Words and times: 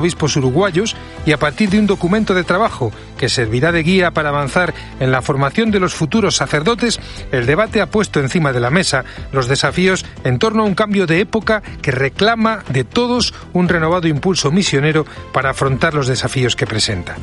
obispos 0.00 0.36
uruguayos 0.36 0.96
y 1.26 1.32
a 1.32 1.38
partir 1.38 1.70
de 1.70 1.78
un 1.78 1.86
documento 1.86 2.34
de 2.34 2.42
trabajo 2.42 2.90
que 3.20 3.28
servirá 3.28 3.70
de 3.70 3.82
guía 3.82 4.12
para 4.12 4.30
avanzar 4.30 4.72
en 4.98 5.12
la 5.12 5.20
formación 5.20 5.70
de 5.70 5.78
los 5.78 5.92
futuros 5.92 6.36
sacerdotes, 6.36 6.98
el 7.32 7.44
debate 7.44 7.82
ha 7.82 7.90
puesto 7.90 8.18
encima 8.18 8.50
de 8.50 8.60
la 8.60 8.70
mesa 8.70 9.04
los 9.30 9.46
desafíos 9.46 10.06
en 10.24 10.38
torno 10.38 10.62
a 10.62 10.66
un 10.66 10.74
cambio 10.74 11.06
de 11.06 11.20
época 11.20 11.62
que 11.82 11.90
reclama 11.90 12.64
de 12.70 12.84
todos 12.84 13.34
un 13.52 13.68
renovado 13.68 14.08
impulso 14.08 14.50
misionero 14.50 15.04
para 15.34 15.50
afrontar 15.50 15.92
los 15.92 16.06
desafíos 16.06 16.56
que 16.56 16.66
presenta. 16.66 17.16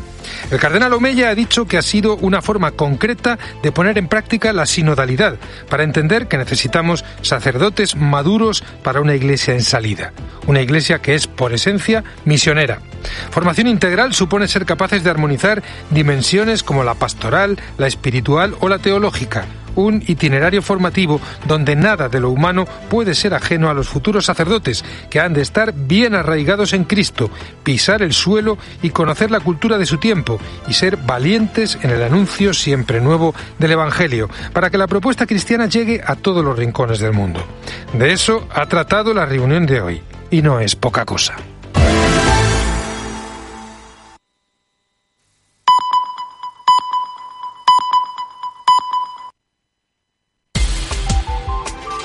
El 0.51 0.59
cardenal 0.59 0.93
Omeya 0.93 1.29
ha 1.29 1.35
dicho 1.35 1.65
que 1.65 1.79
ha 1.79 1.81
sido 1.81 2.15
una 2.17 2.43
forma 2.43 2.73
concreta 2.73 3.39
de 3.63 3.71
poner 3.71 3.97
en 3.97 4.07
práctica 4.07 4.53
la 4.53 4.67
sinodalidad 4.67 5.37
para 5.67 5.83
entender 5.83 6.27
que 6.27 6.37
necesitamos 6.37 7.05
sacerdotes 7.23 7.95
maduros 7.95 8.63
para 8.83 9.01
una 9.01 9.15
iglesia 9.15 9.55
en 9.55 9.63
salida, 9.63 10.13
una 10.45 10.61
iglesia 10.61 10.99
que 10.99 11.15
es 11.15 11.25
por 11.25 11.53
esencia 11.53 12.03
misionera 12.23 12.81
Formación 13.31 13.67
integral 13.67 14.13
supone 14.13 14.47
ser 14.47 14.65
capaces 14.65 15.03
de 15.03 15.09
armonizar 15.09 15.63
dimensiones 15.91 16.63
como 16.63 16.83
la 16.83 16.95
pastoral, 16.95 17.59
la 17.77 17.87
espiritual 17.87 18.55
o 18.59 18.69
la 18.69 18.79
teológica, 18.79 19.45
un 19.77 20.03
itinerario 20.07 20.61
formativo 20.61 21.21
donde 21.47 21.75
nada 21.75 22.09
de 22.09 22.19
lo 22.19 22.31
humano 22.31 22.65
puede 22.89 23.15
ser 23.15 23.33
ajeno 23.33 23.69
a 23.69 23.73
los 23.73 23.87
futuros 23.87 24.25
sacerdotes, 24.25 24.83
que 25.09 25.19
han 25.19 25.33
de 25.33 25.41
estar 25.41 25.73
bien 25.73 26.15
arraigados 26.15 26.73
en 26.73 26.83
Cristo, 26.83 27.29
pisar 27.63 28.01
el 28.01 28.13
suelo 28.13 28.57
y 28.81 28.89
conocer 28.89 29.31
la 29.31 29.39
cultura 29.39 29.77
de 29.77 29.85
su 29.85 29.97
tiempo, 29.97 30.39
y 30.67 30.73
ser 30.73 30.97
valientes 30.97 31.77
en 31.83 31.91
el 31.91 32.03
anuncio 32.03 32.53
siempre 32.53 32.99
nuevo 32.99 33.33
del 33.59 33.71
Evangelio, 33.71 34.29
para 34.51 34.69
que 34.69 34.77
la 34.77 34.87
propuesta 34.87 35.25
cristiana 35.25 35.67
llegue 35.67 36.01
a 36.05 36.15
todos 36.15 36.43
los 36.43 36.57
rincones 36.57 36.99
del 36.99 37.13
mundo. 37.13 37.45
De 37.93 38.11
eso 38.11 38.47
ha 38.53 38.65
tratado 38.65 39.13
la 39.13 39.25
reunión 39.25 39.65
de 39.65 39.81
hoy, 39.81 40.01
y 40.31 40.41
no 40.41 40.59
es 40.59 40.75
poca 40.75 41.05
cosa. 41.05 41.35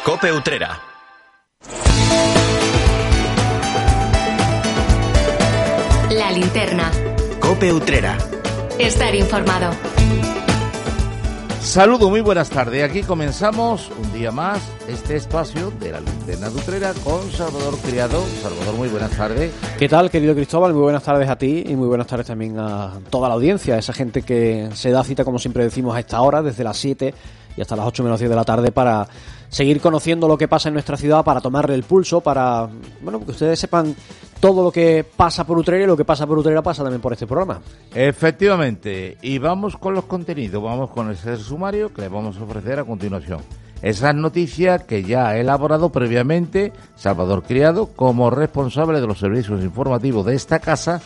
Cope 0.04 0.32
Utrera. 0.32 0.80
La 6.10 6.32
linterna. 6.32 6.90
Cope 7.38 7.72
Utrera. 7.72 8.18
Estar 8.80 9.14
informado. 9.14 9.70
Saludo, 11.60 12.10
muy 12.10 12.20
buenas 12.20 12.50
tardes. 12.50 12.82
Aquí 12.82 13.04
comenzamos 13.04 13.92
un 13.96 14.12
día 14.12 14.32
más 14.32 14.60
este 14.88 15.14
espacio 15.14 15.70
de 15.78 15.92
la 15.92 16.00
linterna 16.00 16.50
de 16.50 16.56
Utrera 16.56 16.92
con 17.04 17.30
Salvador 17.30 17.78
Criado. 17.78 18.24
Salvador, 18.42 18.74
muy 18.74 18.88
buenas 18.88 19.12
tardes. 19.12 19.52
¿Qué 19.78 19.88
tal, 19.88 20.10
querido 20.10 20.34
Cristóbal? 20.34 20.74
Muy 20.74 20.82
buenas 20.82 21.04
tardes 21.04 21.28
a 21.28 21.36
ti 21.36 21.62
y 21.64 21.76
muy 21.76 21.86
buenas 21.86 22.08
tardes 22.08 22.26
también 22.26 22.58
a 22.58 22.98
toda 23.08 23.28
la 23.28 23.34
audiencia, 23.34 23.76
a 23.76 23.78
esa 23.78 23.92
gente 23.92 24.22
que 24.22 24.68
se 24.74 24.90
da 24.90 25.04
cita, 25.04 25.24
como 25.24 25.38
siempre 25.38 25.62
decimos, 25.62 25.94
a 25.94 26.00
esta 26.00 26.20
hora, 26.20 26.42
desde 26.42 26.64
las 26.64 26.76
7 26.76 27.14
y 27.56 27.60
hasta 27.60 27.76
las 27.76 27.86
8 27.86 28.02
menos 28.02 28.18
10 28.18 28.30
de 28.30 28.36
la 28.36 28.44
tarde 28.44 28.72
para 28.72 29.06
seguir 29.52 29.80
conociendo 29.82 30.26
lo 30.26 30.38
que 30.38 30.48
pasa 30.48 30.68
en 30.68 30.72
nuestra 30.72 30.96
ciudad, 30.96 31.22
para 31.22 31.40
tomarle 31.40 31.74
el 31.74 31.82
pulso, 31.84 32.22
para 32.22 32.68
bueno, 33.02 33.24
que 33.24 33.30
ustedes 33.30 33.60
sepan 33.60 33.94
todo 34.40 34.64
lo 34.64 34.72
que 34.72 35.04
pasa 35.04 35.44
por 35.44 35.58
Utrera 35.58 35.84
y 35.84 35.86
lo 35.86 35.96
que 35.96 36.06
pasa 36.06 36.26
por 36.26 36.38
Utrera 36.38 36.62
pasa 36.62 36.82
también 36.82 37.02
por 37.02 37.12
este 37.12 37.26
programa. 37.26 37.60
Efectivamente, 37.94 39.18
y 39.20 39.38
vamos 39.38 39.76
con 39.76 39.94
los 39.94 40.06
contenidos, 40.06 40.62
vamos 40.62 40.90
con 40.90 41.10
ese 41.10 41.36
sumario 41.36 41.92
que 41.92 42.00
les 42.00 42.10
vamos 42.10 42.38
a 42.38 42.42
ofrecer 42.42 42.78
a 42.80 42.84
continuación. 42.84 43.40
Esa 43.82 44.12
noticia 44.12 44.78
que 44.78 45.02
ya 45.02 45.28
ha 45.28 45.38
elaborado 45.38 45.90
previamente 45.90 46.72
Salvador 46.96 47.42
Criado 47.42 47.86
como 47.94 48.30
responsable 48.30 49.00
de 49.00 49.06
los 49.06 49.18
servicios 49.18 49.62
informativos 49.62 50.24
de 50.24 50.34
esta 50.34 50.60
casa 50.60 51.02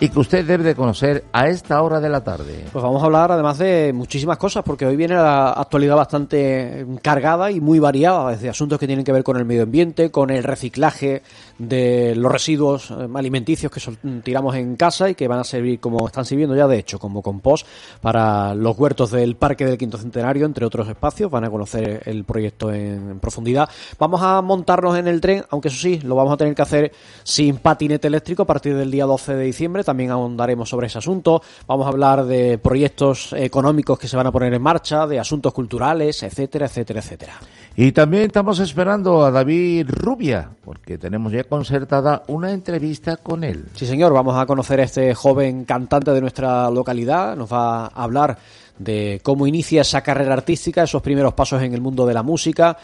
y 0.00 0.08
que 0.08 0.18
usted 0.18 0.46
debe 0.46 0.64
de 0.64 0.74
conocer 0.74 1.24
a 1.30 1.48
esta 1.48 1.82
hora 1.82 2.00
de 2.00 2.08
la 2.08 2.24
tarde. 2.24 2.64
Pues 2.72 2.82
vamos 2.82 3.02
a 3.02 3.04
hablar 3.04 3.32
además 3.32 3.58
de 3.58 3.92
muchísimas 3.92 4.38
cosas, 4.38 4.64
porque 4.64 4.86
hoy 4.86 4.96
viene 4.96 5.14
la 5.14 5.50
actualidad 5.50 5.94
bastante 5.94 6.86
cargada 7.02 7.50
y 7.50 7.60
muy 7.60 7.78
variada, 7.78 8.30
desde 8.30 8.48
asuntos 8.48 8.78
que 8.78 8.86
tienen 8.86 9.04
que 9.04 9.12
ver 9.12 9.22
con 9.22 9.36
el 9.36 9.44
medio 9.44 9.64
ambiente, 9.64 10.10
con 10.10 10.30
el 10.30 10.42
reciclaje 10.42 11.22
de 11.58 12.14
los 12.16 12.32
residuos 12.32 12.90
eh, 12.90 13.08
alimenticios 13.14 13.70
que 13.70 13.80
tiramos 14.22 14.56
en 14.56 14.76
casa 14.76 15.10
y 15.10 15.14
que 15.14 15.28
van 15.28 15.40
a 15.40 15.44
servir 15.44 15.78
como 15.80 16.06
están 16.06 16.24
sirviendo 16.24 16.56
ya 16.56 16.66
de 16.66 16.78
hecho 16.78 16.98
como 16.98 17.20
compost 17.20 17.66
para 18.00 18.54
los 18.54 18.78
huertos 18.78 19.10
del 19.10 19.36
Parque 19.36 19.66
del 19.66 19.76
Quinto 19.76 19.98
Centenario, 19.98 20.46
entre 20.46 20.64
otros 20.64 20.88
espacios. 20.88 21.30
Van 21.30 21.44
a 21.44 21.50
conocer 21.50 22.02
el 22.06 22.24
proyecto 22.24 22.72
en 22.72 23.20
profundidad. 23.20 23.68
Vamos 23.98 24.22
a 24.22 24.40
montarnos 24.40 24.96
en 24.96 25.08
el 25.08 25.20
tren, 25.20 25.44
aunque 25.50 25.68
eso 25.68 25.76
sí, 25.76 26.00
lo 26.00 26.14
vamos 26.14 26.32
a 26.32 26.36
tener 26.38 26.54
que 26.54 26.62
hacer 26.62 26.92
sin 27.22 27.58
patinete 27.58 28.08
eléctrico 28.08 28.44
a 28.44 28.46
partir 28.46 28.74
del 28.74 28.90
día 28.90 29.04
12 29.04 29.34
de 29.34 29.44
diciembre 29.44 29.84
también 29.90 30.12
ahondaremos 30.12 30.68
sobre 30.68 30.86
ese 30.86 30.98
asunto. 30.98 31.42
Vamos 31.66 31.84
a 31.86 31.88
hablar 31.88 32.24
de 32.24 32.58
proyectos 32.58 33.32
económicos 33.32 33.98
que 33.98 34.06
se 34.06 34.16
van 34.16 34.28
a 34.28 34.30
poner 34.30 34.54
en 34.54 34.62
marcha, 34.62 35.04
de 35.04 35.18
asuntos 35.18 35.52
culturales, 35.52 36.22
etcétera, 36.22 36.66
etcétera, 36.66 37.00
etcétera. 37.00 37.32
Y 37.74 37.90
también 37.90 38.24
estamos 38.24 38.60
esperando 38.60 39.24
a 39.24 39.32
David 39.32 39.88
Rubia, 39.88 40.50
porque 40.64 40.96
tenemos 40.96 41.32
ya 41.32 41.42
concertada 41.42 42.22
una 42.28 42.52
entrevista 42.52 43.16
con 43.16 43.42
él. 43.42 43.66
Sí, 43.74 43.84
señor, 43.84 44.12
vamos 44.12 44.36
a 44.36 44.46
conocer 44.46 44.78
a 44.78 44.84
este 44.84 45.12
joven 45.12 45.64
cantante 45.64 46.12
de 46.12 46.20
nuestra 46.20 46.70
localidad. 46.70 47.36
Nos 47.36 47.52
va 47.52 47.86
a 47.86 48.02
hablar 48.04 48.38
de 48.78 49.20
cómo 49.24 49.48
inicia 49.48 49.80
esa 49.80 50.02
carrera 50.02 50.34
artística, 50.34 50.84
esos 50.84 51.02
primeros 51.02 51.34
pasos 51.34 51.62
en 51.62 51.74
el 51.74 51.80
mundo 51.80 52.06
de 52.06 52.14
la 52.14 52.22
música, 52.22 52.76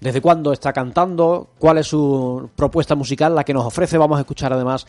desde 0.00 0.20
cuándo 0.20 0.52
está 0.52 0.72
cantando, 0.72 1.50
cuál 1.58 1.78
es 1.78 1.88
su 1.88 2.50
propuesta 2.54 2.94
musical, 2.94 3.34
la 3.34 3.42
que 3.42 3.54
nos 3.54 3.64
ofrece. 3.64 3.98
Vamos 3.98 4.18
a 4.18 4.20
escuchar 4.20 4.52
además 4.52 4.86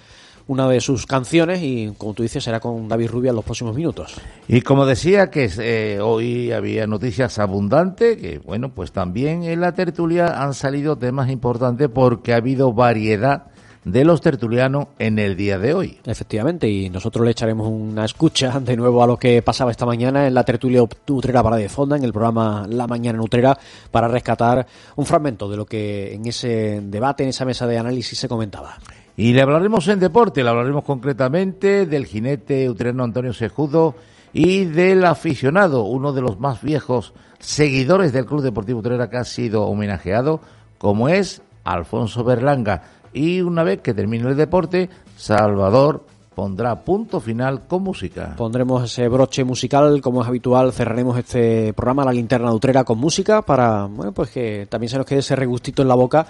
una 0.48 0.68
de 0.68 0.82
sus 0.82 1.06
canciones 1.06 1.62
y 1.62 1.94
como 1.98 2.14
tú 2.14 2.24
dices 2.24 2.44
será 2.44 2.60
con 2.60 2.88
David 2.88 3.10
Rubia 3.10 3.30
en 3.30 3.36
los 3.36 3.46
próximos 3.46 3.76
minutos. 3.76 4.16
Y 4.48 4.62
como 4.62 4.86
decía 4.86 5.30
que 5.30 5.50
eh, 5.60 6.00
hoy 6.02 6.52
había 6.52 6.88
noticias 6.88 7.40
abundantes, 7.40 8.18
que 8.18 8.40
bueno, 8.40 8.70
pues 8.70 8.92
también 8.92 9.44
en 9.44 9.62
la 9.62 9.74
tertulia 9.74 10.42
han 10.44 10.54
salido 10.54 10.98
temas 10.98 11.30
importantes 11.30 11.90
porque 11.90 12.34
ha 12.34 12.38
habido 12.38 12.74
variedad 12.74 13.48
de 13.86 14.06
los 14.06 14.22
tertulianos 14.22 14.88
en 15.00 15.20
el 15.20 15.36
día 15.36 15.60
de 15.60 15.74
hoy. 15.74 16.00
Efectivamente, 16.06 16.70
y 16.70 16.90
nosotros 16.90 17.26
le 17.26 17.32
echaremos 17.32 17.68
una 17.68 18.06
escucha 18.06 18.60
de 18.60 18.78
nuevo 18.78 19.04
a 19.04 19.08
lo 19.08 19.18
que 19.18 19.42
pasaba 19.42 19.72
esta 19.72 19.86
mañana 19.86 20.28
en 20.28 20.34
la 20.34 20.44
tertulia 20.44 20.82
Utrera 20.84 21.44
para 21.44 21.58
de 21.58 21.70
Fonda, 21.70 21.98
en 21.98 22.04
el 22.04 22.14
programa 22.14 22.66
La 22.70 22.88
Mañana 22.88 23.18
Nutrera, 23.18 23.58
para 23.92 24.08
rescatar 24.08 24.66
un 24.96 25.06
fragmento 25.06 25.50
de 25.50 25.58
lo 25.58 25.66
que 25.66 26.14
en 26.14 26.26
ese 26.26 26.82
debate, 26.84 27.24
en 27.24 27.30
esa 27.30 27.46
mesa 27.46 27.68
de 27.68 27.78
análisis 27.78 28.18
se 28.18 28.28
comentaba. 28.28 28.78
Y 29.16 29.34
le 29.34 29.42
hablaremos 29.44 29.88
en 29.90 30.00
deporte, 30.00 30.44
le 30.44 30.50
hablaremos 30.50 30.84
concretamente 30.84 31.86
del 31.86 32.06
jinete 32.06 32.68
utreno 32.70 33.04
Antonio 33.04 33.32
Sejudo 33.32 33.94
y 34.34 34.66
del 34.66 35.06
aficionado, 35.06 35.84
uno 35.84 36.14
de 36.14 36.22
los 36.22 36.40
más 36.40 36.64
viejos 36.64 37.14
seguidores 37.38 38.12
del 38.12 38.26
Club 38.26 38.42
Deportivo 38.42 38.80
Utrera 38.80 39.12
que 39.12 39.18
ha 39.18 39.24
sido 39.24 39.68
homenajeado, 39.68 40.42
como 40.80 41.10
es 41.10 41.44
Alfonso 41.64 42.24
Berlanga. 42.24 42.84
Y 43.14 43.42
una 43.42 43.64
vez 43.64 43.82
que 43.82 43.94
termine 43.94 44.28
el 44.28 44.36
deporte, 44.36 44.90
Salvador 45.16 46.06
pondrá 46.34 46.84
punto 46.84 47.20
final 47.20 47.68
con 47.68 47.84
música. 47.84 48.34
Pondremos 48.36 48.84
ese 48.84 49.08
broche 49.08 49.44
musical, 49.44 50.02
como 50.02 50.24
es 50.24 50.28
habitual, 50.28 50.74
cerraremos 50.74 51.20
este 51.20 51.72
programa 51.74 52.06
La 52.06 52.14
Linterna 52.14 52.50
de 52.50 52.56
Utrera 52.56 52.84
con 52.84 52.98
música 52.98 53.44
para, 53.44 53.86
bueno, 53.86 54.12
pues 54.12 54.32
que 54.32 54.66
también 54.68 54.90
se 54.90 54.98
nos 54.98 55.06
quede 55.06 55.20
ese 55.20 55.36
regustito 55.36 55.84
en 55.84 55.88
la 55.88 55.96
boca 55.96 56.26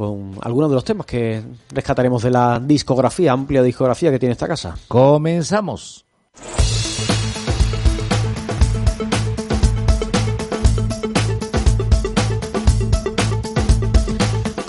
con 0.00 0.32
algunos 0.40 0.70
de 0.70 0.76
los 0.76 0.84
temas 0.84 1.04
que 1.04 1.42
rescataremos 1.72 2.22
de 2.22 2.30
la 2.30 2.58
discografía, 2.58 3.32
amplia 3.32 3.62
discografía 3.62 4.10
que 4.10 4.18
tiene 4.18 4.32
esta 4.32 4.48
casa. 4.48 4.74
Comenzamos. 4.88 6.06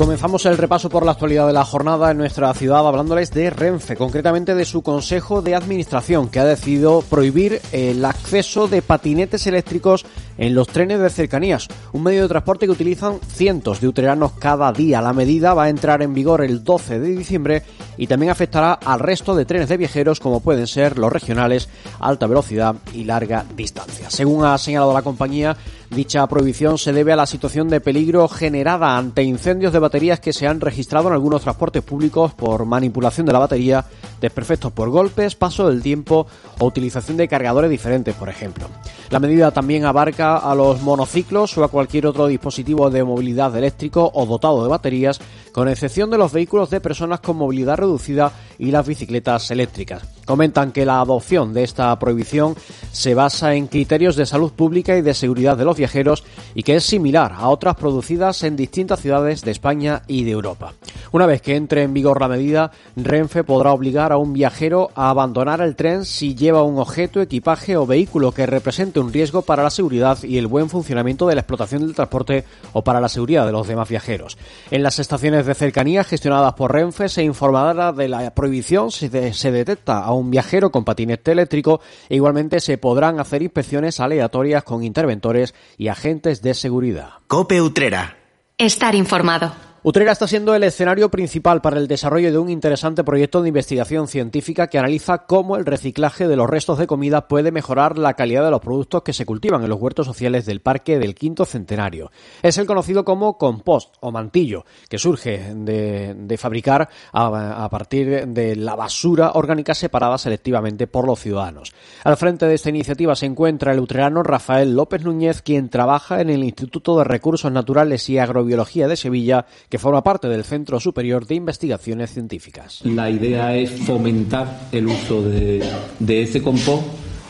Comenzamos 0.02 0.46
el 0.47 0.58
repaso 0.58 0.90
por 0.90 1.06
la 1.06 1.12
actualidad 1.12 1.47
de 1.47 1.53
la 1.53 1.64
jornada 1.64 2.12
en 2.12 2.18
nuestra 2.18 2.53
ciudad 2.53 2.86
hablándoles 2.86 3.31
de 3.31 3.52
Renfe, 3.52 3.96
concretamente 3.96 4.56
de 4.56 4.66
su 4.66 4.81
Consejo 4.81 5.41
de 5.44 5.55
Administración, 5.55 6.28
que 6.28 6.40
ha 6.40 6.44
decidido 6.44 7.03
prohibir 7.03 7.61
el 7.72 8.03
acceso 8.03 8.67
de 8.67 8.82
patinetes 8.82 9.47
eléctricos 9.47 10.05
en 10.41 10.55
los 10.55 10.67
trenes 10.67 10.99
de 10.99 11.09
cercanías, 11.11 11.67
un 11.93 12.02
medio 12.02 12.23
de 12.23 12.28
transporte 12.28 12.66
que 12.66 12.72
utilizan 12.72 13.20
cientos 13.28 13.79
de 13.79 13.88
uteranos 13.88 14.32
cada 14.34 14.73
día. 14.73 14.99
La 14.99 15.14
medida 15.14 15.53
va 15.53 15.66
a 15.66 15.70
entrar 15.70 16.02
en 16.02 16.16
vigor 16.16 16.43
el 16.43 16.64
12 16.64 16.99
de 16.99 17.16
diciembre 17.16 17.61
y 17.96 18.08
también 18.08 18.32
afectará 18.32 18.73
al 18.73 18.99
resto 18.99 19.35
de 19.35 19.46
trenes 19.46 19.70
de 19.70 19.78
viajeros 19.78 20.20
como 20.20 20.40
pueden 20.40 20.66
ser 20.66 20.97
los 20.97 21.14
regionales, 21.14 21.70
alta 21.99 22.26
velocidad 22.26 22.76
y 22.91 23.03
larga 23.03 23.46
distancia. 23.55 24.09
Según 24.09 24.43
ha 24.43 24.58
señalado 24.58 24.93
la 24.93 25.03
compañía, 25.03 25.55
dicha 25.91 26.26
prohibición 26.26 26.79
se 26.79 26.93
debe 26.93 27.11
a 27.11 27.17
la 27.17 27.28
situación 27.28 27.70
de 27.70 27.82
peligro 27.82 28.28
generada 28.28 28.97
ante 28.97 29.22
incendios 29.22 29.73
de 29.73 29.79
baterías 29.79 30.20
que 30.20 30.34
se 30.34 30.47
han 30.47 30.59
registrado 30.59 31.09
en 31.09 31.14
algunos 31.14 31.43
transportes 31.43 31.84
públicos 31.84 32.34
por 32.34 32.66
manipulación 32.66 33.28
de 33.28 33.34
la 33.34 33.40
batería, 33.40 33.85
desperfectos 34.20 34.72
por 34.72 34.90
golpes, 34.90 35.35
paso 35.35 35.70
del 35.70 35.84
tiempo 35.84 36.26
o 36.58 36.66
utilización 36.66 37.17
de 37.17 37.28
cargadores 37.28 37.70
diferentes, 37.70 38.16
por 38.16 38.29
ejemplo. 38.29 38.67
La 39.09 39.20
medida 39.20 39.52
también 39.52 39.85
abarca 39.85 40.30
a 40.37 40.55
los 40.55 40.81
monociclos 40.81 41.57
o 41.57 41.63
a 41.63 41.67
cualquier 41.67 42.07
otro 42.07 42.28
dispositivo 42.28 42.89
de 42.89 43.03
movilidad 43.03 43.55
eléctrico 43.55 44.11
o 44.13 44.25
dotado 44.25 44.63
de 44.63 44.69
baterías 44.69 45.19
con 45.51 45.67
excepción 45.67 46.09
de 46.09 46.17
los 46.17 46.31
vehículos 46.31 46.69
de 46.69 46.81
personas 46.81 47.19
con 47.19 47.37
movilidad 47.37 47.78
reducida 47.78 48.31
y 48.57 48.72
las 48.72 48.87
bicicletas 48.87 49.51
eléctricas. 49.51 50.03
Comentan 50.25 50.72
que 50.72 50.85
la 50.85 51.01
adopción 51.01 51.53
de 51.53 51.63
esta 51.63 51.97
prohibición 51.99 52.55
se 52.91 53.16
basa 53.16 53.55
en 53.55 53.67
criterios 53.67 54.16
de 54.16 54.25
salud 54.25 54.51
pública 54.51 54.97
y 54.97 55.01
de 55.01 55.13
seguridad 55.13 55.57
de 55.57 55.66
los 55.66 55.78
viajeros 55.78 56.23
y 56.55 56.63
que 56.63 56.75
es 56.75 56.83
similar 56.83 57.33
a 57.35 57.49
otras 57.49 57.75
producidas 57.75 58.43
en 58.43 58.55
distintas 58.55 59.01
ciudades 59.01 59.41
de 59.41 59.51
España 59.51 60.03
y 60.07 60.23
de 60.23 60.31
Europa. 60.31 60.73
Una 61.13 61.25
vez 61.25 61.41
que 61.41 61.58
entre 61.58 61.84
en 61.84 61.93
vigor 61.93 62.22
la 62.22 62.29
medida, 62.29 62.72
Renfe 62.96 63.43
podrá 63.43 63.73
obligar 63.73 64.13
a 64.13 64.17
un 64.17 64.31
viajero 64.31 64.91
a 64.96 65.09
abandonar 65.09 65.59
el 65.59 65.75
tren 65.75 66.05
si 66.05 66.35
lleva 66.35 66.63
un 66.63 66.79
objeto, 66.79 67.22
equipaje 67.22 67.75
o 67.75 67.85
vehículo 67.85 68.31
que 68.31 68.46
represente 68.46 69.02
un 69.02 69.11
riesgo 69.11 69.41
para 69.41 69.61
la 69.61 69.69
seguridad 69.69 70.17
y 70.23 70.37
el 70.37 70.47
buen 70.47 70.69
funcionamiento 70.69 71.28
de 71.28 71.35
la 71.35 71.41
explotación 71.41 71.81
del 71.81 71.96
transporte 71.96 72.46
o 72.72 72.84
para 72.84 73.02
la 73.02 73.09
seguridad 73.09 73.46
de 73.46 73.52
los 73.52 73.67
demás 73.67 73.90
viajeros. 73.90 74.37
En 74.69 74.84
las 74.84 74.99
estaciones 74.99 75.46
de 75.46 75.53
cercanía 75.53 76.05
gestionadas 76.05 76.53
por 76.53 76.72
Renfe 76.72 77.09
se 77.09 77.23
informará 77.23 77.91
de 77.91 78.07
la 78.07 78.34
prohibición 78.34 78.90
si 78.90 79.09
se 79.09 79.52
detecta 79.52 79.99
a 79.99 80.14
un 80.14 80.31
viajero 80.31 80.72
con 80.72 80.85
patinete 80.85 81.34
eléctrico 81.34 81.81
e 82.07 82.16
igualmente 82.16 82.61
se 82.61 82.78
podrán 82.78 83.19
hacer 83.19 83.41
inspecciones 83.41 83.99
aleatorias 83.99 84.64
con 84.64 84.81
interventores 84.81 85.53
y 85.78 85.90
agentes 85.90 86.41
de 86.41 86.53
seguridad. 86.53 87.09
Cope 87.28 87.61
Utrera. 87.61 88.17
Estar 88.57 88.96
informado. 88.96 89.71
Utrera 89.83 90.11
está 90.11 90.28
siendo 90.28 90.53
el 90.53 90.61
escenario 90.61 91.09
principal 91.09 91.59
para 91.59 91.79
el 91.79 91.87
desarrollo 91.87 92.31
de 92.31 92.37
un 92.37 92.51
interesante 92.51 93.03
proyecto 93.03 93.41
de 93.41 93.47
investigación 93.47 94.07
científica 94.07 94.67
que 94.67 94.78
analiza 94.78 95.25
cómo 95.25 95.57
el 95.57 95.66
reciclaje 95.66 96.28
de 96.28 96.35
los 96.35 96.47
restos 96.47 96.78
de 96.78 96.85
comida 96.85 97.28
puede 97.28 97.51
mejorar 97.51 97.97
la 97.97 98.13
calidad 98.13 98.43
de 98.43 98.51
los 98.51 98.61
productos 98.61 99.01
que 99.01 99.11
se 99.11 99.25
cultivan 99.25 99.63
en 99.63 99.69
los 99.69 99.81
huertos 99.81 100.05
sociales 100.05 100.45
del 100.45 100.61
Parque 100.61 100.99
del 100.99 101.16
Quinto 101.16 101.45
Centenario. 101.45 102.11
Es 102.43 102.59
el 102.59 102.67
conocido 102.67 103.03
como 103.03 103.39
compost 103.39 103.95
o 104.01 104.11
mantillo, 104.11 104.66
que 104.87 104.99
surge 104.99 105.55
de, 105.55 106.37
fabricar 106.37 106.87
a, 107.11 107.66
a, 107.66 107.69
partir 107.72 108.28
de 108.28 108.55
la 108.55 108.75
basura 108.75 109.31
orgánica 109.33 109.73
separada 109.73 110.19
selectivamente 110.19 110.85
por 110.85 111.07
los 111.07 111.19
ciudadanos. 111.19 111.73
Al 112.03 112.17
frente 112.17 112.45
de 112.45 112.53
esta 112.53 112.69
iniciativa 112.69 113.16
se 113.16 113.25
encuentra 113.25 113.73
el 113.73 113.79
utrerano 113.79 114.22
Rafael 114.22 114.75
López 114.75 115.03
Núñez, 115.03 115.41
quien 115.41 115.69
trabaja 115.69 116.22
en 116.22 116.29
el 116.29 116.43
Instituto 116.43 116.99
de 116.99 117.03
Recursos 117.03 117.51
Naturales 117.51 118.07
y 118.11 118.19
Agrobiología 118.19 118.87
de 118.87 118.95
Sevilla, 118.95 119.47
que 119.72 119.79
forma 119.79 120.03
parte 120.03 120.28
del 120.28 120.44
Centro 120.44 120.82
Superior 120.82 121.26
de 121.26 121.35
Investigaciones 121.35 122.12
Científicas. 122.12 122.82
La 122.84 123.09
idea 123.09 123.56
es 123.56 123.72
fomentar 123.72 124.68
el 124.73 124.88
uso 124.88 125.22
de, 125.22 125.64
ese 126.08 126.44
compost 126.44 126.84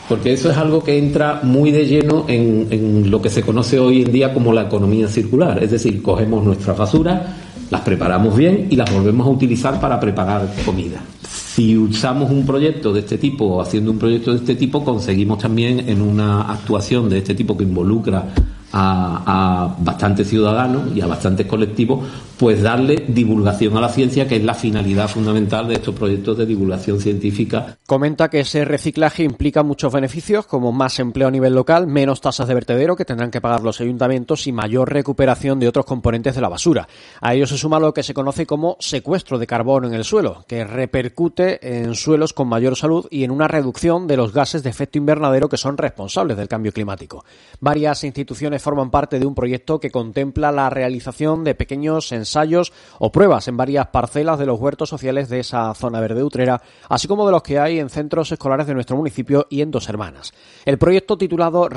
porque 0.08 0.32
eso 0.32 0.50
es 0.50 0.56
algo 0.56 0.82
que 0.82 0.98
entra 0.98 1.38
muy 1.44 1.70
de 1.70 1.86
lleno 1.86 2.24
en, 2.26 2.66
en, 2.70 3.10
lo 3.12 3.22
que 3.22 3.30
se 3.30 3.42
conoce 3.42 3.78
hoy 3.78 4.02
en 4.02 4.10
día 4.10 4.34
como 4.34 4.52
la 4.52 4.62
economía 4.62 5.06
circular, 5.06 5.62
es 5.62 5.70
decir, 5.70 6.02
cogemos 6.02 6.44
nuestras 6.44 6.76
basuras, 6.76 7.22
las 7.70 7.82
preparamos 7.82 8.36
bien 8.36 8.66
y 8.68 8.74
las 8.74 8.92
volvemos 8.92 9.24
a 9.24 9.30
utilizar 9.30 9.80
para 9.80 10.00
preparar 10.00 10.52
comida. 10.66 11.00
Si 11.32 11.76
usamos 11.76 12.30
un 12.30 12.44
proyecto 12.44 12.92
de 12.92 13.00
este 13.00 13.18
tipo 13.18 13.44
o 13.44 13.60
haciendo 13.60 13.90
un 13.90 13.98
proyecto 13.98 14.32
de 14.32 14.38
este 14.38 14.54
tipo, 14.54 14.84
conseguimos 14.84 15.38
también 15.38 15.88
en 15.88 16.02
una 16.02 16.42
actuación 16.42 17.08
de 17.08 17.18
este 17.18 17.34
tipo 17.34 17.56
que 17.56 17.64
involucra 17.64 18.32
a, 18.72 19.66
a 19.66 19.76
bastantes 19.78 20.28
ciudadanos 20.28 20.96
y 20.96 21.00
a 21.00 21.06
bastantes 21.06 21.46
colectivos, 21.46 22.06
pues 22.38 22.62
darle 22.62 23.04
divulgación 23.06 23.76
a 23.76 23.80
la 23.80 23.88
ciencia, 23.88 24.26
que 24.26 24.36
es 24.36 24.44
la 24.44 24.54
finalidad 24.54 25.08
fundamental 25.08 25.68
de 25.68 25.74
estos 25.74 25.94
proyectos 25.94 26.38
de 26.38 26.46
divulgación 26.46 26.98
científica. 27.00 27.76
Comenta 27.86 28.28
que 28.30 28.40
ese 28.40 28.64
reciclaje 28.64 29.22
implica 29.22 29.62
muchos 29.62 29.92
beneficios, 29.92 30.46
como 30.46 30.72
más 30.72 30.98
empleo 30.98 31.28
a 31.28 31.30
nivel 31.30 31.54
local, 31.54 31.86
menos 31.86 32.20
tasas 32.20 32.48
de 32.48 32.54
vertedero 32.54 32.96
que 32.96 33.04
tendrán 33.04 33.30
que 33.30 33.40
pagar 33.40 33.62
los 33.62 33.80
ayuntamientos 33.80 34.46
y 34.46 34.52
mayor 34.52 34.92
recuperación 34.92 35.60
de 35.60 35.68
otros 35.68 35.84
componentes 35.84 36.34
de 36.34 36.40
la 36.40 36.48
basura. 36.48 36.88
A 37.20 37.34
ello 37.34 37.46
se 37.46 37.58
suma 37.58 37.78
lo 37.78 37.94
que 37.94 38.02
se 38.02 38.14
conoce 38.14 38.46
como 38.46 38.76
secuestro 38.80 39.38
de 39.38 39.46
carbono 39.46 39.86
en 39.86 39.94
el 39.94 40.04
suelo, 40.04 40.44
que 40.48 40.64
repercute 40.64 41.21
en 41.62 41.94
suelos 41.94 42.32
con 42.32 42.48
mayor 42.48 42.76
salud 42.76 43.06
y 43.10 43.24
en 43.24 43.30
una 43.30 43.48
reducción 43.48 44.06
de 44.06 44.16
los 44.16 44.32
gases 44.32 44.62
de 44.62 44.70
efecto 44.70 44.98
invernadero 44.98 45.48
que 45.48 45.56
son 45.56 45.78
responsables 45.78 46.36
del 46.36 46.48
cambio 46.48 46.72
climático. 46.72 47.24
Varias 47.60 48.02
instituciones 48.04 48.62
forman 48.62 48.90
parte 48.90 49.18
de 49.18 49.26
un 49.26 49.34
proyecto 49.34 49.78
que 49.78 49.90
contempla 49.90 50.50
la 50.50 50.70
realización 50.70 51.44
de 51.44 51.54
pequeños 51.54 52.10
ensayos 52.12 52.72
o 52.98 53.12
pruebas 53.12 53.48
en 53.48 53.56
varias 53.56 53.88
parcelas 53.88 54.38
de 54.38 54.46
los 54.46 54.58
huertos 54.58 54.88
sociales 54.88 55.28
de 55.28 55.40
esa 55.40 55.74
zona 55.74 56.00
verde 56.00 56.24
utrera, 56.24 56.62
así 56.88 57.06
como 57.06 57.26
de 57.26 57.32
los 57.32 57.42
que 57.42 57.58
hay 57.58 57.78
en 57.78 57.90
centros 57.90 58.32
escolares 58.32 58.66
de 58.66 58.74
nuestro 58.74 58.96
municipio 58.96 59.46
y 59.50 59.60
en 59.60 59.70
Dos 59.70 59.88
Hermanas. 59.88 60.32
El 60.64 60.78
proyecto 60.78 61.16
titulado 61.16 61.68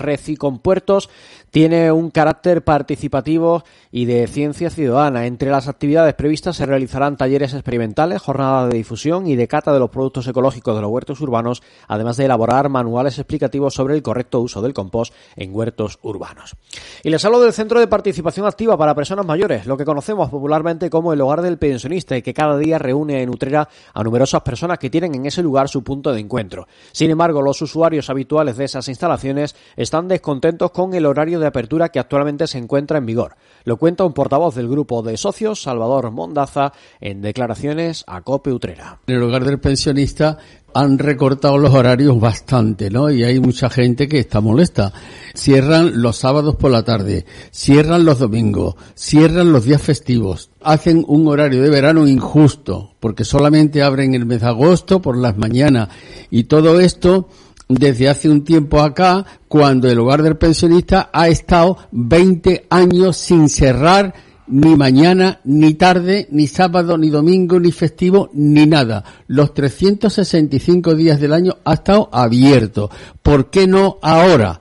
Puertos 0.62 1.10
tiene 1.56 1.90
un 1.90 2.12
carácter 2.12 2.66
participativo 2.66 3.63
y 3.90 4.04
de 4.04 4.28
ciencia 4.28 4.69
ciudadana. 4.69 5.25
Entre 5.25 5.50
las 5.50 5.69
actividades 5.69 6.13
previstas 6.13 6.57
se 6.57 6.66
realizarán 6.66 7.16
talleres 7.16 7.54
experimentales, 7.54 8.22
jornadas 8.22 8.69
de 8.69 8.80
difusión 8.80 9.25
y 9.25 9.38
de 9.38 9.48
cata 9.48 9.72
de 9.72 9.80
los 9.80 9.90
productos 9.90 10.28
ecológicos 10.28 10.75
de 10.75 10.81
los 10.81 10.92
huertos 10.92 11.22
urbanos, 11.22 11.63
además 11.88 12.18
de 12.18 12.25
elaborar 12.25 12.68
manuales 12.68 13.19
explicativos 13.19 13.74
sobre 13.74 13.96
el 13.96 14.04
correcto 14.04 14.42
uso 14.42 14.62
del 14.62 14.74
compost 14.74 15.13
en 15.38 15.56
huertos 15.56 15.98
urbanos. 16.02 16.57
Y 17.04 17.10
les 17.10 17.24
hablo 17.24 17.40
del 17.40 17.54
Centro 17.54 17.80
de 17.80 17.88
Participación 17.88 18.46
Activa 18.46 18.78
para 18.78 18.94
Personas 18.94 19.25
Mayores, 19.25 19.66
lo 19.66 19.78
que 19.78 19.86
conocemos 19.86 20.30
popularmente 20.30 20.90
como 20.90 21.13
el 21.13 21.22
hogar 21.22 21.42
del 21.42 21.58
pensionista 21.58 22.18
y 22.18 22.22
que 22.22 22.34
cada 22.34 22.58
día 22.58 22.80
reúne 22.80 23.22
en 23.22 23.30
Utrera 23.30 23.69
a 23.94 24.04
numerosas 24.04 24.42
personas 24.42 24.78
que 24.78 24.90
tienen 24.90 25.16
en 25.16 25.25
ese 25.25 25.42
lugar 25.42 25.69
su 25.69 25.86
punto 25.86 26.12
de 26.12 26.19
encuentro. 26.19 26.68
Sin 26.92 27.12
embargo, 27.12 27.42
los 27.42 27.62
usuarios 27.62 28.10
habituales 28.10 28.58
de 28.58 28.66
esas 28.66 28.90
instalaciones 28.90 29.56
están 29.78 30.10
descontentos 30.10 30.72
con 30.72 30.94
el 30.94 31.06
horario 31.06 31.45
de 31.46 31.50
apertura 31.50 31.90
que 31.90 32.00
actualmente 32.00 32.48
se 32.48 32.58
encuentra 32.58 32.98
en 32.98 33.06
vigor. 33.06 33.36
Lo 33.64 33.78
cuenta 33.78 34.04
un 34.04 34.14
portavoz 34.14 34.56
del 34.56 34.68
grupo 34.68 35.04
de 35.04 35.16
socios, 35.16 35.62
Salvador 35.62 36.10
Mondaza, 36.12 36.74
en 37.00 37.22
declaraciones 37.22 38.04
a 38.08 38.22
Cope 38.22 38.52
Utrera. 38.52 39.00
En 39.08 39.16
el 39.16 39.24
hogar 39.24 39.46
del 39.46 39.60
pensionista 39.60 40.38
han 40.74 41.00
recortado 41.00 41.58
los 41.58 41.74
horarios 41.74 42.20
bastante, 42.20 42.90
¿no? 42.90 43.10
Y 43.10 43.24
hay 43.24 43.40
mucha 43.40 43.70
gente 43.70 44.10
que 44.10 44.20
está 44.20 44.42
molesta. 44.42 44.92
Cierran 45.34 46.02
los 46.02 46.18
sábados 46.18 46.56
por 46.56 46.70
la 46.70 46.84
tarde, 46.84 47.26
cierran 47.52 48.04
los 48.04 48.20
domingos, 48.20 48.76
cierran 48.94 49.54
los 49.54 49.64
días 49.64 49.82
festivos, 49.82 50.50
hacen 50.62 51.06
un 51.08 51.28
horario 51.30 51.62
de 51.62 51.70
verano 51.70 52.06
injusto, 52.08 52.92
porque 53.00 53.24
solamente 53.24 53.84
abren 53.84 54.16
el 54.16 54.26
mes 54.26 54.42
de 54.42 54.48
agosto 54.48 55.02
por 55.02 55.18
las 55.18 55.38
mañanas. 55.38 55.90
Y 56.30 56.44
todo 56.46 56.80
esto 56.82 57.30
desde 57.68 58.10
hace 58.10 58.30
un 58.30 58.44
tiempo 58.44 58.82
acá, 58.82 59.26
cuando 59.48 59.90
el 59.90 60.00
hogar 60.00 60.22
del 60.22 60.38
pensionista 60.38 61.10
ha 61.12 61.28
estado 61.28 61.78
20 61.92 62.68
años 62.70 63.18
sin 63.18 63.50
cerrar 63.50 64.14
ni 64.48 64.76
mañana, 64.76 65.40
ni 65.44 65.74
tarde, 65.74 66.28
ni 66.32 66.48
sábado, 66.48 66.98
ni 66.98 67.10
domingo, 67.10 67.60
ni 67.60 67.72
festivo, 67.72 68.30
ni 68.34 68.66
nada. 68.68 69.04
Los 69.28 69.54
365 69.54 70.94
días 70.94 71.20
del 71.20 71.34
año 71.34 71.58
ha 71.66 71.74
estado 71.74 72.10
abierto. 72.12 72.89
¿Por 73.24 73.50
qué 73.50 73.66
no 73.66 73.98
ahora? 74.01 74.60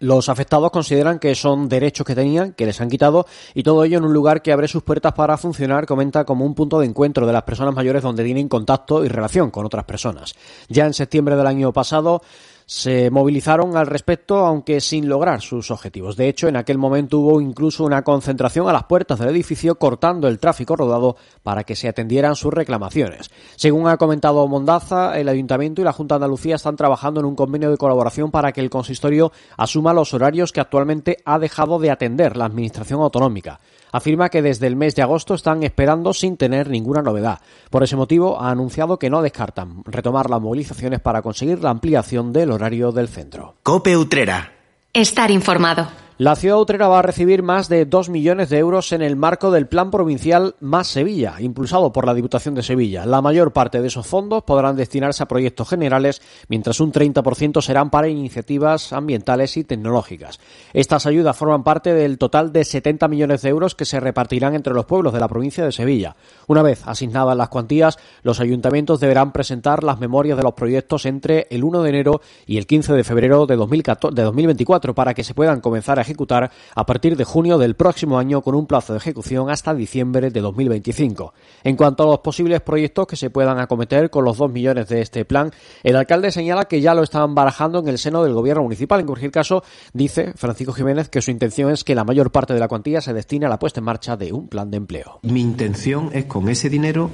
Los 0.00 0.30
afectados 0.30 0.70
consideran 0.70 1.18
que 1.18 1.34
son 1.34 1.68
derechos 1.68 2.06
que 2.06 2.14
tenían, 2.14 2.54
que 2.54 2.64
les 2.64 2.80
han 2.80 2.88
quitado, 2.88 3.26
y 3.52 3.62
todo 3.62 3.84
ello 3.84 3.98
en 3.98 4.04
un 4.04 4.14
lugar 4.14 4.40
que 4.40 4.50
abre 4.50 4.66
sus 4.66 4.82
puertas 4.82 5.12
para 5.12 5.36
funcionar, 5.36 5.84
comenta, 5.84 6.24
como 6.24 6.46
un 6.46 6.54
punto 6.54 6.80
de 6.80 6.86
encuentro 6.86 7.26
de 7.26 7.34
las 7.34 7.42
personas 7.42 7.74
mayores 7.74 8.02
donde 8.02 8.24
tienen 8.24 8.48
contacto 8.48 9.04
y 9.04 9.08
relación 9.08 9.50
con 9.50 9.66
otras 9.66 9.84
personas. 9.84 10.34
Ya 10.70 10.86
en 10.86 10.94
septiembre 10.94 11.36
del 11.36 11.46
año 11.46 11.70
pasado, 11.74 12.22
se 12.70 13.10
movilizaron 13.10 13.76
al 13.76 13.88
respecto, 13.88 14.46
aunque 14.46 14.80
sin 14.80 15.08
lograr 15.08 15.40
sus 15.40 15.72
objetivos. 15.72 16.16
De 16.16 16.28
hecho, 16.28 16.46
en 16.46 16.54
aquel 16.54 16.78
momento 16.78 17.18
hubo 17.18 17.40
incluso 17.40 17.82
una 17.82 18.02
concentración 18.02 18.68
a 18.68 18.72
las 18.72 18.84
puertas 18.84 19.18
del 19.18 19.30
edificio 19.30 19.74
cortando 19.74 20.28
el 20.28 20.38
tráfico 20.38 20.76
rodado 20.76 21.16
para 21.42 21.64
que 21.64 21.74
se 21.74 21.88
atendieran 21.88 22.36
sus 22.36 22.54
reclamaciones. 22.54 23.28
Según 23.56 23.88
ha 23.88 23.96
comentado 23.96 24.46
Mondaza, 24.46 25.18
el 25.18 25.28
Ayuntamiento 25.28 25.82
y 25.82 25.84
la 25.84 25.92
Junta 25.92 26.14
de 26.14 26.18
Andalucía 26.18 26.54
están 26.54 26.76
trabajando 26.76 27.18
en 27.18 27.26
un 27.26 27.34
convenio 27.34 27.72
de 27.72 27.76
colaboración 27.76 28.30
para 28.30 28.52
que 28.52 28.60
el 28.60 28.70
consistorio 28.70 29.32
asuma 29.56 29.92
los 29.92 30.14
horarios 30.14 30.52
que 30.52 30.60
actualmente 30.60 31.16
ha 31.24 31.40
dejado 31.40 31.80
de 31.80 31.90
atender 31.90 32.36
la 32.36 32.44
Administración 32.44 33.00
Autonómica 33.00 33.58
afirma 33.92 34.28
que 34.28 34.42
desde 34.42 34.66
el 34.66 34.76
mes 34.76 34.94
de 34.94 35.02
agosto 35.02 35.34
están 35.34 35.62
esperando 35.62 36.12
sin 36.12 36.36
tener 36.36 36.68
ninguna 36.70 37.02
novedad. 37.02 37.40
Por 37.70 37.82
ese 37.82 37.96
motivo, 37.96 38.40
ha 38.40 38.50
anunciado 38.50 38.98
que 38.98 39.10
no 39.10 39.22
descartan 39.22 39.82
retomar 39.84 40.30
las 40.30 40.40
movilizaciones 40.40 41.00
para 41.00 41.22
conseguir 41.22 41.62
la 41.62 41.70
ampliación 41.70 42.32
del 42.32 42.50
horario 42.52 42.92
del 42.92 43.08
centro. 43.08 43.56
Cope 43.62 43.96
Utrera. 43.96 44.52
Estar 44.92 45.30
informado. 45.30 45.88
La 46.20 46.36
ciudad 46.36 46.60
utrera 46.60 46.86
va 46.86 46.98
a 46.98 47.02
recibir 47.02 47.42
más 47.42 47.70
de 47.70 47.86
2 47.86 48.10
millones 48.10 48.50
de 48.50 48.58
euros 48.58 48.92
en 48.92 49.00
el 49.00 49.16
marco 49.16 49.50
del 49.50 49.68
Plan 49.68 49.90
Provincial 49.90 50.54
Más 50.60 50.86
Sevilla, 50.86 51.36
impulsado 51.40 51.94
por 51.94 52.04
la 52.04 52.12
Diputación 52.12 52.54
de 52.54 52.62
Sevilla. 52.62 53.06
La 53.06 53.22
mayor 53.22 53.54
parte 53.54 53.80
de 53.80 53.88
esos 53.88 54.06
fondos 54.06 54.42
podrán 54.42 54.76
destinarse 54.76 55.22
a 55.22 55.28
proyectos 55.28 55.70
generales, 55.70 56.20
mientras 56.48 56.78
un 56.80 56.92
30% 56.92 57.62
serán 57.62 57.88
para 57.88 58.08
iniciativas 58.08 58.92
ambientales 58.92 59.56
y 59.56 59.64
tecnológicas. 59.64 60.40
Estas 60.74 61.06
ayudas 61.06 61.38
forman 61.38 61.64
parte 61.64 61.94
del 61.94 62.18
total 62.18 62.52
de 62.52 62.64
70 62.64 63.08
millones 63.08 63.40
de 63.40 63.48
euros 63.48 63.74
que 63.74 63.86
se 63.86 63.98
repartirán 63.98 64.54
entre 64.54 64.74
los 64.74 64.84
pueblos 64.84 65.14
de 65.14 65.20
la 65.20 65.28
provincia 65.28 65.64
de 65.64 65.72
Sevilla. 65.72 66.16
Una 66.48 66.60
vez 66.60 66.82
asignadas 66.86 67.34
las 67.34 67.48
cuantías, 67.48 67.98
los 68.24 68.40
ayuntamientos 68.40 69.00
deberán 69.00 69.32
presentar 69.32 69.82
las 69.82 70.00
memorias 70.00 70.36
de 70.36 70.44
los 70.44 70.52
proyectos 70.52 71.06
entre 71.06 71.46
el 71.48 71.64
1 71.64 71.82
de 71.82 71.88
enero 71.88 72.20
y 72.44 72.58
el 72.58 72.66
15 72.66 72.92
de 72.92 73.04
febrero 73.04 73.46
de, 73.46 73.56
2024 73.56 74.94
para 74.94 75.14
que 75.14 75.24
se 75.24 75.32
puedan 75.32 75.62
comenzar 75.62 75.98
a 75.98 76.09
ejecutar 76.10 76.50
a 76.74 76.86
partir 76.86 77.16
de 77.16 77.24
junio 77.24 77.56
del 77.58 77.76
próximo 77.76 78.18
año 78.18 78.42
con 78.42 78.54
un 78.54 78.66
plazo 78.66 78.92
de 78.92 78.98
ejecución 78.98 79.50
hasta 79.50 79.74
diciembre 79.74 80.30
de 80.30 80.40
2025. 80.40 81.32
En 81.64 81.76
cuanto 81.76 82.02
a 82.02 82.06
los 82.06 82.18
posibles 82.18 82.60
proyectos 82.60 83.06
que 83.06 83.16
se 83.16 83.30
puedan 83.30 83.58
acometer 83.58 84.10
con 84.10 84.24
los 84.24 84.38
2 84.38 84.50
millones 84.50 84.88
de 84.88 85.00
este 85.00 85.24
plan, 85.24 85.50
el 85.82 85.96
alcalde 85.96 86.32
señala 86.32 86.64
que 86.64 86.80
ya 86.80 86.94
lo 86.94 87.02
están 87.02 87.34
barajando 87.34 87.78
en 87.78 87.88
el 87.88 87.98
seno 87.98 88.22
del 88.24 88.34
gobierno 88.34 88.64
municipal. 88.64 89.00
En 89.00 89.06
cualquier 89.06 89.30
caso, 89.30 89.62
dice 89.92 90.32
Francisco 90.36 90.72
Jiménez 90.72 91.08
que 91.08 91.22
su 91.22 91.30
intención 91.30 91.70
es 91.70 91.84
que 91.84 91.94
la 91.94 92.04
mayor 92.04 92.32
parte 92.32 92.54
de 92.54 92.60
la 92.60 92.68
cuantía 92.68 93.00
se 93.00 93.12
destine 93.12 93.46
a 93.46 93.48
la 93.48 93.58
puesta 93.58 93.80
en 93.80 93.84
marcha 93.84 94.16
de 94.16 94.32
un 94.32 94.48
plan 94.48 94.70
de 94.70 94.76
empleo. 94.76 95.20
Mi 95.22 95.40
intención 95.40 96.10
es 96.12 96.24
con 96.24 96.48
ese 96.48 96.68
dinero 96.68 97.10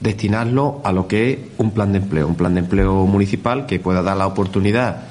destinarlo 0.00 0.80
a 0.82 0.92
lo 0.92 1.06
que 1.06 1.32
es 1.32 1.38
un 1.58 1.72
plan 1.72 1.92
de 1.92 1.98
empleo, 1.98 2.26
un 2.26 2.34
plan 2.34 2.54
de 2.54 2.60
empleo 2.60 3.06
municipal 3.06 3.66
que 3.66 3.78
pueda 3.78 4.02
dar 4.02 4.16
la 4.16 4.26
oportunidad 4.26 5.04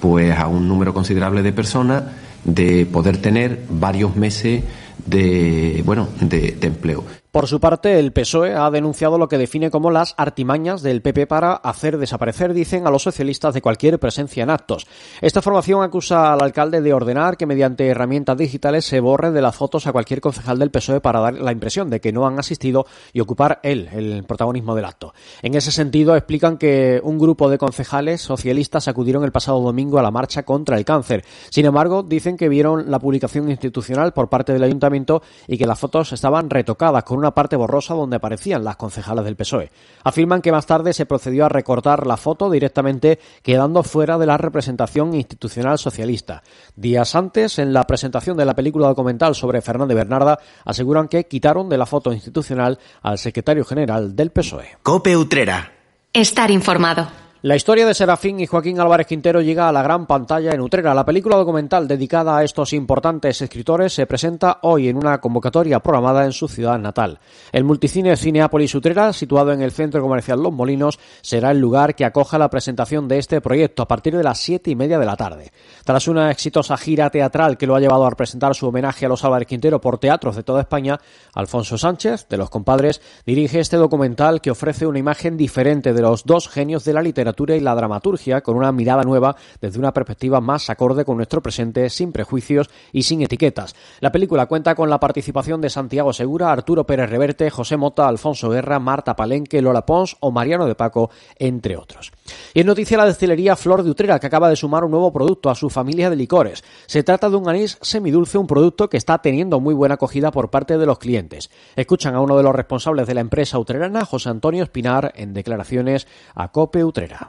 pues 0.00 0.38
a 0.38 0.46
un 0.46 0.68
número 0.68 0.94
considerable 0.94 1.42
de 1.42 1.52
personas 1.52 2.04
de 2.46 2.86
poder 2.86 3.18
tener 3.18 3.60
varios 3.68 4.16
meses 4.16 4.62
de 5.04 5.82
bueno 5.84 6.08
de, 6.20 6.52
de 6.52 6.66
empleo. 6.66 7.04
Por 7.36 7.48
su 7.48 7.60
parte, 7.60 7.98
el 7.98 8.14
PSOE 8.14 8.54
ha 8.54 8.70
denunciado 8.70 9.18
lo 9.18 9.28
que 9.28 9.36
define 9.36 9.70
como 9.70 9.90
las 9.90 10.14
artimañas 10.16 10.80
del 10.80 11.02
PP 11.02 11.26
para 11.26 11.52
hacer 11.52 11.98
desaparecer, 11.98 12.54
dicen, 12.54 12.86
a 12.86 12.90
los 12.90 13.02
socialistas 13.02 13.52
de 13.52 13.60
cualquier 13.60 13.98
presencia 13.98 14.42
en 14.42 14.48
actos. 14.48 14.86
Esta 15.20 15.42
formación 15.42 15.82
acusa 15.82 16.32
al 16.32 16.40
alcalde 16.40 16.80
de 16.80 16.94
ordenar 16.94 17.36
que 17.36 17.44
mediante 17.44 17.88
herramientas 17.88 18.38
digitales 18.38 18.86
se 18.86 19.00
borren 19.00 19.34
de 19.34 19.42
las 19.42 19.54
fotos 19.54 19.86
a 19.86 19.92
cualquier 19.92 20.22
concejal 20.22 20.58
del 20.58 20.70
PSOE 20.70 21.02
para 21.02 21.20
dar 21.20 21.34
la 21.34 21.52
impresión 21.52 21.90
de 21.90 22.00
que 22.00 22.10
no 22.10 22.26
han 22.26 22.38
asistido 22.38 22.86
y 23.12 23.20
ocupar 23.20 23.60
él 23.62 23.90
el 23.92 24.24
protagonismo 24.24 24.74
del 24.74 24.86
acto. 24.86 25.12
En 25.42 25.56
ese 25.56 25.72
sentido, 25.72 26.16
explican 26.16 26.56
que 26.56 27.02
un 27.04 27.18
grupo 27.18 27.50
de 27.50 27.58
concejales 27.58 28.22
socialistas 28.22 28.88
acudieron 28.88 29.24
el 29.24 29.32
pasado 29.32 29.60
domingo 29.60 29.98
a 29.98 30.02
la 30.02 30.10
marcha 30.10 30.44
contra 30.44 30.78
el 30.78 30.86
cáncer. 30.86 31.22
Sin 31.50 31.66
embargo, 31.66 32.02
dicen 32.02 32.38
que 32.38 32.48
vieron 32.48 32.90
la 32.90 32.98
publicación 32.98 33.50
institucional 33.50 34.14
por 34.14 34.30
parte 34.30 34.54
del 34.54 34.62
ayuntamiento 34.62 35.20
y 35.46 35.58
que 35.58 35.66
las 35.66 35.78
fotos 35.78 36.14
estaban 36.14 36.48
retocadas 36.48 37.04
con 37.04 37.18
una 37.18 37.25
parte 37.32 37.56
borrosa 37.56 37.94
donde 37.94 38.16
aparecían 38.16 38.64
las 38.64 38.76
concejalas 38.76 39.24
del 39.24 39.36
PSOE. 39.36 39.70
Afirman 40.04 40.42
que 40.42 40.52
más 40.52 40.66
tarde 40.66 40.92
se 40.92 41.06
procedió 41.06 41.46
a 41.46 41.48
recortar 41.48 42.06
la 42.06 42.16
foto 42.16 42.50
directamente 42.50 43.18
quedando 43.42 43.82
fuera 43.82 44.18
de 44.18 44.26
la 44.26 44.36
representación 44.36 45.14
institucional 45.14 45.78
socialista. 45.78 46.42
Días 46.74 47.14
antes, 47.14 47.58
en 47.58 47.72
la 47.72 47.84
presentación 47.84 48.36
de 48.36 48.44
la 48.44 48.54
película 48.54 48.88
documental 48.88 49.34
sobre 49.34 49.62
Fernández 49.62 49.96
Bernarda, 49.96 50.38
aseguran 50.64 51.08
que 51.08 51.24
quitaron 51.24 51.68
de 51.68 51.78
la 51.78 51.86
foto 51.86 52.12
institucional 52.12 52.78
al 53.02 53.18
secretario 53.18 53.64
general 53.64 54.14
del 54.14 54.30
PSOE. 54.30 54.78
Cope 54.82 55.16
Utrera. 55.16 55.72
Estar 56.12 56.50
informado. 56.50 57.25
La 57.46 57.54
historia 57.54 57.86
de 57.86 57.94
Serafín 57.94 58.40
y 58.40 58.46
Joaquín 58.46 58.80
Álvarez 58.80 59.06
Quintero 59.06 59.40
llega 59.40 59.68
a 59.68 59.72
la 59.72 59.80
gran 59.80 60.08
pantalla 60.08 60.50
en 60.50 60.60
Utrera. 60.60 60.92
La 60.94 61.04
película 61.04 61.36
documental 61.36 61.86
dedicada 61.86 62.36
a 62.36 62.42
estos 62.42 62.72
importantes 62.72 63.40
escritores 63.40 63.92
se 63.92 64.04
presenta 64.04 64.58
hoy 64.62 64.88
en 64.88 64.96
una 64.96 65.20
convocatoria 65.20 65.78
programada 65.78 66.24
en 66.24 66.32
su 66.32 66.48
ciudad 66.48 66.76
natal. 66.76 67.20
El 67.52 67.62
multicine 67.62 68.16
Cineápolis 68.16 68.74
Utrera, 68.74 69.12
situado 69.12 69.52
en 69.52 69.62
el 69.62 69.70
centro 69.70 70.02
comercial 70.02 70.42
Los 70.42 70.52
Molinos, 70.52 70.98
será 71.22 71.52
el 71.52 71.60
lugar 71.60 71.94
que 71.94 72.04
acoja 72.04 72.36
la 72.36 72.50
presentación 72.50 73.06
de 73.06 73.18
este 73.18 73.40
proyecto 73.40 73.84
a 73.84 73.86
partir 73.86 74.16
de 74.16 74.24
las 74.24 74.38
siete 74.40 74.72
y 74.72 74.74
media 74.74 74.98
de 74.98 75.06
la 75.06 75.14
tarde. 75.14 75.52
Tras 75.84 76.08
una 76.08 76.32
exitosa 76.32 76.76
gira 76.76 77.10
teatral 77.10 77.56
que 77.56 77.68
lo 77.68 77.76
ha 77.76 77.80
llevado 77.80 78.06
a 78.06 78.10
presentar 78.10 78.56
su 78.56 78.66
homenaje 78.66 79.06
a 79.06 79.08
los 79.08 79.22
Álvarez 79.22 79.46
Quintero 79.46 79.80
por 79.80 79.98
teatros 79.98 80.34
de 80.34 80.42
toda 80.42 80.62
España, 80.62 80.98
Alfonso 81.32 81.78
Sánchez, 81.78 82.26
de 82.28 82.38
Los 82.38 82.50
Compadres, 82.50 83.00
dirige 83.24 83.60
este 83.60 83.76
documental 83.76 84.40
que 84.40 84.50
ofrece 84.50 84.84
una 84.84 84.98
imagen 84.98 85.36
diferente 85.36 85.92
de 85.92 86.02
los 86.02 86.24
dos 86.24 86.48
genios 86.48 86.84
de 86.84 86.92
la 86.92 87.02
literatura 87.02 87.35
y 87.38 87.60
la 87.60 87.74
dramaturgia 87.74 88.40
con 88.40 88.56
una 88.56 88.72
mirada 88.72 89.02
nueva 89.02 89.36
desde 89.60 89.78
una 89.78 89.92
perspectiva 89.92 90.40
más 90.40 90.70
acorde 90.70 91.04
con 91.04 91.18
nuestro 91.18 91.42
presente, 91.42 91.90
sin 91.90 92.12
prejuicios 92.12 92.70
y 92.92 93.02
sin 93.02 93.22
etiquetas. 93.22 93.74
La 94.00 94.10
película 94.10 94.46
cuenta 94.46 94.74
con 94.74 94.88
la 94.88 94.98
participación 94.98 95.60
de 95.60 95.68
Santiago 95.68 96.12
Segura, 96.12 96.50
Arturo 96.50 96.86
Pérez 96.86 97.10
Reverte, 97.10 97.50
José 97.50 97.76
Mota, 97.76 98.08
Alfonso 98.08 98.48
Guerra, 98.48 98.78
Marta 98.78 99.14
Palenque, 99.14 99.60
Lola 99.60 99.84
Pons 99.84 100.16
o 100.20 100.30
Mariano 100.30 100.66
de 100.66 100.74
Paco, 100.74 101.10
entre 101.38 101.76
otros. 101.76 102.10
Y 102.54 102.60
en 102.60 102.66
noticia 102.66 102.96
la 102.96 103.04
destilería 103.04 103.54
Flor 103.54 103.82
de 103.82 103.90
Utrera, 103.90 104.18
que 104.18 104.26
acaba 104.26 104.48
de 104.48 104.56
sumar 104.56 104.84
un 104.84 104.90
nuevo 104.90 105.12
producto 105.12 105.50
a 105.50 105.54
su 105.54 105.68
familia 105.68 106.08
de 106.08 106.16
licores. 106.16 106.64
Se 106.86 107.02
trata 107.02 107.28
de 107.28 107.36
un 107.36 107.48
anís 107.48 107.78
semidulce, 107.82 108.38
un 108.38 108.46
producto 108.46 108.88
que 108.88 108.96
está 108.96 109.18
teniendo 109.18 109.60
muy 109.60 109.74
buena 109.74 109.96
acogida 109.96 110.30
por 110.30 110.50
parte 110.50 110.78
de 110.78 110.86
los 110.86 110.98
clientes. 110.98 111.50
Escuchan 111.76 112.14
a 112.14 112.20
uno 112.20 112.36
de 112.36 112.42
los 112.42 112.54
responsables 112.54 113.06
de 113.06 113.14
la 113.14 113.20
empresa 113.20 113.58
utrerana, 113.58 114.04
José 114.04 114.30
Antonio 114.30 114.62
Espinar, 114.62 115.12
en 115.16 115.34
declaraciones 115.34 116.06
a 116.34 116.50
Cope 116.50 116.84
Utrera 116.84 117.25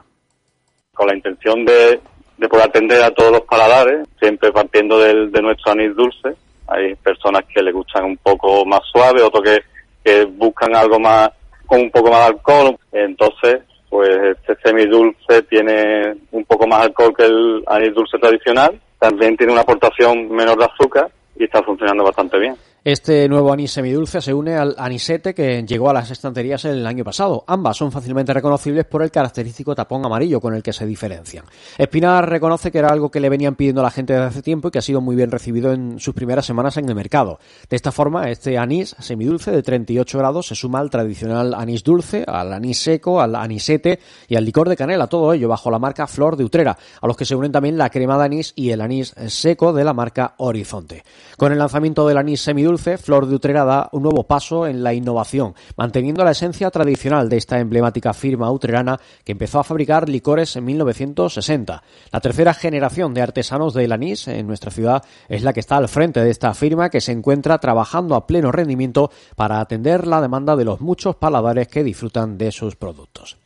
con 0.98 1.06
la 1.06 1.14
intención 1.14 1.64
de, 1.64 2.00
de 2.36 2.48
poder 2.48 2.66
atender 2.66 3.00
a 3.02 3.12
todos 3.12 3.30
los 3.30 3.42
paladares, 3.42 4.08
siempre 4.18 4.50
partiendo 4.50 4.98
del, 4.98 5.30
de 5.30 5.40
nuestro 5.40 5.70
anís 5.70 5.94
dulce. 5.94 6.34
Hay 6.66 6.96
personas 6.96 7.44
que 7.54 7.62
le 7.62 7.70
gustan 7.70 8.04
un 8.04 8.16
poco 8.16 8.66
más 8.66 8.80
suave, 8.92 9.22
otros 9.22 9.44
que, 9.44 9.60
que 10.04 10.24
buscan 10.24 10.74
algo 10.74 10.98
más 10.98 11.30
con 11.66 11.80
un 11.82 11.90
poco 11.92 12.10
más 12.10 12.20
de 12.20 12.26
alcohol. 12.34 12.76
Entonces, 12.90 13.60
pues 13.88 14.08
este 14.08 14.56
semidulce 14.62 15.42
tiene 15.48 16.16
un 16.32 16.44
poco 16.44 16.66
más 16.66 16.86
alcohol 16.86 17.14
que 17.16 17.24
el 17.24 17.62
anís 17.68 17.94
dulce 17.94 18.18
tradicional. 18.18 18.78
También 18.98 19.36
tiene 19.36 19.52
una 19.52 19.62
aportación 19.62 20.28
menor 20.30 20.58
de 20.58 20.64
azúcar 20.64 21.08
y 21.36 21.44
está 21.44 21.62
funcionando 21.62 22.02
bastante 22.02 22.38
bien. 22.40 22.56
Este 22.84 23.28
nuevo 23.28 23.52
anís 23.52 23.72
semidulce 23.72 24.20
se 24.20 24.32
une 24.32 24.54
al 24.54 24.76
anisete 24.78 25.34
que 25.34 25.64
llegó 25.66 25.90
a 25.90 25.92
las 25.92 26.12
estanterías 26.12 26.64
el 26.64 26.86
año 26.86 27.02
pasado. 27.02 27.42
Ambas 27.48 27.76
son 27.76 27.90
fácilmente 27.90 28.32
reconocibles 28.32 28.84
por 28.84 29.02
el 29.02 29.10
característico 29.10 29.74
tapón 29.74 30.06
amarillo 30.06 30.40
con 30.40 30.54
el 30.54 30.62
que 30.62 30.72
se 30.72 30.86
diferencian. 30.86 31.44
Espinar 31.76 32.30
reconoce 32.30 32.70
que 32.70 32.78
era 32.78 32.90
algo 32.90 33.10
que 33.10 33.18
le 33.18 33.28
venían 33.28 33.56
pidiendo 33.56 33.80
a 33.80 33.84
la 33.84 33.90
gente 33.90 34.12
desde 34.12 34.26
hace 34.26 34.42
tiempo 34.42 34.68
y 34.68 34.70
que 34.70 34.78
ha 34.78 34.82
sido 34.82 35.00
muy 35.00 35.16
bien 35.16 35.32
recibido 35.32 35.72
en 35.72 35.98
sus 35.98 36.14
primeras 36.14 36.46
semanas 36.46 36.76
en 36.76 36.88
el 36.88 36.94
mercado. 36.94 37.40
De 37.68 37.74
esta 37.74 37.90
forma, 37.90 38.30
este 38.30 38.56
anís 38.56 38.94
semidulce 39.00 39.50
de 39.50 39.64
38 39.64 40.16
grados 40.16 40.46
se 40.46 40.54
suma 40.54 40.78
al 40.78 40.88
tradicional 40.88 41.54
anís 41.54 41.82
dulce, 41.82 42.24
al 42.28 42.52
anís 42.52 42.78
seco, 42.78 43.20
al 43.20 43.34
anisete 43.34 43.98
y 44.28 44.36
al 44.36 44.44
licor 44.44 44.68
de 44.68 44.76
canela, 44.76 45.08
todo 45.08 45.32
ello 45.32 45.48
bajo 45.48 45.68
la 45.72 45.80
marca 45.80 46.06
Flor 46.06 46.36
de 46.36 46.44
Utrera, 46.44 46.78
a 47.02 47.06
los 47.08 47.16
que 47.16 47.24
se 47.24 47.34
unen 47.34 47.50
también 47.50 47.76
la 47.76 47.90
crema 47.90 48.16
de 48.18 48.24
anís 48.24 48.52
y 48.54 48.70
el 48.70 48.80
anís 48.80 49.14
seco 49.26 49.72
de 49.72 49.82
la 49.82 49.94
marca 49.94 50.34
Horizonte. 50.36 51.02
Con 51.36 51.50
el 51.50 51.58
lanzamiento 51.58 52.06
del 52.06 52.18
anís 52.18 52.40
semidulce, 52.40 52.67
Flor 52.76 53.26
de 53.26 53.34
Utrera 53.34 53.64
da 53.64 53.88
un 53.92 54.02
nuevo 54.02 54.24
paso 54.24 54.66
en 54.66 54.82
la 54.82 54.92
innovación, 54.92 55.54
manteniendo 55.76 56.22
la 56.22 56.32
esencia 56.32 56.70
tradicional 56.70 57.28
de 57.28 57.38
esta 57.38 57.58
emblemática 57.58 58.12
firma 58.12 58.50
utrerana 58.50 59.00
que 59.24 59.32
empezó 59.32 59.60
a 59.60 59.64
fabricar 59.64 60.08
licores 60.08 60.54
en 60.56 60.66
1960. 60.66 61.82
La 62.12 62.20
tercera 62.20 62.52
generación 62.52 63.14
de 63.14 63.22
artesanos 63.22 63.72
del 63.72 63.92
anís 63.92 64.28
en 64.28 64.46
nuestra 64.46 64.70
ciudad 64.70 65.02
es 65.28 65.42
la 65.42 65.52
que 65.52 65.60
está 65.60 65.76
al 65.76 65.88
frente 65.88 66.20
de 66.20 66.30
esta 66.30 66.52
firma 66.52 66.90
que 66.90 67.00
se 67.00 67.12
encuentra 67.12 67.58
trabajando 67.58 68.14
a 68.14 68.26
pleno 68.26 68.52
rendimiento 68.52 69.10
para 69.36 69.60
atender 69.60 70.06
la 70.06 70.20
demanda 70.20 70.56
de 70.56 70.64
los 70.64 70.80
muchos 70.80 71.16
paladares 71.16 71.68
que 71.68 71.84
disfrutan 71.84 72.36
de 72.36 72.52
sus 72.52 72.76
productos. 72.76 73.38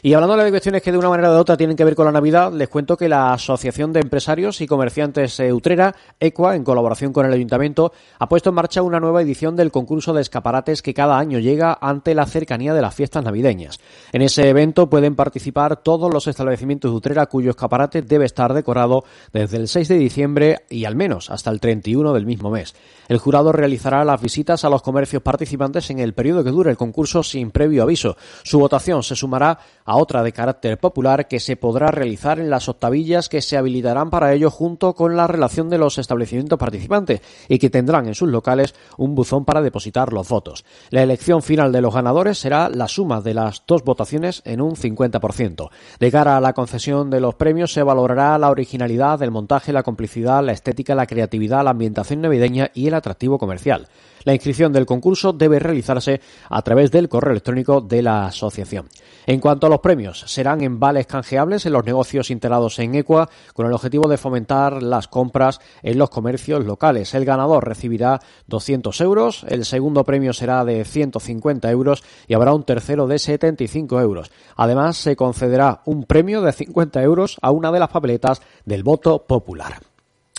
Y 0.00 0.14
hablando 0.14 0.36
de 0.36 0.50
cuestiones 0.50 0.80
que 0.80 0.92
de 0.92 0.98
una 0.98 1.08
manera 1.08 1.32
u 1.32 1.34
otra 1.34 1.56
tienen 1.56 1.76
que 1.76 1.84
ver 1.84 1.96
con 1.96 2.06
la 2.06 2.12
Navidad, 2.12 2.52
les 2.52 2.68
cuento 2.68 2.96
que 2.96 3.08
la 3.08 3.32
Asociación 3.32 3.92
de 3.92 3.98
Empresarios 3.98 4.60
y 4.60 4.68
Comerciantes 4.68 5.40
Utrera, 5.52 5.92
ECUA, 6.20 6.54
en 6.54 6.62
colaboración 6.62 7.12
con 7.12 7.26
el 7.26 7.32
Ayuntamiento, 7.32 7.92
ha 8.20 8.28
puesto 8.28 8.50
en 8.50 8.54
marcha 8.54 8.82
una 8.82 9.00
nueva 9.00 9.22
edición 9.22 9.56
del 9.56 9.72
concurso 9.72 10.12
de 10.12 10.22
escaparates 10.22 10.82
que 10.82 10.94
cada 10.94 11.18
año 11.18 11.40
llega 11.40 11.76
ante 11.80 12.14
la 12.14 12.26
cercanía 12.26 12.74
de 12.74 12.80
las 12.80 12.94
fiestas 12.94 13.24
navideñas. 13.24 13.80
En 14.12 14.22
ese 14.22 14.48
evento 14.48 14.88
pueden 14.88 15.16
participar 15.16 15.82
todos 15.82 16.12
los 16.12 16.28
establecimientos 16.28 16.92
de 16.92 16.96
Utrera 16.96 17.26
cuyo 17.26 17.50
escaparate 17.50 18.02
debe 18.02 18.24
estar 18.24 18.54
decorado 18.54 19.02
desde 19.32 19.56
el 19.56 19.66
6 19.66 19.88
de 19.88 19.98
diciembre 19.98 20.58
y 20.70 20.84
al 20.84 20.94
menos 20.94 21.28
hasta 21.28 21.50
el 21.50 21.58
31 21.58 22.12
del 22.12 22.24
mismo 22.24 22.50
mes. 22.52 22.76
El 23.08 23.18
jurado 23.18 23.50
realizará 23.50 24.04
las 24.04 24.22
visitas 24.22 24.64
a 24.64 24.70
los 24.70 24.82
comercios 24.82 25.22
participantes 25.22 25.90
en 25.90 25.98
el 25.98 26.14
periodo 26.14 26.44
que 26.44 26.50
dure 26.50 26.70
el 26.70 26.76
concurso 26.76 27.24
sin 27.24 27.50
previo 27.50 27.82
aviso. 27.82 28.16
Su 28.44 28.60
votación 28.60 29.02
se 29.02 29.16
sumará 29.16 29.58
a 29.88 29.96
otra 29.98 30.22
de 30.22 30.32
carácter 30.32 30.78
popular 30.78 31.28
que 31.28 31.40
se 31.40 31.56
podrá 31.56 31.90
realizar 31.90 32.38
en 32.38 32.50
las 32.50 32.68
octavillas 32.68 33.28
que 33.28 33.42
se 33.42 33.56
habilitarán 33.56 34.10
para 34.10 34.32
ello 34.32 34.50
junto 34.50 34.94
con 34.94 35.16
la 35.16 35.26
relación 35.26 35.68
de 35.68 35.78
los 35.78 35.98
establecimientos 35.98 36.58
participantes 36.58 37.20
y 37.48 37.58
que 37.58 37.70
tendrán 37.70 38.06
en 38.06 38.14
sus 38.14 38.28
locales 38.28 38.74
un 38.96 39.14
buzón 39.14 39.44
para 39.44 39.62
depositar 39.62 40.12
los 40.12 40.28
votos. 40.28 40.64
La 40.90 41.02
elección 41.02 41.42
final 41.42 41.72
de 41.72 41.82
los 41.82 41.94
ganadores 41.94 42.38
será 42.38 42.68
la 42.68 42.88
suma 42.88 43.20
de 43.20 43.34
las 43.34 43.62
dos 43.66 43.84
votaciones 43.84 44.42
en 44.44 44.60
un 44.60 44.76
50%. 44.76 45.70
De 45.98 46.10
cara 46.10 46.36
a 46.36 46.40
la 46.40 46.52
concesión 46.52 47.10
de 47.10 47.20
los 47.20 47.34
premios 47.34 47.72
se 47.72 47.82
valorará 47.82 48.38
la 48.38 48.50
originalidad, 48.50 49.22
el 49.22 49.30
montaje, 49.30 49.72
la 49.72 49.82
complicidad, 49.82 50.44
la 50.44 50.52
estética, 50.52 50.94
la 50.94 51.06
creatividad, 51.06 51.64
la 51.64 51.70
ambientación 51.70 52.20
navideña 52.20 52.70
y 52.74 52.86
el 52.86 52.94
atractivo 52.94 53.38
comercial. 53.38 53.88
La 54.24 54.34
inscripción 54.34 54.72
del 54.72 54.86
concurso 54.86 55.32
debe 55.32 55.58
realizarse 55.58 56.20
a 56.48 56.62
través 56.62 56.90
del 56.90 57.08
correo 57.08 57.32
electrónico 57.32 57.80
de 57.80 58.02
la 58.02 58.26
asociación. 58.26 58.86
En 59.28 59.40
cuanto 59.40 59.66
a 59.66 59.70
los 59.70 59.80
premios, 59.80 60.20
serán 60.26 60.62
en 60.62 60.80
vales 60.80 61.06
canjeables 61.06 61.66
en 61.66 61.74
los 61.74 61.84
negocios 61.84 62.30
integrados 62.30 62.78
en 62.78 62.94
Equa 62.94 63.28
con 63.52 63.66
el 63.66 63.74
objetivo 63.74 64.08
de 64.08 64.16
fomentar 64.16 64.82
las 64.82 65.06
compras 65.06 65.60
en 65.82 65.98
los 65.98 66.08
comercios 66.08 66.64
locales. 66.64 67.12
El 67.12 67.26
ganador 67.26 67.68
recibirá 67.68 68.20
200 68.46 68.98
euros, 69.02 69.44
el 69.46 69.66
segundo 69.66 70.02
premio 70.02 70.32
será 70.32 70.64
de 70.64 70.82
150 70.82 71.70
euros 71.70 72.04
y 72.26 72.32
habrá 72.32 72.54
un 72.54 72.64
tercero 72.64 73.06
de 73.06 73.18
75 73.18 74.00
euros. 74.00 74.30
Además, 74.56 74.96
se 74.96 75.14
concederá 75.14 75.82
un 75.84 76.04
premio 76.04 76.40
de 76.40 76.52
50 76.52 77.02
euros 77.02 77.36
a 77.42 77.50
una 77.50 77.70
de 77.70 77.80
las 77.80 77.90
papeletas 77.90 78.40
del 78.64 78.82
voto 78.82 79.26
popular. 79.26 79.87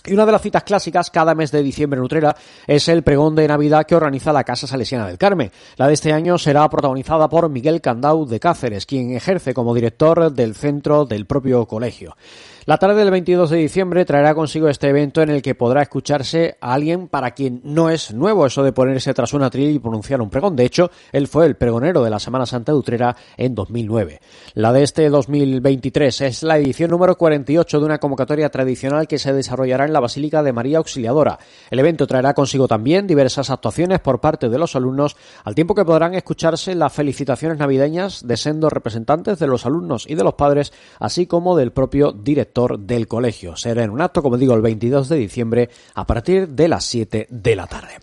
Y 0.06 0.14
una 0.14 0.26
de 0.26 0.32
las 0.32 0.42
citas 0.42 0.64
clásicas 0.64 1.12
cada 1.12 1.36
mes 1.36 1.52
de 1.52 1.62
diciembre 1.62 1.98
en 1.98 2.04
Utrera 2.06 2.36
es 2.66 2.88
el 2.88 3.04
pregón 3.04 3.36
de 3.36 3.48
Navidad 3.48 3.86
que 3.86 3.96
organiza 3.96 4.34
la 4.34 4.44
Casa 4.44 4.68
Salesiana 4.68 5.08
del 5.08 5.18
Carmen. 5.18 5.52
La 5.78 5.88
de 5.88 5.94
este 5.94 6.14
año 6.14 6.38
será 6.38 6.70
protagonizada 6.70 7.28
por 7.28 7.50
Miguel 7.50 7.82
Candau 7.82 8.26
de 8.26 8.40
Cáceres, 8.40 8.86
quien 8.86 9.16
ejerce 9.16 9.54
como 9.54 9.76
director 9.76 10.32
del 10.32 10.56
centro 10.56 11.06
del 11.06 11.26
propio 11.26 11.66
colegio. 11.66 12.16
La 12.70 12.78
tarde 12.78 13.00
del 13.00 13.10
22 13.10 13.50
de 13.50 13.58
diciembre 13.58 14.06
traerá 14.06 14.36
consigo 14.36 14.70
este 14.70 14.90
evento 14.90 15.24
en 15.24 15.32
el 15.32 15.42
que 15.42 15.56
podrá 15.56 15.82
escucharse 15.82 16.56
a 16.62 16.76
alguien 16.76 17.08
para 17.08 17.32
quien 17.32 17.62
no 17.64 17.90
es 17.90 18.14
nuevo 18.14 18.46
eso 18.46 18.62
de 18.62 18.74
ponerse 18.74 19.12
tras 19.16 19.34
una 19.34 19.48
atril 19.48 19.72
y 19.72 19.80
pronunciar 19.80 20.22
un 20.22 20.30
pregón. 20.30 20.56
De 20.56 20.66
hecho, 20.66 20.92
él 21.12 21.28
fue 21.28 21.48
el 21.48 21.56
pregonero 21.56 22.04
de 22.04 22.12
la 22.12 22.20
Semana 22.20 22.46
Santa 22.46 22.72
de 22.72 22.78
Utrera 22.78 23.16
en 23.38 23.56
2009. 23.56 24.22
La 24.54 24.72
de 24.72 24.84
este 24.84 25.10
2023 25.10 26.22
es 26.22 26.44
la 26.44 26.60
edición 26.60 26.92
número 26.92 27.18
48 27.18 27.80
de 27.80 27.86
una 27.88 27.98
convocatoria 27.98 28.50
tradicional 28.50 29.08
que 29.08 29.18
se 29.18 29.34
desarrollará 29.34 29.86
en 29.86 29.94
la 29.94 30.00
Basílica 30.00 30.44
de 30.44 30.54
María 30.54 30.78
Auxiliadora. 30.78 31.40
El 31.72 31.80
evento 31.80 32.06
traerá 32.06 32.36
consigo 32.36 32.68
también 32.68 33.08
diversas 33.08 33.50
actuaciones 33.50 34.00
por 34.00 34.22
parte 34.22 34.48
de 34.48 34.60
los 34.60 34.76
alumnos, 34.76 35.18
al 35.44 35.56
tiempo 35.56 35.74
que 35.74 35.86
podrán 35.86 36.14
escucharse 36.14 36.76
las 36.76 36.94
felicitaciones 36.94 37.58
navideñas 37.58 38.28
de 38.28 38.38
sendos 38.38 38.72
representantes 38.72 39.40
de 39.40 39.48
los 39.48 39.66
alumnos 39.66 40.06
y 40.08 40.14
de 40.14 40.24
los 40.24 40.36
padres, 40.36 40.72
así 41.00 41.26
como 41.26 41.58
del 41.58 41.72
propio 41.72 42.12
director 42.12 42.59
del 42.68 43.08
colegio. 43.08 43.56
Será 43.56 43.84
en 43.84 43.90
un 43.90 44.02
acto, 44.02 44.22
como 44.22 44.38
digo, 44.38 44.54
el 44.54 44.62
22 44.62 45.10
de 45.10 45.16
diciembre 45.18 45.70
a 45.96 46.06
partir 46.06 46.50
de 46.50 46.68
las 46.68 46.84
7 46.86 47.28
de 47.30 47.56
la 47.56 47.68
tarde. 47.68 47.94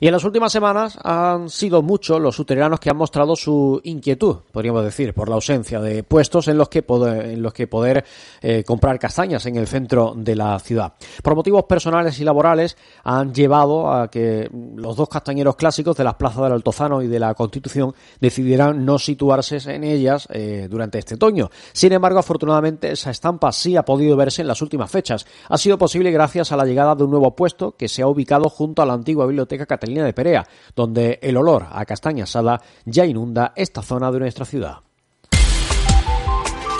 Y 0.00 0.06
en 0.06 0.12
las 0.12 0.24
últimas 0.24 0.52
semanas 0.52 0.98
han 1.02 1.48
sido 1.48 1.80
muchos 1.80 2.20
los 2.20 2.38
uteranos 2.38 2.80
que 2.80 2.90
han 2.90 2.96
mostrado 2.96 3.36
su 3.36 3.80
inquietud, 3.84 4.38
podríamos 4.50 4.84
decir, 4.84 5.14
por 5.14 5.28
la 5.28 5.36
ausencia 5.36 5.80
de 5.80 6.02
puestos 6.02 6.48
en 6.48 6.58
los 6.58 6.68
que 6.68 6.82
poder, 6.82 7.26
en 7.26 7.40
los 7.40 7.52
que 7.54 7.68
poder 7.68 8.04
eh, 8.40 8.64
comprar 8.64 8.98
castañas 8.98 9.46
en 9.46 9.56
el 9.56 9.68
centro 9.68 10.12
de 10.16 10.34
la 10.34 10.58
ciudad. 10.58 10.94
Por 11.22 11.36
motivos 11.36 11.64
personales 11.64 12.18
y 12.18 12.24
laborales 12.24 12.76
han 13.04 13.32
llevado 13.32 13.92
a 13.92 14.10
que 14.10 14.50
los 14.74 14.96
dos 14.96 15.08
castañeros 15.08 15.54
clásicos 15.54 15.96
de 15.96 16.04
las 16.04 16.14
plazas 16.14 16.42
del 16.42 16.52
Altozano 16.52 17.00
y 17.00 17.06
de 17.06 17.20
la 17.20 17.34
Constitución 17.34 17.94
decidieran 18.20 18.84
no 18.84 18.98
situarse 18.98 19.58
en 19.72 19.84
ellas 19.84 20.26
eh, 20.32 20.66
durante 20.68 20.98
este 20.98 21.14
otoño. 21.14 21.50
Sin 21.72 21.92
embargo, 21.92 22.18
afortunadamente 22.18 22.90
esa 22.90 23.12
estampa 23.12 23.52
sí 23.52 23.76
ha 23.76 23.84
podido 23.84 24.01
verse 24.16 24.42
en 24.42 24.48
las 24.48 24.62
últimas 24.62 24.90
fechas. 24.90 25.26
Ha 25.48 25.58
sido 25.58 25.78
posible 25.78 26.10
gracias 26.10 26.52
a 26.52 26.56
la 26.56 26.64
llegada 26.64 26.94
de 26.94 27.04
un 27.04 27.10
nuevo 27.10 27.34
puesto 27.34 27.76
que 27.76 27.88
se 27.88 28.02
ha 28.02 28.06
ubicado 28.06 28.48
junto 28.48 28.82
a 28.82 28.86
la 28.86 28.94
antigua 28.94 29.26
biblioteca 29.26 29.66
catalana 29.66 30.04
de 30.04 30.12
Perea, 30.12 30.46
donde 30.74 31.18
el 31.22 31.36
olor 31.36 31.66
a 31.70 31.84
castaña 31.84 32.24
asada 32.24 32.60
ya 32.84 33.06
inunda 33.06 33.52
esta 33.56 33.82
zona 33.82 34.10
de 34.10 34.20
nuestra 34.20 34.44
ciudad. 34.44 34.78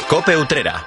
Cope 0.09 0.37
Utrera. 0.37 0.85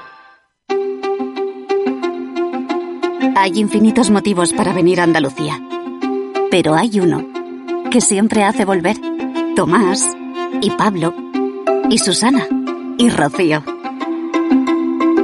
Hay 3.37 3.59
infinitos 3.59 4.11
motivos 4.11 4.53
para 4.53 4.71
venir 4.71 4.99
a 4.99 5.03
Andalucía, 5.03 5.59
pero 6.51 6.75
hay 6.75 6.99
uno 6.99 7.25
que 7.91 8.01
siempre 8.01 8.43
hace 8.43 8.65
volver. 8.65 8.95
Tomás 9.55 10.05
y 10.61 10.69
Pablo 10.71 11.13
y 11.89 11.97
Susana 11.97 12.47
y 12.97 13.09
Rocío. 13.09 13.74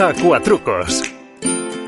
Acuatrucos. 0.00 1.02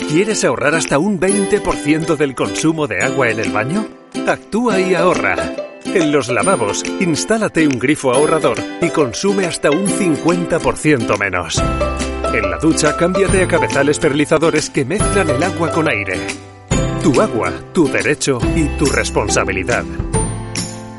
¿Quieres 0.09 0.44
ahorrar 0.44 0.75
hasta 0.75 0.98
un 0.98 1.18
20% 1.18 2.16
del 2.16 2.35
consumo 2.35 2.87
de 2.87 3.03
agua 3.03 3.31
en 3.31 3.40
el 3.40 3.51
baño? 3.51 3.88
Actúa 4.27 4.79
y 4.79 4.94
ahorra. 4.94 5.37
En 5.87 6.12
los 6.12 6.29
lavabos, 6.29 6.85
instálate 7.01 7.66
un 7.66 7.79
grifo 7.79 8.12
ahorrador 8.12 8.59
y 8.83 8.90
consume 8.90 9.46
hasta 9.46 9.70
un 9.70 9.87
50% 9.87 11.18
menos. 11.18 11.62
En 12.35 12.51
la 12.51 12.59
ducha, 12.59 12.96
cámbiate 12.98 13.44
a 13.44 13.48
cabezales 13.48 13.98
perlizadores 13.98 14.68
que 14.68 14.85
mezclan 14.85 15.31
el 15.31 15.42
agua 15.42 15.70
con 15.70 15.88
aire. 15.88 16.20
Tu 17.03 17.18
agua, 17.18 17.51
tu 17.72 17.88
derecho 17.88 18.38
y 18.55 18.64
tu 18.77 18.85
responsabilidad. 18.87 19.85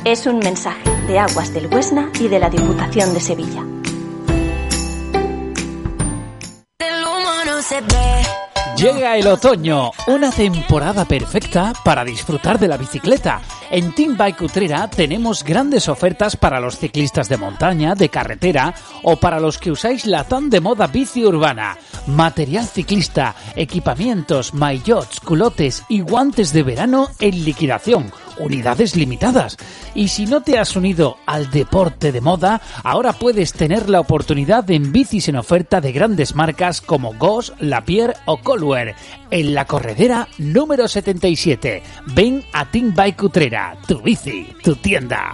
Es 0.04 0.26
un 0.26 0.40
mensaje 0.40 0.90
de 1.08 1.20
Aguas 1.20 1.54
del 1.54 1.68
Huesna 1.68 2.12
y 2.20 2.28
de 2.28 2.40
la 2.40 2.50
Diputación 2.50 3.14
de 3.14 3.20
Sevilla. 3.22 3.64
Llega 8.78 9.18
el 9.18 9.28
otoño, 9.28 9.92
una 10.08 10.32
temporada 10.32 11.06
perfecta 11.06 11.74
para 11.86 12.04
disfrutar 12.04 12.60
de 12.60 12.68
la 12.68 12.78
bicicleta. 12.78 13.42
En 13.72 13.94
Team 13.94 14.18
Bike 14.18 14.42
Utrera 14.42 14.90
tenemos 14.90 15.44
grandes 15.44 15.88
ofertas 15.88 16.36
para 16.36 16.60
los 16.60 16.78
ciclistas 16.78 17.30
de 17.30 17.38
montaña, 17.38 17.96
de 17.96 18.10
carretera 18.10 18.74
o 19.04 19.16
para 19.16 19.40
los 19.40 19.58
que 19.58 19.72
usáis 19.72 20.06
la 20.06 20.24
tan 20.26 20.50
de 20.50 20.60
moda 20.60 20.88
bici 20.88 21.26
urbana. 21.26 21.78
Material 22.08 22.68
ciclista, 22.68 23.36
equipamientos, 23.56 24.54
maillots, 24.54 25.20
culotes 25.20 25.84
y 25.88 26.02
guantes 26.02 26.52
de 26.52 26.64
verano 26.64 27.10
en 27.20 27.46
liquidación 27.46 28.12
unidades 28.40 28.96
limitadas. 28.96 29.58
Y 29.96 30.08
si 30.08 30.26
no 30.26 30.42
te 30.42 30.58
has 30.58 30.76
unido 30.76 31.18
al 31.26 31.50
deporte 31.52 32.12
de 32.12 32.22
moda, 32.22 32.62
ahora 32.84 33.14
puedes 33.14 33.54
tener 33.54 33.90
la 33.90 34.00
oportunidad 34.00 34.70
en 34.72 34.92
bicis 34.92 35.28
en 35.28 35.36
oferta 35.36 35.82
de 35.82 35.92
grandes 35.92 36.36
marcas 36.36 36.82
como 36.82 37.14
Goss, 37.14 37.54
Lapierre 37.60 38.16
o 38.26 38.38
Colware 38.38 38.96
en 39.32 39.54
la 39.54 39.66
corredera 39.66 40.28
número 40.38 40.88
77. 40.88 41.84
Ven 42.08 42.44
a 42.54 42.70
Team 42.70 42.94
Bike 42.96 43.24
Utrera, 43.24 43.78
tu 43.88 44.02
bici, 44.02 44.48
tu 44.64 44.76
tienda. 44.76 45.34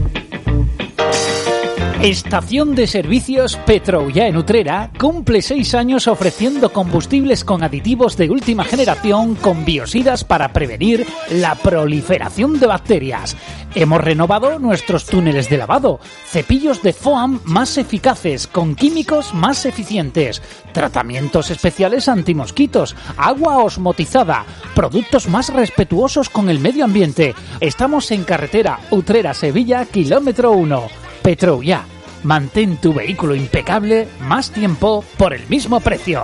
Estación 2.03 2.73
de 2.73 2.87
Servicios 2.87 3.57
Petroulla 3.57 4.25
en 4.25 4.35
Utrera 4.35 4.89
cumple 4.97 5.43
seis 5.43 5.75
años 5.75 6.07
ofreciendo 6.07 6.73
combustibles 6.73 7.43
con 7.43 7.61
aditivos 7.61 8.17
de 8.17 8.31
última 8.31 8.63
generación 8.63 9.35
con 9.35 9.65
biosidas 9.65 10.23
para 10.23 10.51
prevenir 10.51 11.05
la 11.29 11.53
proliferación 11.53 12.59
de 12.59 12.65
bacterias. 12.65 13.37
Hemos 13.75 14.01
renovado 14.01 14.57
nuestros 14.57 15.05
túneles 15.05 15.47
de 15.47 15.59
lavado, 15.59 15.99
cepillos 16.25 16.81
de 16.81 16.93
foam 16.93 17.39
más 17.45 17.77
eficaces 17.77 18.47
con 18.47 18.73
químicos 18.73 19.35
más 19.35 19.67
eficientes, 19.67 20.41
tratamientos 20.73 21.51
especiales 21.51 22.09
antimosquitos, 22.09 22.95
agua 23.15 23.59
osmotizada, 23.59 24.43
productos 24.73 25.29
más 25.29 25.53
respetuosos 25.53 26.31
con 26.31 26.49
el 26.49 26.57
medio 26.57 26.83
ambiente. 26.83 27.35
Estamos 27.59 28.09
en 28.09 28.23
carretera 28.23 28.79
Utrera-Sevilla, 28.89 29.85
kilómetro 29.85 30.53
1. 30.53 30.87
Petroulla. 31.21 31.90
Mantén 32.23 32.77
tu 32.77 32.93
vehículo 32.93 33.35
impecable 33.35 34.07
más 34.21 34.51
tiempo 34.51 35.03
por 35.17 35.33
el 35.33 35.47
mismo 35.47 35.79
precio. 35.79 36.23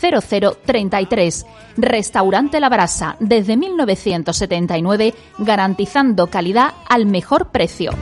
0033. 0.00 1.46
Restaurante 1.76 2.60
La 2.60 2.68
Brasa, 2.68 3.16
desde 3.20 3.56
1979, 3.56 5.14
garantizando 5.38 6.26
calidad 6.28 6.74
al 6.88 7.06
mejor 7.06 7.50
precio. 7.50 7.92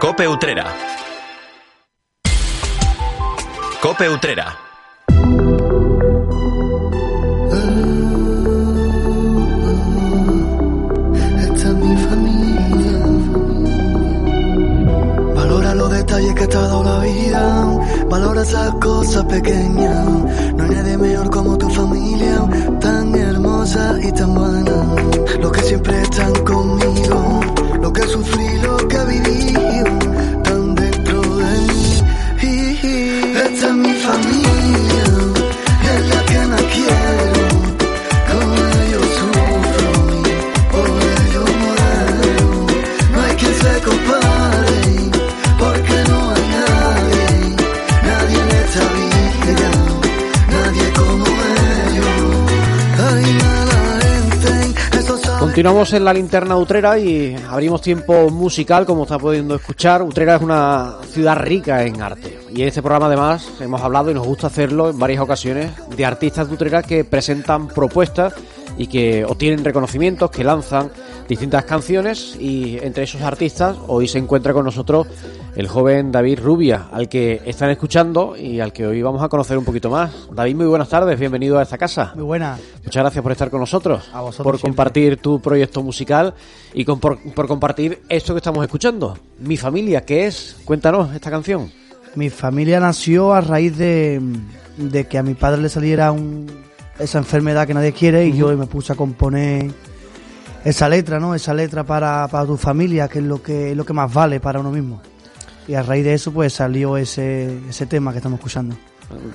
Cope 0.00 0.28
Utrera. 0.28 0.66
Cope 3.80 4.08
Utrera. 4.10 4.73
Que 16.48 16.54
dado 16.54 16.82
la 16.84 16.98
vida. 17.00 17.78
Valora 18.10 18.42
esas 18.42 18.74
cosas 18.74 19.24
pequeñas. 19.24 20.06
No 20.56 20.64
hay 20.64 20.70
nadie 20.70 20.96
mejor 20.98 21.30
como 21.30 21.56
tu 21.56 21.68
familia. 21.70 22.48
Tan 22.80 23.14
hermosa 23.14 23.96
y 24.02 24.12
tan 24.12 24.34
buena. 24.34 24.94
Los 25.40 25.52
que 25.52 25.62
siempre 25.62 26.02
están 26.02 26.32
conmigo. 26.44 27.40
Lo 27.80 27.92
que 27.92 28.02
sufrí, 28.02 28.58
lo 28.62 28.73
Continuamos 55.64 55.94
en 55.94 56.04
la 56.04 56.12
linterna 56.12 56.58
Utrera 56.58 56.98
y 56.98 57.34
abrimos 57.48 57.80
tiempo 57.80 58.28
musical, 58.28 58.84
como 58.84 59.04
está 59.04 59.18
pudiendo 59.18 59.54
escuchar. 59.54 60.02
Utrera 60.02 60.36
es 60.36 60.42
una 60.42 60.96
ciudad 61.10 61.38
rica 61.38 61.82
en 61.86 62.02
arte. 62.02 62.38
Y 62.54 62.60
en 62.60 62.68
este 62.68 62.82
programa, 62.82 63.06
además, 63.06 63.50
hemos 63.60 63.80
hablado 63.80 64.10
y 64.10 64.14
nos 64.14 64.26
gusta 64.26 64.48
hacerlo 64.48 64.90
en 64.90 64.98
varias 64.98 65.22
ocasiones 65.22 65.70
de 65.96 66.04
artistas 66.04 66.48
de 66.48 66.54
Utrera 66.54 66.82
que 66.82 67.04
presentan 67.04 67.68
propuestas 67.68 68.34
y 68.76 68.88
que 68.88 69.24
obtienen 69.24 69.64
reconocimientos, 69.64 70.30
que 70.30 70.44
lanzan 70.44 70.90
distintas 71.26 71.64
canciones. 71.64 72.36
Y 72.38 72.76
entre 72.82 73.04
esos 73.04 73.22
artistas, 73.22 73.74
hoy 73.86 74.06
se 74.06 74.18
encuentra 74.18 74.52
con 74.52 74.66
nosotros 74.66 75.06
el 75.56 75.68
joven 75.68 76.10
David 76.10 76.40
Rubia, 76.42 76.86
al 76.92 77.08
que 77.08 77.40
están 77.46 77.70
escuchando 77.70 78.36
y 78.36 78.58
al 78.60 78.72
que 78.72 78.86
hoy 78.86 79.00
vamos 79.02 79.22
a 79.22 79.28
conocer 79.28 79.56
un 79.56 79.64
poquito 79.64 79.88
más. 79.88 80.10
David, 80.32 80.56
muy 80.56 80.66
buenas 80.66 80.88
tardes, 80.88 81.18
bienvenido 81.18 81.58
a 81.58 81.62
esta 81.62 81.78
casa. 81.78 82.12
Muy 82.16 82.24
buena. 82.24 82.58
Muchas 82.84 83.02
gracias 83.02 83.22
por 83.22 83.30
estar 83.32 83.50
con 83.50 83.60
nosotros, 83.60 84.08
A 84.12 84.20
vosotros 84.20 84.44
por 84.44 84.56
siempre. 84.58 84.70
compartir 84.70 85.16
tu 85.18 85.40
proyecto 85.40 85.82
musical 85.82 86.34
y 86.72 86.84
con- 86.84 86.98
por, 86.98 87.18
por 87.34 87.46
compartir 87.46 88.02
esto 88.08 88.34
que 88.34 88.38
estamos 88.38 88.64
escuchando. 88.64 89.16
Mi 89.38 89.56
familia, 89.56 90.04
¿qué 90.04 90.26
es? 90.26 90.56
Cuéntanos 90.64 91.14
esta 91.14 91.30
canción. 91.30 91.70
Mi 92.16 92.30
familia 92.30 92.80
nació 92.80 93.32
a 93.32 93.40
raíz 93.40 93.76
de, 93.78 94.20
de 94.76 95.06
que 95.06 95.18
a 95.18 95.22
mi 95.22 95.34
padre 95.34 95.62
le 95.62 95.68
saliera 95.68 96.10
un- 96.10 96.46
esa 96.98 97.18
enfermedad 97.18 97.66
que 97.66 97.74
nadie 97.74 97.92
quiere 97.92 98.26
y 98.26 98.36
yo 98.36 98.56
me 98.56 98.66
puse 98.66 98.92
a 98.92 98.96
componer 98.96 99.70
esa 100.64 100.88
letra, 100.88 101.20
¿no? 101.20 101.34
Esa 101.34 101.54
letra 101.54 101.84
para, 101.84 102.26
para 102.28 102.46
tu 102.46 102.56
familia, 102.56 103.06
que 103.08 103.18
es 103.20 103.24
lo 103.24 103.40
que 103.42 103.70
es 103.72 103.76
lo 103.76 103.84
que 103.84 103.92
más 103.92 104.12
vale 104.12 104.40
para 104.40 104.58
uno 104.60 104.70
mismo. 104.72 105.00
Y 105.66 105.74
a 105.74 105.82
raíz 105.82 106.04
de 106.04 106.14
eso 106.14 106.32
pues 106.32 106.52
salió 106.52 106.96
ese, 106.96 107.58
ese 107.68 107.86
tema 107.86 108.12
que 108.12 108.18
estamos 108.18 108.38
escuchando. 108.38 108.76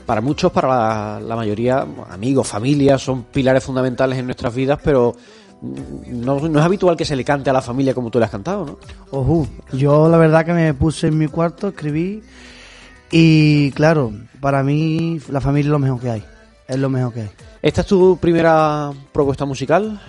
Para 0.06 0.22
muchos, 0.22 0.52
para 0.52 0.68
la, 0.68 1.20
la 1.20 1.36
mayoría, 1.36 1.86
amigos, 2.10 2.48
familias, 2.48 3.02
son 3.02 3.24
pilares 3.24 3.64
fundamentales 3.64 4.18
en 4.18 4.26
nuestras 4.26 4.54
vidas, 4.54 4.80
pero 4.84 5.16
no, 5.62 6.40
no 6.40 6.60
es 6.60 6.66
habitual 6.66 6.96
que 6.96 7.06
se 7.06 7.16
le 7.16 7.24
cante 7.24 7.50
a 7.50 7.54
la 7.54 7.62
familia 7.62 7.94
como 7.94 8.10
tú 8.10 8.20
le 8.20 8.26
has 8.26 8.32
cantado, 8.32 8.66
¿no? 8.66 8.78
Ojú, 9.12 9.48
yo 9.74 10.08
la 10.10 10.18
verdad 10.18 10.46
que 10.46 10.54
me 10.54 10.74
puse 10.74 11.08
en 11.08 11.18
mi 11.18 11.28
cuarto, 11.28 11.70
escribí 11.70 12.22
y 13.12 13.72
claro, 13.72 14.12
para 14.40 14.64
mí 14.64 15.20
la 15.30 15.42
familia 15.42 15.68
es 15.68 15.72
lo 15.72 15.80
mejor 15.80 16.00
que 16.00 16.10
hay, 16.10 16.24
es 16.68 16.78
lo 16.78 16.90
mejor 16.90 17.14
que 17.14 17.22
hay. 17.22 17.32
¿Esta 17.62 17.82
es 17.82 17.88
tu 17.88 18.18
primera 18.18 18.92
propuesta 19.12 19.46
musical? 19.46 20.00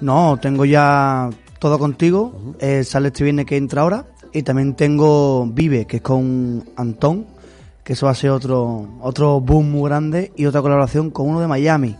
No, 0.00 0.38
tengo 0.40 0.64
ya 0.64 1.28
todo 1.58 1.78
contigo, 1.78 2.54
eh, 2.60 2.84
sale 2.84 3.08
este 3.08 3.24
viernes 3.24 3.46
que 3.46 3.56
entra 3.56 3.82
ahora 3.82 4.06
y 4.32 4.42
también 4.42 4.74
tengo 4.74 5.46
Vive, 5.46 5.86
que 5.86 5.96
es 5.96 6.02
con 6.02 6.64
Antón, 6.76 7.26
que 7.84 7.94
eso 7.94 8.06
va 8.06 8.12
a 8.12 8.14
ser 8.14 8.30
otro, 8.30 8.88
otro 9.00 9.40
boom 9.40 9.70
muy 9.70 9.88
grande 9.88 10.32
y 10.36 10.46
otra 10.46 10.60
colaboración 10.62 11.10
con 11.10 11.28
uno 11.28 11.40
de 11.40 11.46
Miami. 11.46 11.96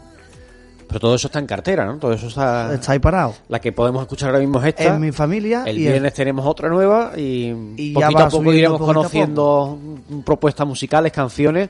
Pero 0.87 1.01
todo 1.01 1.15
eso 1.17 1.27
está 1.29 1.39
en 1.39 1.47
cartera, 1.47 1.85
¿no? 1.85 1.99
Todo 1.99 2.15
eso 2.15 2.29
está... 2.29 2.73
Está 2.73 2.93
ahí 2.93 2.99
parado. 2.99 3.35
La 3.49 3.61
que 3.61 3.73
podemos 3.73 4.01
escuchar 4.01 4.31
ahora 4.31 4.39
mismo 4.41 4.59
es 4.61 4.69
esta. 4.69 4.85
En 4.95 5.01
mi 5.01 5.13
familia 5.13 5.65
El 5.67 5.79
y 5.79 5.85
el- 5.87 5.93
viernes 5.93 6.15
tenemos 6.15 6.47
otra 6.47 6.71
nueva 6.71 7.13
y, 7.15 7.53
Y 7.77 7.93
poquito 7.93 8.19
a 8.19 8.29
poco 8.31 8.53
iremos 8.55 8.81
conociendo 8.81 9.79
propuestas 10.25 10.67
musicales, 10.67 11.13
canciones 11.13 11.69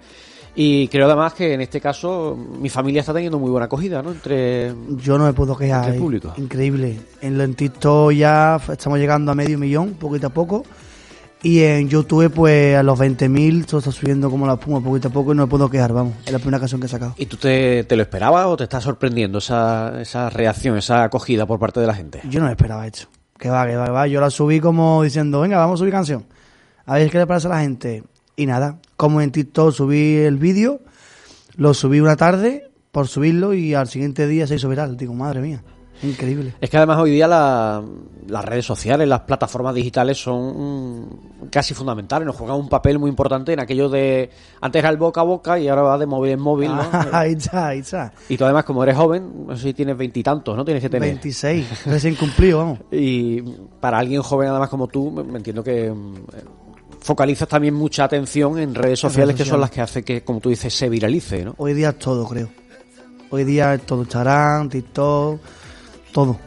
y 0.61 0.89
creo 0.89 1.07
además 1.07 1.35
que 1.35 1.55
en 1.55 1.61
este 1.61 1.81
caso 1.81 2.37
mi 2.37 2.69
familia 2.69 2.99
está 2.99 3.15
teniendo 3.15 3.39
muy 3.39 3.49
buena 3.49 3.67
acogida, 3.67 4.03
¿no? 4.03 4.11
Entre 4.11 4.75
Yo 4.97 5.17
no 5.17 5.25
me 5.25 5.33
puedo 5.33 5.57
quejar. 5.57 5.91
El 5.91 6.01
público. 6.01 6.35
Increíble. 6.37 6.99
En, 7.21 7.41
en 7.41 7.55
TikTok 7.55 8.11
ya 8.11 8.61
estamos 8.69 8.99
llegando 8.99 9.31
a 9.31 9.37
medio 9.37 9.57
millón, 9.57 9.95
poquito 9.95 10.27
a 10.27 10.31
poco. 10.31 10.65
Y 11.45 11.63
en 11.63 11.89
YouTube, 11.89 12.29
pues 12.31 12.77
a 12.77 12.83
los 12.83 12.99
20.000, 12.99 13.67
todo 13.67 13.79
está 13.79 13.93
subiendo 13.93 14.29
como 14.29 14.49
la 14.49 14.55
espuma, 14.55 14.81
poquito 14.81 15.07
a 15.07 15.11
poco, 15.13 15.33
y 15.33 15.37
no 15.37 15.45
me 15.45 15.49
puedo 15.49 15.71
quejar, 15.71 15.93
vamos. 15.93 16.15
Es 16.27 16.33
la 16.33 16.41
primera 16.41 16.59
canción 16.59 16.81
que 16.81 16.89
he 16.89 16.91
sacado. 16.91 17.15
¿Y 17.17 17.27
tú 17.27 17.37
te, 17.37 17.85
te 17.85 17.95
lo 17.95 18.03
esperabas 18.03 18.47
o 18.47 18.57
te 18.57 18.65
está 18.65 18.81
sorprendiendo 18.81 19.39
esa, 19.39 20.01
esa 20.01 20.29
reacción, 20.29 20.77
esa 20.77 21.05
acogida 21.05 21.47
por 21.47 21.61
parte 21.61 21.79
de 21.79 21.87
la 21.87 21.95
gente? 21.95 22.21
Yo 22.29 22.41
no 22.41 22.47
me 22.47 22.53
esperaba 22.53 22.85
esto. 22.85 23.07
Que 23.39 23.49
va, 23.49 23.65
que 23.65 23.77
va, 23.77 23.85
que 23.85 23.93
va. 23.93 24.09
Yo 24.09 24.21
la 24.21 24.31
subí 24.31 24.59
como 24.59 25.05
diciendo, 25.05 25.41
venga, 25.41 25.59
vamos 25.59 25.79
a 25.79 25.79
subir 25.79 25.93
canción. 25.93 26.27
A 26.85 26.97
ver 26.97 27.09
qué 27.11 27.19
le 27.19 27.29
parece 27.29 27.47
a 27.47 27.51
la 27.51 27.61
gente. 27.61 28.03
Y 28.35 28.47
nada, 28.47 28.81
como 28.99 29.23
en 29.23 29.33
TikTok 29.33 29.73
subí 29.73 30.17
el 30.17 30.37
vídeo, 30.37 30.81
lo 31.57 31.73
subí 31.73 32.01
una 32.01 32.17
tarde 32.17 32.71
por 32.93 33.09
subirlo 33.09 33.55
y 33.55 33.73
al 33.73 33.89
siguiente 33.89 34.27
día 34.27 34.47
se 34.47 34.57
hizo 34.57 34.69
viral. 34.69 34.97
Digo, 34.99 35.15
madre 35.15 35.41
mía, 35.41 35.63
increíble. 36.03 36.53
Es 36.61 36.69
que 36.69 36.77
además 36.77 36.99
hoy 36.99 37.13
día 37.13 37.27
la- 37.29 37.83
las 38.29 38.45
redes 38.45 38.67
sociales, 38.67 39.09
las 39.09 39.21
plataformas 39.21 39.75
digitales 39.75 40.19
son 40.21 41.49
casi 41.51 41.73
fundamentales, 41.75 42.27
nos 42.27 42.37
juegan 42.37 42.57
un 42.57 42.69
papel 42.69 42.99
muy 42.99 43.09
importante 43.09 43.53
en 43.55 43.61
aquello 43.61 43.89
de... 43.89 44.29
Antes 44.61 44.81
era 44.81 44.91
el 44.91 44.99
boca 44.99 45.21
a 45.23 45.25
boca 45.25 45.59
y 45.59 45.67
ahora 45.69 45.83
va 45.83 45.97
de 45.99 46.05
móvil 46.07 46.33
en 46.33 46.41
móvil, 46.41 46.71
¿no? 46.75 46.83
ahí 47.13 47.33
está, 47.33 47.69
ahí 47.69 47.79
está. 47.79 48.13
Y 48.29 48.37
tú 48.37 48.45
además, 48.45 48.65
como 48.65 48.83
eres 48.83 48.97
joven, 48.97 49.47
no 49.47 49.57
sé 49.57 49.63
si 49.63 49.75
tienes 49.75 49.97
veintitantos, 49.97 50.55
¿no? 50.57 50.65
Tienes 50.65 50.83
que 50.83 50.91
tener. 50.91 51.09
26, 51.09 51.87
recién 51.87 52.17
cumplido, 52.17 52.59
vamos. 52.59 52.79
Y 52.93 53.41
para 53.81 53.99
alguien 53.99 54.21
joven, 54.23 54.49
además 54.49 54.69
como 54.69 54.89
tú, 54.89 55.11
me 55.11 55.23
me 55.25 55.39
entiendo 55.39 55.63
que 55.65 55.91
mm, 55.91 56.15
focalizas 57.01 57.49
también 57.49 57.75
mucha 57.75 58.05
atención 58.05 58.59
en 58.59 58.75
redes 58.75 59.01
sociales 59.01 59.37
que 59.37 59.45
son 59.45 59.61
las 59.61 59.71
que 59.71 59.81
hace 59.81 60.03
que, 60.03 60.23
como 60.23 60.41
tú 60.41 60.51
dices, 60.51 60.73
se 60.75 60.89
viralice, 60.89 61.45
¿no? 61.45 61.55
Hoy 61.59 61.75
día 61.75 61.91
es 61.91 61.99
todo, 61.99 62.27
creo. 62.27 62.49
Hoy 63.31 63.45
día 63.45 63.75
es 63.75 63.83
todo 63.83 64.03
Instagram, 64.03 64.69
TikTok, 64.69 65.41
todo. 66.13 66.39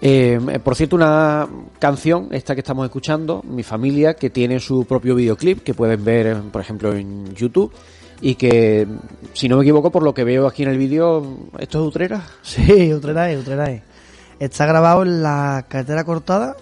Eh, 0.00 0.38
por 0.62 0.76
cierto, 0.76 0.96
una 0.96 1.48
canción, 1.78 2.28
esta 2.32 2.54
que 2.54 2.60
estamos 2.60 2.84
escuchando, 2.84 3.42
Mi 3.42 3.62
Familia, 3.62 4.14
que 4.14 4.28
tiene 4.28 4.60
su 4.60 4.84
propio 4.84 5.14
videoclip, 5.14 5.62
que 5.62 5.72
pueden 5.72 6.04
ver, 6.04 6.26
eh, 6.26 6.36
por 6.52 6.60
ejemplo, 6.60 6.92
en 6.92 7.34
YouTube, 7.34 7.72
y 8.20 8.34
que, 8.34 8.86
si 9.32 9.48
no 9.48 9.56
me 9.56 9.62
equivoco, 9.62 9.90
por 9.90 10.02
lo 10.02 10.12
que 10.12 10.24
veo 10.24 10.46
aquí 10.46 10.62
en 10.62 10.68
el 10.68 10.78
vídeo, 10.78 11.48
¿esto 11.58 11.80
es 11.80 11.88
Utrera? 11.88 12.26
Sí, 12.42 12.92
Utrera 12.92 13.30
es, 13.30 13.40
Utrera 13.40 13.70
es. 13.70 13.82
Está 14.38 14.66
grabado 14.66 15.04
en 15.04 15.22
la 15.22 15.64
carretera 15.68 16.04
cortada 16.04 16.56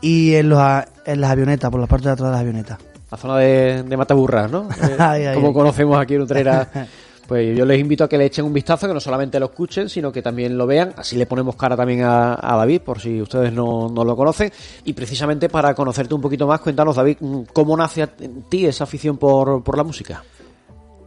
y 0.00 0.34
en, 0.34 0.48
los, 0.48 0.60
en 1.04 1.20
las 1.20 1.30
avionetas, 1.30 1.70
por 1.70 1.80
la 1.80 1.86
parte 1.86 2.06
de 2.06 2.12
atrás 2.12 2.28
de 2.28 2.32
las 2.32 2.40
avionetas. 2.40 2.78
La 3.10 3.16
zona 3.16 3.38
de, 3.38 3.82
de 3.82 3.96
Mataburras, 3.96 4.50
¿no? 4.50 4.68
Eh, 4.82 4.96
Ay, 4.98 5.24
ay, 5.26 5.34
como 5.34 5.48
ay. 5.48 5.54
conocemos 5.54 5.98
aquí 5.98 6.14
en 6.14 6.22
Utrera. 6.22 6.68
Pues 7.28 7.54
yo 7.54 7.66
les 7.66 7.78
invito 7.78 8.04
a 8.04 8.08
que 8.08 8.16
le 8.16 8.24
echen 8.24 8.46
un 8.46 8.54
vistazo, 8.54 8.88
que 8.88 8.94
no 8.94 9.00
solamente 9.00 9.38
lo 9.38 9.44
escuchen, 9.44 9.90
sino 9.90 10.10
que 10.10 10.22
también 10.22 10.56
lo 10.56 10.66
vean. 10.66 10.94
Así 10.96 11.14
le 11.14 11.26
ponemos 11.26 11.56
cara 11.56 11.76
también 11.76 12.02
a, 12.02 12.32
a 12.32 12.56
David, 12.56 12.80
por 12.80 13.00
si 13.00 13.20
ustedes 13.20 13.52
no, 13.52 13.90
no 13.90 14.02
lo 14.02 14.16
conocen. 14.16 14.50
Y 14.86 14.94
precisamente 14.94 15.50
para 15.50 15.74
conocerte 15.74 16.14
un 16.14 16.22
poquito 16.22 16.46
más, 16.46 16.60
cuéntanos, 16.60 16.96
David, 16.96 17.18
¿cómo 17.52 17.76
nace 17.76 18.02
a 18.02 18.06
ti 18.06 18.64
esa 18.64 18.84
afición 18.84 19.18
por, 19.18 19.62
por 19.62 19.76
la 19.76 19.84
música? 19.84 20.24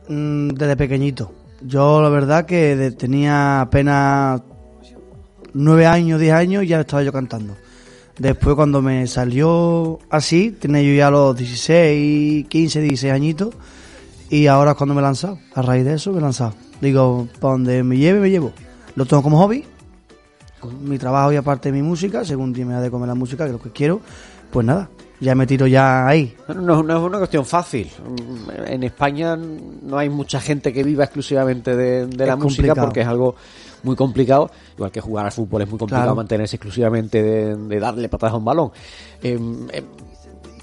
Mm, 0.10 0.50
desde 0.50 0.78
pequeñito. 0.78 1.32
Yo 1.64 2.00
la 2.04 2.10
verdad 2.10 2.46
que 2.46 2.94
tenía 2.96 3.62
apenas 3.62 4.42
nueve 5.54 5.88
años, 5.88 6.20
diez 6.20 6.34
años 6.34 6.64
y 6.64 6.68
ya 6.68 6.82
estaba 6.82 7.02
yo 7.02 7.12
cantando. 7.12 7.56
Después 8.22 8.56
cuando 8.56 8.84
me 8.84 9.08
salió 9.08 9.98
así, 10.12 10.52
tenía 10.52 10.84
yo 10.84 10.94
ya 10.94 11.10
los 11.10 11.36
16, 11.36 12.46
15, 12.48 12.82
16 12.82 13.12
añitos 13.12 13.56
y 14.30 14.46
ahora 14.46 14.72
es 14.72 14.78
cuando 14.78 14.94
me 14.94 15.02
he 15.02 15.04
lanzado. 15.04 15.40
A 15.56 15.64
raíz 15.64 15.84
de 15.86 15.96
eso 15.96 16.12
me 16.12 16.20
he 16.20 16.22
lanzado. 16.22 16.54
Digo, 16.82 17.28
para 17.40 17.54
donde 17.54 17.82
me 17.82 17.98
lleve, 17.98 18.20
me 18.20 18.30
llevo. 18.30 18.54
Lo 18.94 19.08
tengo 19.08 19.24
como 19.24 19.40
hobby, 19.40 19.66
mi 20.84 21.00
trabajo 21.00 21.34
y 21.34 21.36
aparte 21.36 21.72
mi 21.72 21.82
música, 21.82 22.24
según 22.24 22.54
día 22.54 22.64
me 22.64 22.74
da 22.74 22.82
de 22.82 22.92
comer 22.92 23.08
la 23.08 23.16
música, 23.16 23.46
que 23.46 23.48
es 23.48 23.54
lo 23.54 23.60
que 23.60 23.72
quiero, 23.72 24.02
pues 24.52 24.68
nada, 24.68 24.92
ya 25.22 25.36
me 25.36 25.48
tiro 25.48 25.68
ya 25.68 26.06
ahí. 26.08 26.36
No, 26.50 26.84
no 26.84 26.98
es 26.98 27.02
una 27.04 27.18
cuestión 27.20 27.46
fácil. 27.46 27.90
Mm, 28.06 28.68
En 28.68 28.84
España 28.84 29.38
no 29.38 29.98
hay 29.98 30.10
mucha 30.10 30.42
gente 30.42 30.74
que 30.74 30.84
viva 30.84 31.04
exclusivamente 31.06 31.76
de, 31.76 32.08
de 32.08 32.26
la 32.26 32.36
música 32.36 32.76
porque 32.76 33.02
es 33.02 33.08
algo 33.08 33.36
muy 33.84 33.96
complicado. 33.96 34.52
Igual 34.76 34.92
que 34.92 35.00
jugar 35.02 35.26
al 35.28 35.32
fútbol 35.32 35.62
es 35.62 35.70
muy 35.70 35.78
complicado 35.80 36.06
Claro. 36.08 36.16
mantenerse 36.16 36.56
exclusivamente 36.58 37.22
de, 37.24 37.56
de 37.56 37.80
darle 37.80 38.10
patadas 38.10 38.34
a 38.34 38.38
un 38.38 38.46
balón. 38.46 38.72
Em, 39.24 39.68
em, 39.72 39.86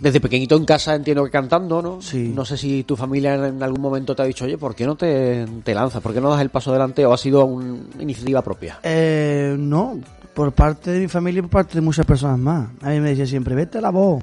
desde 0.00 0.20
pequeñito 0.20 0.56
en 0.56 0.64
casa 0.64 0.94
entiendo 0.94 1.24
que 1.24 1.30
cantando, 1.30 1.82
¿no? 1.82 1.98
No 2.12 2.44
sé 2.44 2.56
si 2.56 2.84
tu 2.84 2.94
familia 2.96 3.34
en, 3.34 3.44
en 3.56 3.62
algún 3.64 3.80
momento 3.80 4.14
te 4.14 4.22
ha 4.22 4.24
dicho, 4.26 4.44
oye, 4.44 4.56
¿por 4.56 4.74
qué 4.76 4.86
no 4.86 4.94
te, 4.96 5.44
te 5.64 5.74
lanzas? 5.74 6.00
¿Por 6.00 6.14
qué 6.14 6.20
no 6.20 6.30
das 6.30 6.40
el 6.40 6.50
paso 6.50 6.70
adelante? 6.70 7.04
¿O 7.04 7.12
ha 7.12 7.18
sido 7.18 7.44
una 7.44 7.76
iniciativa 8.00 8.40
propia? 8.42 8.78
Eh, 8.84 9.56
no, 9.58 9.98
por 10.34 10.52
parte 10.52 10.92
de 10.92 11.00
mi 11.00 11.08
familia 11.08 11.40
y 11.40 11.42
por 11.42 11.50
parte 11.50 11.74
de 11.74 11.80
muchas 11.80 12.06
personas 12.06 12.38
más. 12.38 12.68
A 12.80 12.90
mí 12.90 13.00
me 13.00 13.08
decía 13.10 13.26
siempre, 13.26 13.56
vete 13.56 13.78
a 13.78 13.80
la 13.80 13.90
voz, 13.90 14.22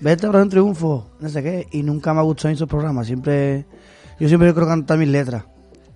vete 0.00 0.26
a 0.26 0.30
un 0.30 0.48
triunfo, 0.48 1.06
no 1.20 1.28
sé 1.28 1.42
qué. 1.42 1.68
Y 1.72 1.82
nunca 1.82 2.12
me 2.12 2.20
ha 2.20 2.22
gustado 2.22 2.52
esos 2.52 2.68
programas. 2.68 3.06
Siempre, 3.06 3.66
yo 4.18 4.28
siempre 4.28 4.52
quiero 4.52 4.66
cantar 4.66 4.98
mis 4.98 5.08
letras. 5.08 5.44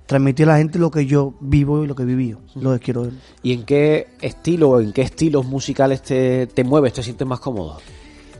Transmitir 0.06 0.46
a 0.48 0.52
la 0.52 0.58
gente 0.58 0.78
lo 0.78 0.90
que 0.90 1.06
yo 1.06 1.34
vivo 1.40 1.82
y 1.82 1.86
lo 1.86 1.94
que 1.94 2.02
he 2.02 2.06
vivido. 2.06 2.40
Lo 2.56 2.72
que 2.74 2.78
quiero. 2.78 3.08
¿Y 3.42 3.52
en 3.52 3.64
qué 3.64 4.08
estilo 4.20 4.70
o 4.70 4.80
en 4.80 4.92
qué 4.92 5.02
estilos 5.02 5.46
musicales 5.46 6.02
te, 6.02 6.46
te 6.46 6.62
mueves, 6.62 6.92
te 6.92 7.02
sientes 7.02 7.26
más 7.26 7.40
cómodo? 7.40 7.78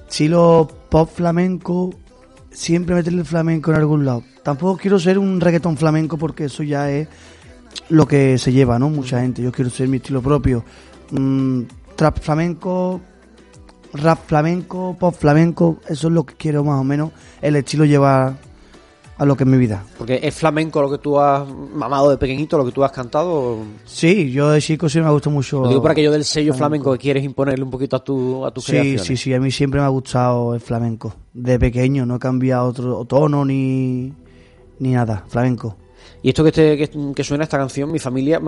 Estilo 0.07 0.69
pop 0.91 1.11
flamenco, 1.13 1.95
siempre 2.51 2.95
meterle 2.95 3.21
el 3.21 3.27
flamenco 3.27 3.71
en 3.71 3.79
algún 3.79 4.05
lado. 4.05 4.23
Tampoco 4.43 4.77
quiero 4.77 4.99
ser 4.99 5.19
un 5.19 5.41
reggaetón 5.41 5.77
flamenco 5.79 6.19
porque 6.19 6.45
eso 6.45 6.63
ya 6.63 6.91
es 6.91 7.09
lo 7.89 8.07
que 8.07 8.37
se 8.39 8.53
lleva, 8.53 8.79
¿no? 8.79 8.91
Mucha 8.91 9.21
gente. 9.21 9.43
Yo 9.43 9.51
quiero 9.51 9.71
ser 9.71 9.89
mi 9.89 9.97
estilo 9.97 10.21
propio. 10.21 10.65
Mm, 11.11 11.63
trap 11.97 12.21
flamenco, 12.21 13.01
rap 13.95 14.19
flamenco, 14.27 14.97
pop 14.99 15.15
flamenco. 15.19 15.79
Eso 15.89 16.09
es 16.09 16.13
lo 16.15 16.25
que 16.25 16.35
quiero 16.35 16.63
más 16.65 16.81
o 16.81 16.85
menos. 16.85 17.11
El 17.41 17.57
estilo 17.57 17.85
lleva 17.85 18.37
a 19.17 19.25
lo 19.25 19.37
que 19.37 19.45
es 19.45 19.49
mi 19.49 19.57
vida. 19.57 19.85
Porque 19.97 20.19
es 20.23 20.35
flamenco 20.35 20.83
lo 20.83 20.91
que 20.91 20.99
tú 20.99 21.21
has 21.21 21.49
mamado 21.49 22.11
de 22.11 22.17
pequeñito, 22.17 22.59
lo 22.59 22.65
que 22.65 22.73
tú 22.73 22.83
has 22.83 22.91
cantado. 22.91 23.59
Sí, 23.85 24.31
yo 24.33 24.51
de 24.51 24.61
chico 24.61 24.89
sí 24.89 25.01
me 25.01 25.09
gusta 25.11 25.31
mucho. 25.31 25.63
Lo 25.63 25.69
digo 25.69 25.81
por 25.83 25.93
aquello 25.93 26.11
del 26.11 26.25
sello 26.25 26.53
flamenco 26.53 26.93
que 26.93 26.99
quieres 26.99 27.23
imponerle 27.25 27.65
un 27.65 27.71
poquito 27.71 27.95
a 27.97 28.03
tu 28.03 28.45
a 28.45 28.51
tus 28.51 28.65
Sí, 28.65 28.73
creaciones. 28.73 29.03
sí, 29.07 29.17
sí, 29.17 29.33
a 29.33 29.39
mí 29.41 29.51
siempre 29.53 29.79
me 29.81 29.87
ha 29.87 29.91
gustado 29.91 30.55
el 30.55 30.61
flamenco. 30.61 31.15
De 31.33 31.59
pequeño, 31.61 32.05
no 32.05 32.17
he 32.17 32.19
cambiado 32.19 32.67
otro 32.69 33.05
tono 33.05 33.45
ni, 33.45 34.13
ni 34.81 34.91
nada, 34.93 35.25
flamenco. 35.29 35.77
Y 36.23 36.29
esto 36.31 36.43
que, 36.45 36.53
te, 36.53 36.77
que, 36.77 36.91
que 37.15 37.25
suena 37.25 37.45
esta 37.45 37.59
canción, 37.59 37.91
mi 37.93 37.99
familia, 37.99 38.41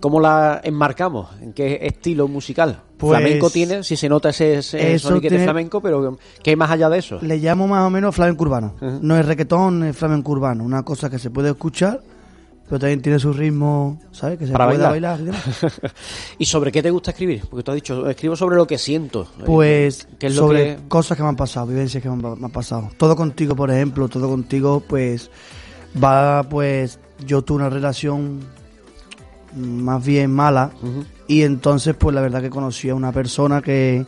¿cómo 0.00 0.20
la 0.20 0.60
enmarcamos? 0.64 1.28
¿En 1.40 1.52
qué 1.52 1.78
estilo 1.82 2.28
musical? 2.28 2.82
Pues- 2.96 3.18
flamenco 3.18 3.50
tiene, 3.50 3.82
si 3.84 3.96
se 3.96 4.08
nota 4.08 4.30
ese, 4.30 4.58
ese 4.58 5.20
tiene- 5.20 5.44
flamenco, 5.44 5.80
pero 5.80 6.18
¿qué 6.42 6.50
hay 6.50 6.56
más 6.56 6.70
allá 6.70 6.88
de 6.88 6.98
eso? 6.98 7.18
Le 7.22 7.38
llamo 7.38 7.66
más 7.68 7.86
o 7.86 7.90
menos 7.90 8.14
flamenco 8.14 8.42
urbano. 8.44 8.74
No 9.00 9.16
es 9.16 9.26
reggaetón, 9.26 9.84
es 9.84 9.96
flamenco 9.96 10.32
urbano. 10.32 10.64
Una 10.64 10.82
cosa 10.82 11.08
que 11.10 11.18
se 11.18 11.30
puede 11.30 11.50
escuchar, 11.50 12.00
pero 12.68 12.78
también 12.78 13.02
tiene 13.02 13.18
su 13.18 13.32
ritmo, 13.32 13.98
¿sabes? 14.12 14.38
Que 14.38 14.46
se 14.46 14.52
Para 14.52 14.66
puede 14.66 14.78
bailar. 14.82 15.18
bailar. 15.18 15.20
y 15.20 15.24
demás. 15.24 15.80
¿Y 16.38 16.44
sobre 16.46 16.72
qué 16.72 16.82
te 16.82 16.90
gusta 16.90 17.10
escribir? 17.10 17.42
Porque 17.50 17.62
tú 17.64 17.70
has 17.72 17.74
dicho, 17.74 18.08
escribo 18.08 18.34
sobre 18.36 18.56
lo 18.56 18.66
que 18.66 18.78
siento. 18.78 19.26
Pues 19.44 20.08
¿Qué 20.18 20.28
es 20.28 20.36
lo 20.36 20.42
sobre 20.42 20.76
que- 20.76 20.88
cosas 20.88 21.16
que 21.16 21.22
me 21.22 21.28
han 21.28 21.36
pasado, 21.36 21.66
vivencias 21.66 22.02
que 22.02 22.08
me 22.08 22.14
han, 22.14 22.40
me 22.40 22.46
han 22.46 22.52
pasado. 22.52 22.88
Todo 22.96 23.14
contigo, 23.16 23.54
por 23.54 23.70
ejemplo, 23.70 24.08
todo 24.08 24.28
contigo, 24.28 24.82
pues 24.88 25.30
va, 26.02 26.42
pues 26.44 26.98
yo 27.26 27.42
tuve 27.42 27.58
una 27.58 27.70
relación 27.70 28.40
más 29.54 30.04
bien 30.04 30.30
mala 30.30 30.70
y 31.26 31.42
entonces, 31.42 31.94
pues 31.94 32.14
la 32.14 32.20
verdad 32.20 32.40
que 32.40 32.50
conocí 32.50 32.88
a 32.88 32.94
una 32.94 33.12
persona 33.12 33.60
que 33.62 34.04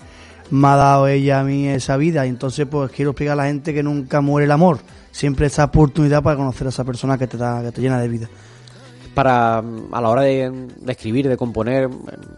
me 0.50 0.68
ha 0.68 0.76
dado 0.76 1.08
ella 1.08 1.40
a 1.40 1.44
mí 1.44 1.68
esa 1.68 1.96
vida 1.96 2.26
y 2.26 2.28
entonces, 2.28 2.66
pues 2.66 2.90
quiero 2.90 3.10
explicar 3.12 3.34
a 3.34 3.36
la 3.36 3.46
gente 3.46 3.74
que 3.74 3.82
nunca 3.82 4.20
muere 4.20 4.46
el 4.46 4.52
amor, 4.52 4.78
siempre 5.10 5.46
esa 5.46 5.64
oportunidad 5.64 6.22
para 6.22 6.36
conocer 6.36 6.66
a 6.66 6.70
esa 6.70 6.84
persona 6.84 7.18
que 7.18 7.26
te 7.26 7.36
da, 7.36 7.62
que 7.62 7.72
te 7.72 7.80
llena 7.80 8.00
de 8.00 8.08
vida. 8.08 8.28
Para, 9.14 9.58
a 9.58 10.00
la 10.00 10.08
hora 10.08 10.22
de, 10.22 10.50
de 10.50 10.92
escribir, 10.92 11.28
de 11.28 11.36
componer, 11.36 11.88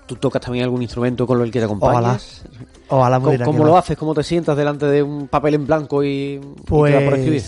¿tú 0.05 0.17
tocas 0.17 0.43
también 0.43 0.65
algún 0.65 0.83
instrumento 0.83 1.27
con 1.27 1.41
el 1.41 1.51
que 1.51 1.59
te 1.59 1.65
acompañes? 1.65 2.45
Ojalá 2.89 3.17
¿Cómo, 3.17 3.27
pudiera, 3.29 3.45
cómo 3.47 3.59
que 3.59 3.65
lo 3.65 3.79
haces? 3.79 3.97
¿Cómo 3.97 4.15
te 4.15 4.23
sientas 4.23 4.59
delante 4.59 4.85
de 4.85 5.03
un 5.03 5.27
papel 5.29 5.55
en 5.55 5.67
blanco 5.67 6.05
y, 6.05 6.35
y 6.35 6.39
te 6.39 6.63
Pues 6.67 6.93
da 6.93 7.01
por 7.01 7.15
escribir? 7.15 7.43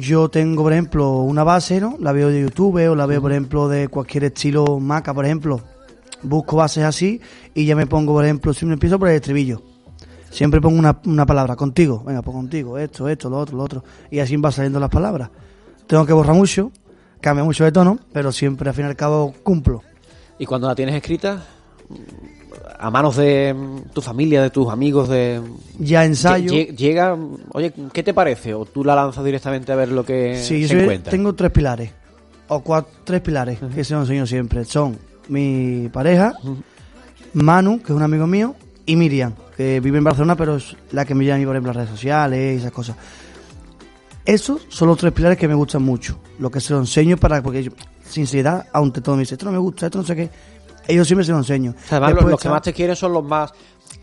Yo 0.00 0.28
tengo, 0.28 0.62
por 0.62 0.72
ejemplo, 0.72 1.18
una 1.18 1.44
base, 1.44 1.80
¿no? 1.80 1.96
La 2.00 2.12
veo 2.12 2.28
de 2.28 2.42
YouTube 2.42 2.88
o 2.88 2.94
la 2.94 3.06
veo, 3.06 3.20
por 3.20 3.32
ejemplo, 3.32 3.68
de 3.68 3.88
cualquier 3.88 4.24
estilo 4.24 4.80
maca, 4.80 5.12
por 5.14 5.24
ejemplo. 5.24 5.60
Busco 6.22 6.56
bases 6.56 6.84
así 6.84 7.20
y 7.54 7.66
ya 7.66 7.74
me 7.74 7.86
pongo, 7.86 8.12
por 8.12 8.24
ejemplo, 8.24 8.52
siempre 8.54 8.74
empiezo 8.74 8.98
por 8.98 9.08
el 9.08 9.16
estribillo. 9.16 9.62
Siempre 10.30 10.60
pongo 10.60 10.78
una, 10.78 10.98
una 11.04 11.26
palabra, 11.26 11.56
contigo, 11.56 12.02
venga, 12.06 12.22
pues 12.22 12.34
contigo, 12.34 12.78
esto, 12.78 13.08
esto, 13.08 13.28
lo 13.28 13.38
otro, 13.38 13.56
lo 13.56 13.64
otro. 13.64 13.84
Y 14.10 14.18
así 14.18 14.36
van 14.36 14.52
saliendo 14.52 14.80
las 14.80 14.88
palabras. 14.88 15.30
Tengo 15.86 16.06
que 16.06 16.12
borrar 16.12 16.34
mucho, 16.34 16.72
cambia 17.20 17.44
mucho 17.44 17.64
de 17.64 17.72
tono, 17.72 17.98
pero 18.12 18.32
siempre 18.32 18.68
al 18.68 18.74
fin 18.74 18.86
y 18.86 18.88
al 18.88 18.96
cabo 18.96 19.34
cumplo. 19.42 19.82
¿Y 20.38 20.46
cuando 20.46 20.68
la 20.68 20.74
tienes 20.74 20.94
escrita? 20.94 21.44
A 22.84 22.90
manos 22.90 23.14
de 23.16 23.54
mm, 23.54 23.90
tu 23.94 24.00
familia, 24.02 24.42
de 24.42 24.50
tus 24.50 24.68
amigos, 24.68 25.08
de... 25.08 25.40
Ya 25.78 26.04
ensayo. 26.04 26.52
Lle- 26.52 26.70
lle- 26.70 26.76
Llega, 26.76 27.16
oye, 27.52 27.72
¿qué 27.92 28.02
te 28.02 28.12
parece? 28.12 28.54
¿O 28.54 28.64
tú 28.64 28.82
la 28.84 28.96
lanzas 28.96 29.24
directamente 29.24 29.70
a 29.70 29.76
ver 29.76 29.88
lo 29.92 30.04
que 30.04 30.36
Sí, 30.42 30.66
se 30.66 30.80
encuentra? 30.80 31.10
tengo 31.12 31.32
tres 31.34 31.52
pilares, 31.52 31.92
o 32.48 32.60
cuatro, 32.60 32.92
tres 33.04 33.20
pilares 33.20 33.60
que 33.72 33.84
se 33.84 33.94
los 33.94 34.02
enseño 34.08 34.26
siempre. 34.26 34.64
Son 34.64 34.98
mi 35.28 35.88
pareja, 35.92 36.34
Manu, 37.34 37.78
que 37.78 37.92
es 37.92 37.96
un 37.96 38.02
amigo 38.02 38.26
mío, 38.26 38.56
y 38.84 38.96
Miriam, 38.96 39.32
que 39.56 39.78
vive 39.78 39.98
en 39.98 40.04
Barcelona, 40.04 40.34
pero 40.36 40.56
es 40.56 40.76
la 40.90 41.04
que 41.04 41.14
me 41.14 41.24
llama 41.24 41.36
a 41.36 41.38
mí, 41.38 41.46
por 41.46 41.54
ejemplo, 41.54 41.68
las 41.72 41.76
redes 41.76 41.90
sociales 41.90 42.54
y 42.54 42.58
esas 42.58 42.72
cosas. 42.72 42.96
Esos 44.24 44.62
son 44.68 44.88
los 44.88 44.98
tres 44.98 45.12
pilares 45.12 45.38
que 45.38 45.46
me 45.48 45.54
gustan 45.54 45.82
mucho. 45.82 46.18
Lo 46.40 46.50
que 46.50 46.60
se 46.60 46.72
lo 46.72 46.80
enseño 46.80 47.16
para, 47.16 47.42
porque 47.42 47.62
yo, 47.62 47.70
sinceridad, 48.04 48.66
aunque 48.72 49.00
todo 49.00 49.16
me 49.16 49.20
dice, 49.22 49.34
esto 49.34 49.46
no 49.46 49.52
me 49.52 49.58
gusta, 49.58 49.86
esto 49.86 49.98
no 49.98 50.04
sé 50.04 50.14
qué, 50.16 50.30
ellos 50.88 51.06
siempre 51.06 51.24
se 51.24 51.32
lo 51.32 51.38
enseño. 51.38 51.74
Además, 51.90 52.10
los, 52.10 52.16
Después 52.16 52.30
los 52.32 52.40
que 52.40 52.48
más 52.48 52.62
te 52.62 52.72
quieren 52.72 52.96
son 52.96 53.12
los 53.12 53.24
más 53.24 53.52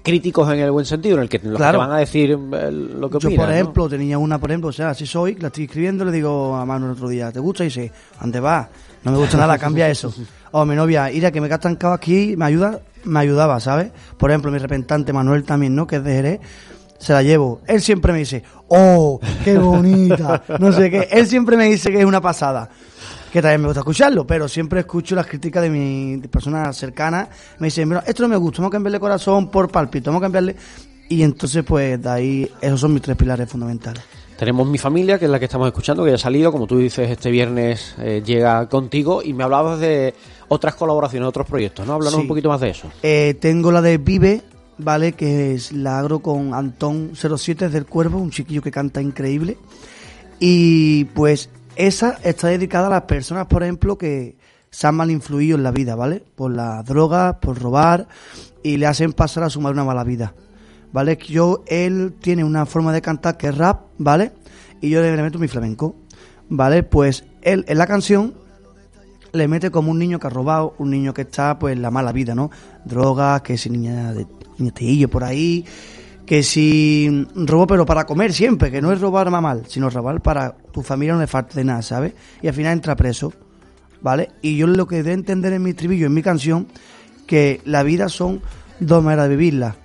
críticos 0.02 0.52
en 0.52 0.60
el 0.60 0.72
buen 0.72 0.86
sentido, 0.86 1.18
en 1.18 1.24
el 1.24 1.30
que 1.30 1.39
los 1.39 1.58
que 1.58 1.72
te 1.72 1.78
van 1.78 1.92
a 1.92 1.98
decir 1.98 2.32
eh, 2.32 2.72
lo 2.72 3.10
que 3.10 3.20
Yo, 3.20 3.28
opinan. 3.28 3.36
por 3.38 3.48
¿no? 3.48 3.54
ejemplo, 3.54 3.89
tenía 3.89 4.18
una, 4.18 4.38
por 4.39 4.50
ejemplo, 4.52 4.70
o 4.70 4.74
sea, 4.74 4.92
así 4.92 5.06
soy, 5.06 5.36
la 5.36 5.48
estoy 5.48 5.65
escribiendo, 5.65 6.06
le 6.06 6.12
digo 6.12 6.56
a 6.56 6.65
Manu 6.65 6.86
el 6.88 6.92
otro 6.94 7.10
día, 7.10 7.32
¿te 7.32 7.39
gusta? 7.39 7.63
Y 7.63 7.68
dice, 7.68 7.92
¿dónde 8.20 8.39
va? 8.39 8.70
No 9.04 9.12
me 9.12 9.18
gusta 9.18 9.38
nada, 9.38 9.58
cambia 9.60 9.89
eso. 9.89 10.13
O 10.52 10.65
mi 10.65 10.76
novia, 10.76 11.12
Ira, 11.12 11.32
que 11.32 11.42
me 11.42 11.48
he 11.48 11.54
estancado 11.54 11.94
aquí, 11.94 12.36
me 12.38 12.46
ayuda, 12.46 12.80
me 13.04 13.20
ayudaba, 13.20 13.60
¿sabes? 13.60 13.92
Por 14.18 14.32
ejemplo, 14.32 14.52
mi 14.52 14.58
repentante 14.58 15.13
Manuel 15.13 15.44
también, 15.44 15.76
¿no? 15.76 15.86
Que 15.86 15.98
es 15.98 16.04
de 16.04 16.13
Jerez, 16.13 16.39
se 16.98 17.13
la 17.13 17.22
llevo. 17.24 17.62
Él 17.68 17.82
siempre 17.82 18.12
me 18.13 18.20
dice, 18.20 18.44
¡oh, 18.68 19.20
qué 19.44 19.58
bonita! 19.58 20.44
No 20.60 20.72
sé 20.72 20.89
qué. 20.89 21.08
Él 21.12 21.28
siempre 21.28 21.56
me 21.56 21.65
dice 21.65 21.92
que 21.92 22.00
es 22.00 22.06
una 22.06 22.20
pasada. 22.22 22.70
Que 23.32 23.42
también 23.42 23.62
me 23.62 23.68
gusta 23.68 23.82
escucharlo, 23.82 24.26
pero 24.26 24.48
siempre 24.48 24.80
escucho 24.82 25.15
las 25.15 25.28
críticas 25.28 25.62
de 25.63 25.70
mis 25.70 26.28
personas 26.28 26.76
cercanas. 26.76 27.28
Me 27.60 27.68
dicen, 27.68 27.88
mira, 27.88 28.04
esto 28.08 28.24
no 28.24 28.30
me 28.30 28.38
gusta, 28.38 28.58
vamos 28.62 28.72
a 28.72 28.74
cambiarle 28.74 29.00
corazón 29.00 29.50
por 29.52 29.70
palpito, 29.72 30.10
vamos 30.12 30.22
a 30.22 30.26
cambiarle... 30.26 30.56
Y 31.12 31.24
entonces, 31.24 31.63
pues, 31.63 32.00
de 32.02 32.08
ahí, 32.10 32.52
esos 32.62 32.80
son 32.82 32.94
mis 32.94 33.02
tres 33.02 33.18
pilares 33.18 33.50
fundamentales. 33.50 34.04
Tenemos 34.38 34.68
mi 34.68 34.78
familia, 34.78 35.18
que 35.18 35.26
es 35.26 35.32
la 35.32 35.39
que 35.39 35.46
estamos 35.46 35.68
escuchando, 35.68 36.04
que 36.04 36.12
ya 36.12 36.15
ha 36.15 36.20
salido, 36.20 36.52
como 36.52 36.68
tú 36.68 36.78
dices, 36.78 37.10
este 37.10 37.32
viernes 37.32 37.96
eh, 37.98 38.22
llega 38.24 38.70
contigo 38.70 39.22
y 39.24 39.34
me 39.34 39.44
hablabas 39.44 39.80
de 39.80 40.13
otras 40.50 40.76
colaboraciones, 40.76 41.28
otros 41.28 41.48
proyectos, 41.48 41.86
¿no? 41.88 41.94
Háblanos 41.94 42.13
Sí. 42.13 42.22
un 42.22 42.28
poquito 42.28 42.48
más 42.50 42.62
de 42.62 42.70
eso. 42.70 42.92
Eh, 43.02 43.36
tengo 43.42 43.72
la 43.72 43.82
de 43.82 43.98
Vive, 43.98 44.44
¿vale? 44.78 45.13
Que 45.13 45.56
es 45.56 45.72
la 45.72 45.98
agro 45.98 46.20
con 46.20 46.54
Antón 46.54 47.12
07 47.15 47.70
del 47.70 47.86
Cuervo, 47.88 48.20
un 48.20 48.30
chiquillo 48.30 48.62
que 48.62 48.70
canta 48.72 49.02
increíble. 49.02 49.58
Y 50.39 51.06
pues 51.06 51.50
esa 51.80 52.20
está 52.24 52.50
dedicada 52.50 52.88
a 52.88 52.89
las 52.89 53.04
personas, 53.04 53.48
por 53.48 53.63
ejemplo, 53.63 53.98
que 53.98 54.38
se 54.70 54.86
han 54.86 54.96
mal 54.96 55.10
influido 55.10 55.58
en 55.58 55.63
la 55.63 55.72
vida, 55.72 55.96
¿vale? 55.96 56.22
Por 56.36 56.52
las 56.52 56.86
drogas, 56.86 57.38
por 57.42 57.60
robar 57.60 58.08
y 58.62 58.78
le 58.78 58.86
hacen 58.86 59.13
pasar 59.13 59.44
a 59.44 59.50
su 59.50 59.62
madre 59.62 59.74
una 59.74 59.86
mala 59.86 60.04
vida. 60.04 60.36
¿Vale? 60.92 61.18
Yo, 61.18 61.63
él 61.68 62.13
tiene 62.22 62.44
una 62.44 62.65
forma 62.65 62.92
de 62.92 63.02
cantar 63.02 63.38
que 63.38 63.48
es 63.48 63.58
rap, 63.58 63.86
¿vale? 63.98 64.34
Y 64.82 64.89
yo 64.89 65.02
le 65.02 65.15
meto 65.22 65.39
mi 65.39 65.48
flamenco. 65.48 65.96
¿vale? 66.50 66.84
Pues 66.84 67.24
él 67.42 67.63
en 67.68 67.78
la 67.78 67.88
canción 67.88 68.34
le 69.32 69.48
mete 69.48 69.72
como 69.72 69.92
un 69.92 70.00
niño 70.00 70.20
que 70.20 70.28
ha 70.28 70.32
robado, 70.32 70.76
un 70.80 70.89
niño 70.89 71.13
que 71.13 71.22
está 71.22 71.60
pues 71.60 71.76
en 71.76 71.82
la 71.82 71.92
mala 71.92 72.12
vida, 72.12 72.36
¿no? 72.36 72.50
Drogas, 72.84 73.42
que 73.44 73.58
si 73.58 73.70
niña 73.70 74.12
de 74.12 74.28
niñatillo 74.58 75.08
por 75.08 75.24
ahí, 75.24 75.65
que 76.30 76.44
si 76.44 77.26
robo 77.34 77.65
pero 77.65 77.88
para 77.88 78.06
comer 78.06 78.32
siempre, 78.34 78.70
que 78.70 78.84
no 78.84 78.92
es 78.92 79.02
robar 79.02 79.32
mal, 79.32 79.63
sino 79.68 79.89
robar 79.89 80.22
para 80.22 80.52
tu 80.72 80.84
familia 80.84 81.15
no 81.15 81.20
le 81.22 81.26
falte 81.26 81.56
de 81.56 81.63
nada, 81.63 81.82
¿sabes? 81.82 82.13
Y 82.44 82.48
al 82.48 82.54
final 82.54 82.74
entra 82.74 82.96
preso, 82.96 83.34
¿vale? 84.04 84.30
Y 84.44 84.56
yo 84.56 84.68
lo 84.68 84.86
que 84.86 85.02
de 85.02 85.13
entender 85.13 85.54
en 85.54 85.63
mi 85.63 85.72
estribillo, 85.72 86.06
en 86.06 86.13
mi 86.13 86.22
canción, 86.22 86.68
que 87.26 87.62
la 87.65 87.82
vida 87.82 88.10
son 88.10 88.42
dos 88.80 89.04
maneras 89.04 89.28
de 89.28 89.38
vivirla. 89.38 89.76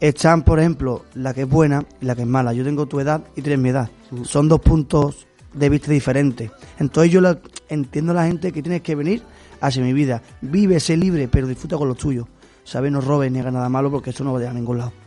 Están, 0.00 0.42
por 0.42 0.58
ejemplo, 0.58 1.04
la 1.12 1.34
que 1.34 1.42
es 1.42 1.48
buena 1.50 1.84
y 2.00 2.06
la 2.06 2.14
que 2.14 2.22
es 2.22 2.28
mala. 2.28 2.54
Yo 2.54 2.64
tengo 2.64 2.86
tu 2.86 2.98
edad 3.00 3.22
y 3.36 3.42
tienes 3.42 3.58
mi 3.60 3.68
edad. 3.68 3.90
Son 4.22 4.48
dos 4.48 4.60
puntos 4.62 5.26
de 5.52 5.68
vista 5.68 5.92
diferentes. 5.92 6.50
Entonces 6.78 7.12
yo 7.12 7.20
la- 7.20 7.38
entiendo 7.68 8.12
a 8.12 8.14
la 8.14 8.26
gente 8.26 8.52
que 8.52 8.62
tienes 8.62 8.80
que 8.80 8.94
venir 8.94 9.22
hacia 9.60 9.82
mi 9.82 9.92
vida. 9.92 10.22
Vive, 10.40 10.80
sé 10.80 10.96
libre, 10.96 11.28
pero 11.28 11.46
disfruta 11.46 11.76
con 11.76 11.88
lo 11.88 11.94
tuyo. 11.94 12.26
¿Sabes? 12.64 12.90
No 12.90 13.02
robes 13.02 13.30
ni 13.30 13.40
hagas 13.40 13.52
nada 13.52 13.68
malo 13.68 13.90
porque 13.90 14.08
eso 14.08 14.24
no 14.24 14.32
va 14.32 14.38
a 14.38 14.40
llegar 14.40 14.56
a 14.56 14.58
ningún 14.58 14.78
lado. 14.78 15.03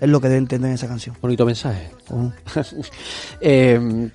Es 0.00 0.08
lo 0.08 0.20
que 0.20 0.28
debe 0.28 0.38
entender 0.38 0.68
en 0.70 0.74
esa 0.74 0.86
canción. 0.88 1.16
Bonito 1.20 1.44
mensaje. 1.44 1.90
Eh, 3.40 4.10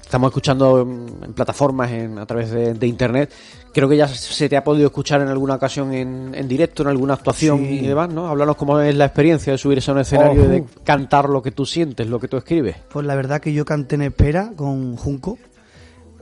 estamos 0.00 0.28
escuchando 0.30 0.80
en 0.82 1.32
plataformas 1.32 1.90
en, 1.90 2.18
a 2.18 2.26
través 2.26 2.50
de, 2.50 2.74
de 2.74 2.86
internet. 2.86 3.32
Creo 3.72 3.88
que 3.88 3.96
ya 3.96 4.06
se 4.08 4.48
te 4.48 4.56
ha 4.58 4.64
podido 4.64 4.86
escuchar 4.86 5.22
en 5.22 5.28
alguna 5.28 5.54
ocasión 5.54 5.92
en, 5.94 6.34
en 6.34 6.46
directo, 6.48 6.82
en 6.82 6.88
alguna 6.90 7.14
actuación 7.14 7.58
Sí. 7.60 7.80
y 7.80 7.86
demás, 7.86 8.12
¿no? 8.12 8.28
Háblanos 8.28 8.56
cómo 8.56 8.78
es 8.80 8.94
la 8.94 9.06
experiencia 9.06 9.52
de 9.52 9.58
subirse 9.58 9.90
a 9.90 9.94
un 9.94 10.00
escenario 10.00 10.44
y 10.44 10.48
de 10.48 10.64
cantar 10.84 11.30
lo 11.30 11.40
que 11.42 11.50
tú 11.52 11.64
sientes, 11.64 12.06
lo 12.06 12.20
que 12.20 12.28
tú 12.28 12.36
escribes. 12.36 12.76
Pues 12.90 13.06
la 13.06 13.14
verdad 13.14 13.40
que 13.40 13.54
yo 13.54 13.64
canté 13.64 13.94
en 13.94 14.02
Espera 14.02 14.52
con 14.54 14.96
Junco. 14.96 15.38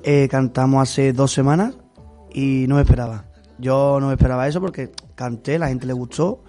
Eh, 0.04 0.28
cantamos 0.30 0.82
hace 0.88 1.12
dos 1.12 1.32
semanas 1.32 1.74
y 2.32 2.66
no 2.68 2.76
me 2.76 2.82
esperaba. 2.82 3.24
Yo 3.58 3.98
no 4.00 4.06
me 4.06 4.12
esperaba 4.14 4.46
eso 4.46 4.60
porque 4.60 4.92
canté, 5.16 5.58
la 5.58 5.68
gente 5.68 5.86
le 5.86 5.92
gustó, 5.92 6.44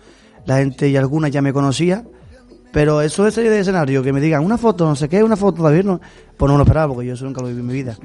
la 0.45 0.57
gente 0.59 0.87
y 0.87 0.95
algunas 0.95 1.31
ya 1.31 1.41
me 1.41 1.51
conocía. 1.51 2.05
Pero 2.71 3.01
eso 3.01 3.25
de 3.25 3.31
salir 3.31 3.49
de 3.49 3.59
escenario, 3.59 4.01
que 4.01 4.13
me 4.13 4.21
digan 4.21 4.45
una 4.45 4.57
foto, 4.57 4.85
no 4.85 4.95
sé 4.95 5.09
qué, 5.09 5.23
una 5.23 5.35
foto 5.35 5.61
David, 5.61 5.83
no, 5.83 5.99
pues 6.37 6.47
no 6.47 6.53
me 6.53 6.57
lo 6.57 6.63
esperaba 6.63 6.93
porque 6.93 7.07
yo 7.07 7.13
eso 7.13 7.25
nunca 7.25 7.41
lo 7.41 7.47
viví 7.47 7.59
en 7.59 7.67
mi 7.67 7.73
vida. 7.73 7.97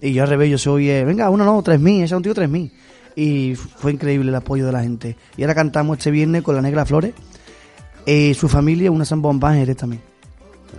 Y 0.00 0.12
yo 0.12 0.22
al 0.22 0.28
revés, 0.28 0.50
yo 0.50 0.58
soy, 0.58 0.90
eh, 0.90 1.04
venga, 1.04 1.28
una 1.30 1.44
no, 1.44 1.62
tres 1.62 1.80
mil, 1.80 1.96
ese 1.96 2.06
es 2.06 2.12
un 2.12 2.22
tío 2.22 2.34
tres 2.34 2.48
mil. 2.48 2.72
Y 3.14 3.54
fue 3.54 3.92
increíble 3.92 4.30
el 4.30 4.34
apoyo 4.34 4.64
de 4.64 4.72
la 4.72 4.82
gente. 4.82 5.16
Y 5.36 5.42
ahora 5.42 5.54
cantamos 5.54 5.98
este 5.98 6.10
viernes 6.10 6.42
con 6.42 6.54
la 6.54 6.62
Negra 6.62 6.86
Flores 6.86 7.12
y 8.06 8.34
su 8.34 8.48
familia, 8.48 8.90
una 8.90 9.04
en 9.04 9.40
Jerez 9.40 9.76
también. 9.76 10.02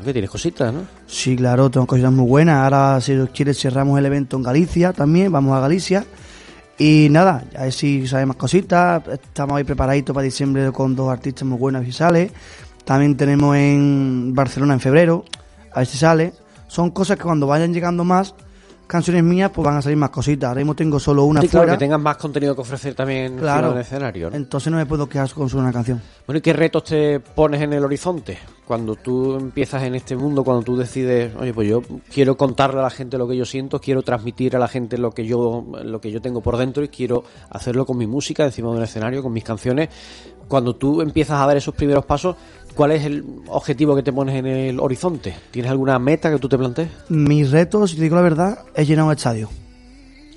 Que 0.04 0.12
tienes 0.12 0.30
cositas, 0.30 0.74
¿no? 0.74 0.82
Sí, 1.08 1.36
claro, 1.36 1.70
tengo 1.70 1.86
cosas 1.86 2.12
muy 2.12 2.26
buenas. 2.26 2.64
Ahora, 2.64 3.00
si 3.00 3.14
Dios 3.14 3.30
quiere, 3.34 3.54
cerramos 3.54 3.98
el 4.00 4.06
evento 4.06 4.36
en 4.36 4.44
Galicia 4.44 4.92
también. 4.92 5.32
Vamos 5.32 5.56
a 5.56 5.62
Galicia. 5.62 6.06
Y 6.78 7.08
nada, 7.12 7.46
a 7.56 7.64
ver 7.64 7.72
si 7.72 8.06
sale 8.08 8.26
más 8.26 8.36
cositas. 8.36 9.08
Estamos 9.08 9.56
ahí 9.56 9.64
preparaditos 9.64 10.14
para 10.14 10.26
diciembre 10.26 10.72
con 10.72 10.96
dos 10.96 11.12
artistas 11.12 11.48
muy 11.48 11.58
buenos 11.58 11.88
y 11.88 11.92
sale. 11.92 12.32
También 12.86 13.16
tenemos 13.18 13.56
en 13.56 14.34
Barcelona 14.36 14.74
en 14.74 14.80
febrero. 14.80 15.24
A 15.72 15.80
ver 15.80 15.88
si 15.88 15.98
sale. 15.98 16.34
Son 16.68 16.92
cosas 16.92 17.18
que 17.18 17.24
cuando 17.24 17.48
vayan 17.48 17.74
llegando 17.74 18.04
más 18.04 18.34
canciones 18.88 19.24
mías, 19.24 19.50
pues 19.54 19.66
van 19.66 19.78
a 19.78 19.82
salir 19.82 19.98
más 19.98 20.10
cositas. 20.12 20.50
Ahora 20.50 20.60
mismo 20.60 20.76
tengo 20.76 21.00
solo 21.00 21.24
una 21.24 21.42
Sí, 21.42 21.48
claro, 21.48 21.64
fuera. 21.64 21.74
que 21.78 21.86
tengas 21.86 22.00
más 22.00 22.18
contenido 22.18 22.54
que 22.54 22.62
ofrecer 22.62 22.94
también 22.94 23.38
Claro. 23.38 23.68
encima 23.68 23.74
del 23.74 23.82
escenario, 23.82 24.30
¿no? 24.30 24.36
Entonces 24.36 24.72
no 24.72 24.78
me 24.78 24.86
puedo 24.86 25.08
quedar 25.08 25.32
con 25.32 25.50
solo 25.50 25.64
una 25.64 25.72
canción. 25.72 26.02
Bueno, 26.28 26.40
¿y 26.40 26.42
qué 26.42 26.54
retos 26.54 26.84
te 26.84 27.20
pones 27.20 27.62
en 27.62 27.74
el 27.74 27.84
horizonte? 27.84 28.38
Cuando 28.66 28.96
tú 28.96 29.36
empiezas 29.36 29.82
en 29.84 29.96
este 29.96 30.16
mundo, 30.16 30.44
cuando 30.44 30.64
tú 30.64 30.76
decides, 30.78 31.34
oye, 31.40 31.54
pues 31.54 31.68
yo 31.70 31.82
quiero 32.14 32.38
contarle 32.38 32.82
a 32.82 32.84
la 32.84 32.90
gente 32.90 33.18
lo 33.18 33.28
que 33.28 33.36
yo 33.38 33.46
siento, 33.46 33.80
quiero 33.80 34.04
transmitir 34.04 34.56
a 34.56 34.60
la 34.60 34.68
gente 34.68 34.98
lo 34.98 35.12
que 35.12 35.26
yo, 35.26 35.66
lo 35.84 36.00
que 36.02 36.12
yo 36.12 36.22
tengo 36.22 36.42
por 36.42 36.58
dentro 36.58 36.84
y 36.84 36.90
quiero 36.90 37.24
hacerlo 37.50 37.86
con 37.86 37.98
mi 37.98 38.06
música 38.06 38.44
encima 38.46 38.70
de 38.72 38.78
un 38.78 38.84
escenario, 38.84 39.24
con 39.24 39.34
mis 39.34 39.44
canciones. 39.44 39.90
Cuando 40.48 40.76
tú 40.76 41.02
empiezas 41.02 41.40
a 41.42 41.48
dar 41.48 41.58
esos 41.58 41.74
primeros 41.74 42.06
pasos, 42.06 42.36
¿cuál 42.76 42.92
es 42.92 43.06
el 43.06 43.24
objetivo 43.48 43.96
que 43.96 44.04
te 44.04 44.12
pones 44.14 44.36
en 44.36 44.46
el 44.46 44.80
horizonte? 44.80 45.34
¿Tienes 45.52 45.72
alguna 45.72 46.00
meta 46.00 46.30
que 46.32 46.40
tú 46.40 46.50
te 46.50 46.58
plantees? 46.58 46.90
Mi 47.10 47.44
reto, 47.44 47.88
si 47.88 47.96
te 47.96 48.04
digo 48.04 48.16
la 48.16 48.22
verdad, 48.22 48.60
es 48.76 48.88
llenar 48.88 49.06
un 49.06 49.12
estadio. 49.12 49.50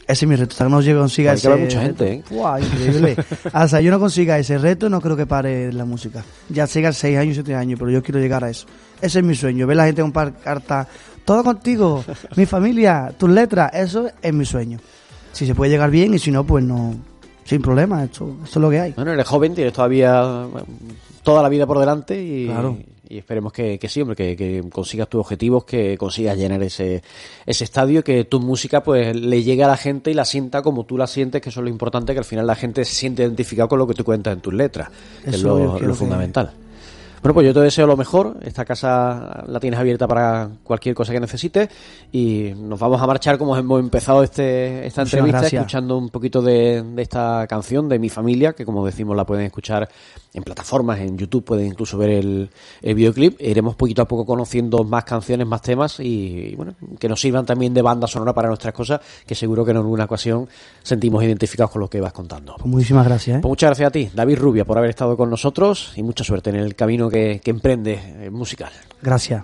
Ese 0.09 0.25
es 0.25 0.29
mi 0.29 0.37
reto. 0.37 0.53
Hasta 0.53 0.65
que 0.65 0.71
no 0.71 0.81
llegue 0.81 0.99
consiga 0.99 1.33
Hay 1.33 1.37
que 1.37 1.39
ese 1.41 1.49
haber 1.49 1.61
mucha 1.65 1.81
reto. 1.83 2.05
gente, 2.05 2.13
¿eh? 2.13 2.63
Increíble. 2.63 3.17
Hasta 3.53 3.81
yo 3.81 3.91
no 3.91 3.99
consiga 3.99 4.39
ese 4.39 4.57
reto, 4.57 4.89
no 4.89 5.01
creo 5.01 5.17
que 5.17 5.27
pare 5.27 5.73
la 5.73 5.85
música. 5.85 6.25
Ya 6.49 6.67
siga 6.69 6.93
6 6.93 7.19
años, 7.19 7.35
7 7.35 7.55
años, 7.57 7.77
pero 7.79 7.91
yo 7.91 8.03
quiero 8.05 8.21
llegar 8.21 8.45
a 8.45 8.51
eso. 8.51 8.67
Ese 9.01 9.19
es 9.19 9.25
mi 9.25 9.35
sueño. 9.35 9.67
Ver 9.67 9.77
la 9.77 9.87
gente 9.87 10.03
comprar 10.03 10.35
cartas. 10.35 10.87
Todo 11.25 11.43
contigo, 11.43 12.05
mi 12.37 12.47
familia, 12.47 13.13
tus 13.19 13.29
letras. 13.29 13.73
Eso 13.75 14.09
es 14.23 14.33
mi 14.33 14.45
sueño. 14.45 14.79
Si 15.33 15.45
se 15.45 15.57
puede 15.57 15.73
llegar 15.73 15.91
bien 15.91 16.15
y 16.15 16.21
si 16.21 16.31
no, 16.31 16.45
pues 16.45 16.63
no. 16.63 16.95
Sin 17.45 17.61
problema. 17.61 18.05
Esto, 18.05 18.37
esto 18.45 18.61
es 18.61 18.63
lo 18.63 18.71
que 18.71 18.79
hay. 18.81 18.93
Bueno, 18.93 19.11
eres 19.13 19.27
joven, 19.27 19.57
tienes 19.57 19.73
todavía 19.73 20.47
toda 21.27 21.43
la 21.43 21.49
vida 21.49 21.67
por 21.67 21.79
delante 21.81 22.23
y, 22.23 22.47
Claro. 22.47 22.79
y 23.09 23.19
esperemos 23.19 23.53
que, 23.53 23.79
que 23.81 23.89
sí, 23.89 24.01
hombre, 24.01 24.15
que, 24.15 24.37
que 24.37 24.63
consigas 24.73 25.09
tus 25.09 25.21
objetivos, 25.21 25.65
que 25.65 25.99
consigas 25.99 26.39
llenar 26.39 26.63
ese, 26.63 27.03
ese 27.45 27.65
estadio, 27.65 28.05
que 28.05 28.25
tu 28.25 28.39
música 28.41 28.83
pues 28.85 29.15
le 29.17 29.43
llegue 29.43 29.65
a 29.65 29.69
la 29.69 29.77
gente 29.77 30.13
y 30.13 30.15
la 30.15 30.25
sienta 30.25 30.63
como 30.63 30.85
tú 30.85 30.97
la 30.97 31.09
sientes, 31.09 31.43
que 31.43 31.49
eso 31.49 31.59
es 31.61 31.65
lo 31.65 31.71
importante, 31.71 32.13
que 32.13 32.21
al 32.21 32.25
final 32.25 32.47
la 32.47 32.55
gente 32.55 32.85
se 32.85 32.95
siente 32.95 33.23
identificada 33.25 33.69
con 33.69 33.81
lo 33.81 33.87
que 33.89 33.95
tú 33.95 34.05
cuentas 34.05 34.35
en 34.35 34.41
tus 34.41 34.55
letras, 34.55 34.89
que 35.25 35.31
es 35.31 35.37
Eso 35.37 35.49
lo, 35.59 35.79
lo 35.81 35.89
que- 35.89 35.95
fundamental. 35.95 36.53
Bueno, 37.23 37.35
pues 37.35 37.47
yo 37.47 37.55
te 37.55 37.61
deseo 37.61 37.89
lo 37.89 37.97
mejor. 37.97 38.37
Esta 38.45 38.65
casa 38.65 39.43
la 39.49 39.59
tienes 39.59 39.81
abierta 39.81 40.07
para 40.07 40.49
cualquier 40.63 40.95
cosa 40.95 41.13
que 41.13 41.19
necesites 41.19 41.69
y 42.13 42.53
nos 42.57 42.79
vamos 42.79 43.03
a 43.03 43.07
marchar 43.07 43.37
como 43.37 43.57
hemos 43.57 43.81
empezado 43.81 44.23
este, 44.23 44.87
esta 44.87 45.01
Muchas 45.01 45.15
entrevista 45.15 45.41
gracias. 45.41 45.61
escuchando 45.61 45.97
un 45.99 46.11
poquito 46.11 46.41
de, 46.41 46.83
de 46.85 47.03
esta 47.03 47.45
canción 47.49 47.89
de 47.89 47.99
mi 47.99 48.11
familia, 48.11 48.53
que 48.53 48.65
como 48.65 48.87
decimos 48.87 49.17
la 49.17 49.25
pueden 49.25 49.47
escuchar 49.47 49.89
en 50.37 50.43
plataformas, 50.43 51.01
en 51.01 51.17
YouTube, 51.17 51.45
pueden 51.45 51.67
incluso 51.67 51.97
ver 51.99 52.11
el, 52.11 52.51
el 52.83 52.95
videoclip. 52.95 53.41
Iremos 53.41 53.75
poquito 53.75 54.03
a 54.03 54.05
poco 54.05 54.27
conociendo 54.27 54.85
más 54.85 55.05
canciones, 55.05 55.47
más 55.47 55.63
temas 55.63 55.99
y, 55.99 56.55
bueno, 56.57 56.75
que 56.99 57.09
nos 57.09 57.21
sirvan 57.21 57.47
también 57.47 57.73
de 57.73 57.83
banda 57.83 58.07
sonora 58.07 58.35
para 58.35 58.49
nuestras 58.49 58.75
cosas, 58.75 59.01
que 59.27 59.35
seguro 59.35 59.65
que 59.65 59.71
en 59.71 59.79
alguna 59.79 60.05
ocasión 60.05 60.49
sentimos 60.83 61.25
identificados 61.25 61.71
con 61.71 61.81
lo 61.81 61.89
que 61.89 62.01
vas 62.01 62.13
contando. 62.13 62.55
Pues 62.59 62.67
muchísimas 62.67 63.07
gracias. 63.07 63.39
¿eh? 63.39 63.41
Pues 63.41 63.51
muchas 63.51 63.69
gracias 63.69 63.89
a 63.89 63.91
ti, 63.91 64.11
David 64.15 64.39
Rubia, 64.39 64.65
por 64.65 64.77
haber 64.79 64.91
estado 64.91 65.17
con 65.17 65.31
nosotros 65.31 65.93
y 65.97 66.03
mucha 66.03 66.23
suerte 66.23 66.51
en 66.51 66.57
el 66.57 66.75
camino 66.75 67.09
que, 67.09 67.41
que 67.43 67.51
emprende 67.51 67.95
eh, 67.95 68.31
musical. 68.31 68.71
Gracias. 69.01 69.43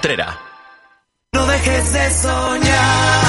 Utrera. 0.00 0.38
No 1.34 1.44
dejes 1.44 1.92
de 1.92 2.10
soñar. 2.10 3.20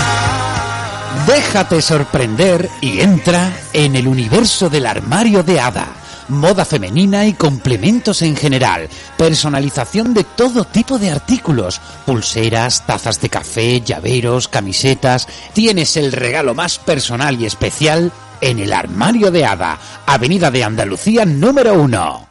Déjate 1.27 1.81
sorprender 1.81 2.69
y 2.79 3.01
entra 3.01 3.51
en 3.73 3.97
el 3.97 4.07
universo 4.07 4.69
del 4.69 4.85
armario 4.85 5.43
de 5.43 5.59
Hada. 5.59 5.87
Moda 6.29 6.63
femenina 6.63 7.25
y 7.25 7.33
complementos 7.33 8.21
en 8.21 8.37
general. 8.37 8.87
Personalización 9.17 10.13
de 10.13 10.23
todo 10.23 10.63
tipo 10.63 10.97
de 10.97 11.11
artículos. 11.11 11.81
Pulseras, 12.05 12.87
tazas 12.87 13.19
de 13.19 13.27
café, 13.27 13.81
llaveros, 13.81 14.47
camisetas. 14.47 15.27
Tienes 15.51 15.97
el 15.97 16.13
regalo 16.13 16.53
más 16.53 16.79
personal 16.79 17.37
y 17.37 17.47
especial 17.47 18.13
en 18.39 18.59
el 18.59 18.71
armario 18.71 19.29
de 19.29 19.43
Hada. 19.43 19.77
Avenida 20.05 20.49
de 20.49 20.63
Andalucía 20.63 21.25
número 21.25 21.73
uno. 21.73 22.29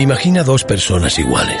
Imagina 0.00 0.42
dos 0.42 0.64
personas 0.64 1.18
iguales. 1.18 1.60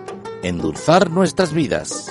endulzar 0.43 1.09
nuestras 1.09 1.53
vidas. 1.53 2.10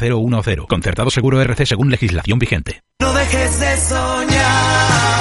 0010. 0.00 0.66
Concertado 0.68 1.10
seguro 1.10 1.40
RC 1.40 1.66
según 1.66 1.90
legislación 1.90 2.38
vigente. 2.38 2.82
No 3.00 3.12
dejes 3.12 3.60
de 3.60 3.76
soñar. 3.76 5.20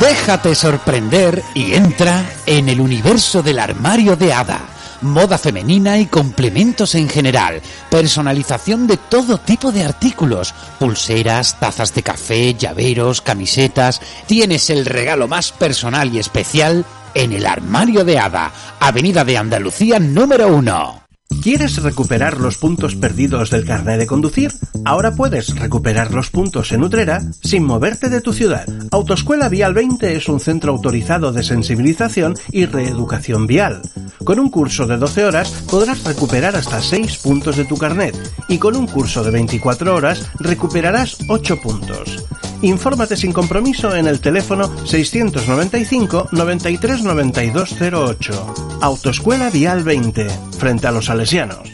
Déjate 0.00 0.54
sorprender 0.54 1.42
y 1.54 1.74
entra 1.74 2.24
en 2.46 2.68
el 2.68 2.80
universo 2.80 3.42
del 3.42 3.58
armario 3.58 4.16
de 4.16 4.32
hada. 4.32 4.60
Moda 5.00 5.38
femenina 5.38 5.98
y 5.98 6.06
complementos 6.06 6.94
en 6.94 7.08
general. 7.08 7.60
Personalización 7.90 8.86
de 8.86 8.96
todo 8.96 9.38
tipo 9.38 9.72
de 9.72 9.84
artículos. 9.84 10.54
Pulseras, 10.78 11.58
tazas 11.58 11.94
de 11.94 12.02
café, 12.02 12.54
llaveros, 12.54 13.20
camisetas. 13.20 14.00
Tienes 14.26 14.70
el 14.70 14.86
regalo 14.86 15.28
más 15.28 15.52
personal 15.52 16.12
y 16.14 16.18
especial 16.18 16.84
en 17.14 17.32
el 17.32 17.46
armario 17.46 18.04
de 18.04 18.18
hada. 18.18 18.52
Avenida 18.80 19.24
de 19.24 19.38
Andalucía 19.38 19.98
número 19.98 20.48
1. 20.48 21.07
¿Quieres 21.42 21.82
recuperar 21.82 22.40
los 22.40 22.58
puntos 22.58 22.94
perdidos 22.94 23.50
del 23.50 23.64
carnet 23.64 23.98
de 23.98 24.06
conducir? 24.06 24.52
Ahora 24.84 25.14
puedes 25.14 25.54
recuperar 25.56 26.12
los 26.12 26.30
puntos 26.30 26.72
en 26.72 26.82
Utrera 26.82 27.22
sin 27.42 27.64
moverte 27.64 28.08
de 28.08 28.20
tu 28.20 28.32
ciudad. 28.32 28.66
Autoescuela 28.90 29.48
Vial 29.48 29.72
20 29.72 30.16
es 30.16 30.28
un 30.28 30.40
centro 30.40 30.72
autorizado 30.72 31.32
de 31.32 31.42
sensibilización 31.42 32.34
y 32.50 32.66
reeducación 32.66 33.46
vial. 33.46 33.82
Con 34.24 34.40
un 34.40 34.50
curso 34.50 34.86
de 34.86 34.96
12 34.96 35.24
horas 35.26 35.50
podrás 35.70 36.02
recuperar 36.04 36.56
hasta 36.56 36.82
6 36.82 37.18
puntos 37.18 37.56
de 37.56 37.64
tu 37.64 37.76
carnet 37.76 38.14
y 38.48 38.58
con 38.58 38.74
un 38.74 38.86
curso 38.86 39.22
de 39.22 39.30
24 39.30 39.94
horas 39.94 40.30
recuperarás 40.40 41.18
8 41.28 41.60
puntos. 41.62 42.24
Infórmate 42.62 43.16
sin 43.16 43.32
compromiso 43.32 43.94
en 43.94 44.08
el 44.08 44.20
teléfono 44.20 44.68
695 44.84 46.28
93 46.32 47.02
9208. 47.04 48.54
Autoescuela 48.80 49.48
Vial 49.48 49.84
20, 49.84 50.28
frente 50.58 50.88
a 50.88 50.90
los 50.90 51.04
salesianos. 51.04 51.70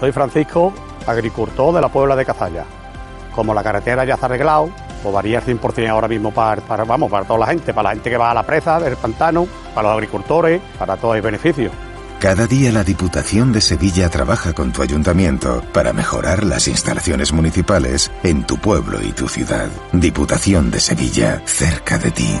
Soy 0.00 0.10
Francisco, 0.10 0.72
agricultor 1.06 1.74
de 1.76 1.80
la 1.80 1.88
Puebla 1.90 2.16
de 2.16 2.24
Cazalla. 2.24 2.64
Como 3.32 3.54
la 3.54 3.62
carretera 3.62 4.04
ya 4.04 4.14
está 4.14 4.26
arreglado, 4.26 4.70
pues 5.00 5.14
varía 5.14 5.38
el 5.38 5.44
100% 5.44 5.88
ahora 5.88 6.08
mismo 6.08 6.32
para, 6.32 6.60
para, 6.60 6.82
vamos, 6.82 7.08
para 7.08 7.24
toda 7.24 7.38
la 7.38 7.46
gente, 7.46 7.72
para 7.72 7.90
la 7.90 7.94
gente 7.94 8.10
que 8.10 8.16
va 8.16 8.32
a 8.32 8.34
la 8.34 8.42
presa 8.42 8.80
del 8.80 8.96
pantano, 8.96 9.46
para 9.74 9.90
los 9.90 9.96
agricultores, 9.96 10.60
para 10.76 10.96
todos 10.96 11.14
los 11.14 11.24
beneficios. 11.24 11.72
Cada 12.20 12.48
día 12.48 12.72
la 12.72 12.82
Diputación 12.82 13.52
de 13.52 13.60
Sevilla 13.60 14.08
trabaja 14.08 14.52
con 14.52 14.72
tu 14.72 14.82
ayuntamiento 14.82 15.62
para 15.72 15.92
mejorar 15.92 16.42
las 16.42 16.66
instalaciones 16.66 17.32
municipales 17.32 18.10
en 18.24 18.44
tu 18.44 18.58
pueblo 18.58 19.00
y 19.00 19.12
tu 19.12 19.28
ciudad. 19.28 19.68
Diputación 19.92 20.72
de 20.72 20.80
Sevilla, 20.80 21.40
cerca 21.46 21.96
de 21.96 22.10
ti. 22.10 22.40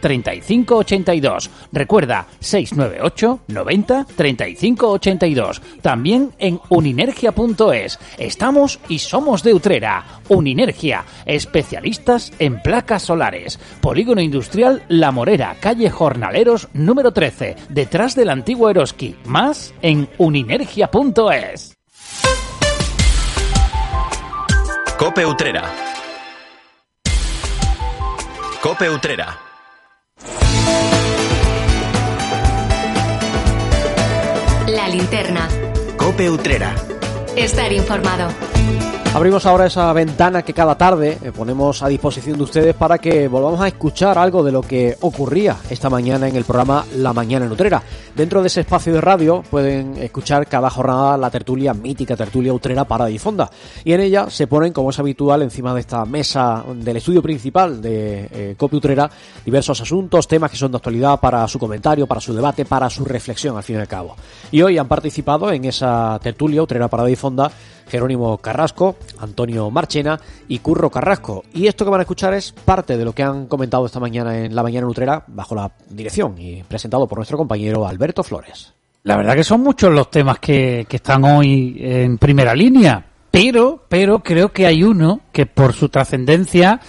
35 0.00 0.76
82. 0.76 1.50
Recuerda 1.72 2.26
698 2.40 3.40
90 3.48 4.06
35 4.16 4.90
82. 4.90 5.62
También 5.80 6.32
en 6.38 6.60
uninergia.es. 6.68 7.98
Estamos 8.18 8.80
y 8.88 8.98
somos 8.98 9.42
de 9.42 9.54
Utrera. 9.54 10.04
Uninergia, 10.28 11.04
especialistas 11.26 12.32
en 12.38 12.60
placas 12.60 13.02
solares. 13.02 13.58
Polígono 13.80 14.20
Industrial 14.20 14.82
La 14.88 15.10
Morera, 15.10 15.56
calle 15.60 15.90
Jornaleros 15.90 16.68
número 16.72 17.12
13, 17.12 17.56
detrás 17.68 18.14
del 18.14 18.30
antiguo 18.30 18.70
Eroski. 18.70 19.16
Más 19.26 19.74
en 19.82 20.08
uninergia.es. 20.18 21.76
Cope 24.98 25.26
Utrera. 25.26 25.64
Cope 28.62 28.88
Utrera. 28.88 29.51
Cope 35.98 36.30
Utrera. 36.30 36.74
Estar 37.36 37.70
informado. 37.70 38.32
Abrimos 39.14 39.44
ahora 39.44 39.66
esa 39.66 39.92
ventana 39.92 40.40
que 40.40 40.54
cada 40.54 40.74
tarde 40.74 41.18
eh, 41.22 41.32
ponemos 41.32 41.82
a 41.82 41.88
disposición 41.88 42.38
de 42.38 42.44
ustedes 42.44 42.74
para 42.74 42.96
que 42.96 43.28
volvamos 43.28 43.60
a 43.60 43.68
escuchar 43.68 44.16
algo 44.16 44.42
de 44.42 44.50
lo 44.50 44.62
que 44.62 44.96
ocurría 45.02 45.58
esta 45.68 45.90
mañana 45.90 46.28
en 46.28 46.34
el 46.34 46.44
programa 46.44 46.86
La 46.96 47.12
Mañana 47.12 47.44
en 47.44 47.52
Utrera. 47.52 47.82
Dentro 48.16 48.40
de 48.40 48.46
ese 48.46 48.62
espacio 48.62 48.94
de 48.94 49.02
radio 49.02 49.42
pueden 49.50 49.98
escuchar 49.98 50.46
cada 50.46 50.70
jornada 50.70 51.18
la 51.18 51.28
tertulia 51.28 51.74
mítica, 51.74 52.16
tertulia 52.16 52.54
Utrera 52.54 52.84
para 52.84 53.04
Difonda. 53.04 53.50
Y 53.84 53.92
en 53.92 54.00
ella 54.00 54.30
se 54.30 54.46
ponen, 54.46 54.72
como 54.72 54.88
es 54.88 54.98
habitual, 54.98 55.42
encima 55.42 55.74
de 55.74 55.80
esta 55.80 56.06
mesa 56.06 56.64
del 56.74 56.96
estudio 56.96 57.20
principal 57.20 57.82
de 57.82 58.28
eh, 58.32 58.56
Utrera, 58.58 59.10
diversos 59.44 59.78
asuntos, 59.82 60.26
temas 60.26 60.50
que 60.50 60.56
son 60.56 60.72
de 60.72 60.78
actualidad 60.78 61.20
para 61.20 61.46
su 61.48 61.58
comentario, 61.58 62.06
para 62.06 62.20
su 62.22 62.32
debate, 62.32 62.64
para 62.64 62.88
su 62.88 63.04
reflexión, 63.04 63.58
al 63.58 63.62
fin 63.62 63.76
y 63.76 63.80
al 63.80 63.88
cabo. 63.88 64.16
Y 64.50 64.62
hoy 64.62 64.78
han 64.78 64.88
participado 64.88 65.52
en 65.52 65.66
esa 65.66 66.18
tertulia 66.22 66.62
Utrera 66.62 66.88
para 66.88 67.04
Difonda 67.04 67.52
Jerónimo 67.92 68.38
Carrasco, 68.38 68.96
Antonio 69.18 69.70
Marchena 69.70 70.18
y 70.48 70.60
Curro 70.60 70.90
Carrasco. 70.90 71.44
Y 71.52 71.66
esto 71.66 71.84
que 71.84 71.90
van 71.90 72.00
a 72.00 72.04
escuchar 72.04 72.32
es 72.32 72.50
parte 72.50 72.96
de 72.96 73.04
lo 73.04 73.12
que 73.12 73.22
han 73.22 73.46
comentado 73.48 73.84
esta 73.84 74.00
mañana 74.00 74.38
en 74.38 74.54
La 74.54 74.62
Mañana 74.62 74.86
Nutrera 74.86 75.22
bajo 75.26 75.54
la 75.54 75.70
dirección 75.90 76.38
y 76.38 76.62
presentado 76.62 77.06
por 77.06 77.18
nuestro 77.18 77.36
compañero 77.36 77.86
Alberto 77.86 78.22
Flores. 78.22 78.72
La 79.02 79.18
verdad 79.18 79.34
que 79.34 79.44
son 79.44 79.60
muchos 79.60 79.92
los 79.92 80.10
temas 80.10 80.38
que, 80.38 80.86
que 80.88 80.96
están 80.96 81.22
hoy 81.24 81.76
en 81.80 82.16
primera 82.16 82.54
línea, 82.54 83.04
pero, 83.30 83.84
pero 83.90 84.20
creo 84.20 84.48
que 84.48 84.64
hay 84.64 84.82
uno 84.82 85.20
que 85.30 85.44
por 85.44 85.74
su 85.74 85.90
trascendencia 85.90 86.80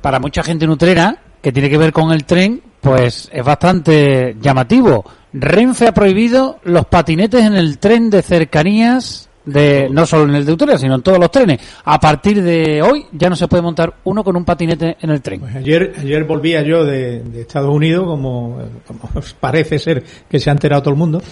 para 0.00 0.20
mucha 0.20 0.44
gente 0.44 0.68
nutrera, 0.68 1.18
que 1.42 1.50
tiene 1.50 1.68
que 1.68 1.78
ver 1.78 1.92
con 1.92 2.12
el 2.12 2.24
tren, 2.24 2.62
pues 2.80 3.28
es 3.32 3.44
bastante 3.44 4.36
llamativo. 4.40 5.04
Renfe 5.32 5.88
ha 5.88 5.94
prohibido 5.94 6.60
los 6.62 6.86
patinetes 6.86 7.42
en 7.42 7.54
el 7.54 7.78
tren 7.78 8.08
de 8.08 8.22
cercanías 8.22 9.28
de 9.44 9.88
no 9.90 10.06
solo 10.06 10.24
en 10.24 10.36
el 10.36 10.44
de 10.46 10.52
Utrera, 10.52 10.78
sino 10.78 10.94
en 10.94 11.02
todos 11.02 11.18
los 11.18 11.30
trenes. 11.30 11.60
A 11.84 12.00
partir 12.00 12.42
de 12.42 12.80
hoy 12.82 13.04
ya 13.12 13.28
no 13.28 13.36
se 13.36 13.46
puede 13.48 13.62
montar 13.62 13.94
uno 14.04 14.24
con 14.24 14.36
un 14.36 14.44
patinete 14.44 14.96
en 15.00 15.10
el 15.10 15.20
tren. 15.20 15.40
Pues 15.40 15.54
ayer, 15.56 15.92
ayer 15.98 16.24
volvía 16.24 16.62
yo 16.62 16.84
de, 16.84 17.20
de 17.20 17.40
Estados 17.42 17.74
Unidos, 17.74 18.06
como, 18.06 18.58
parece 19.40 19.78
ser 19.78 20.02
que 20.28 20.38
se 20.40 20.50
ha 20.50 20.52
enterado 20.52 20.82
todo 20.82 20.94
el 20.94 20.98
mundo, 20.98 21.22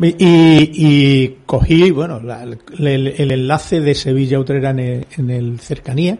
Y, 0.00 0.14
y 0.18 1.36
cogí, 1.44 1.90
bueno, 1.90 2.18
la- 2.20 2.44
el, 2.44 3.30
enlace 3.32 3.80
de 3.80 3.94
Sevilla 3.94 4.38
Utrera 4.38 4.70
en 4.70 5.06
en 5.18 5.30
el 5.30 5.60
cercanía 5.60 6.16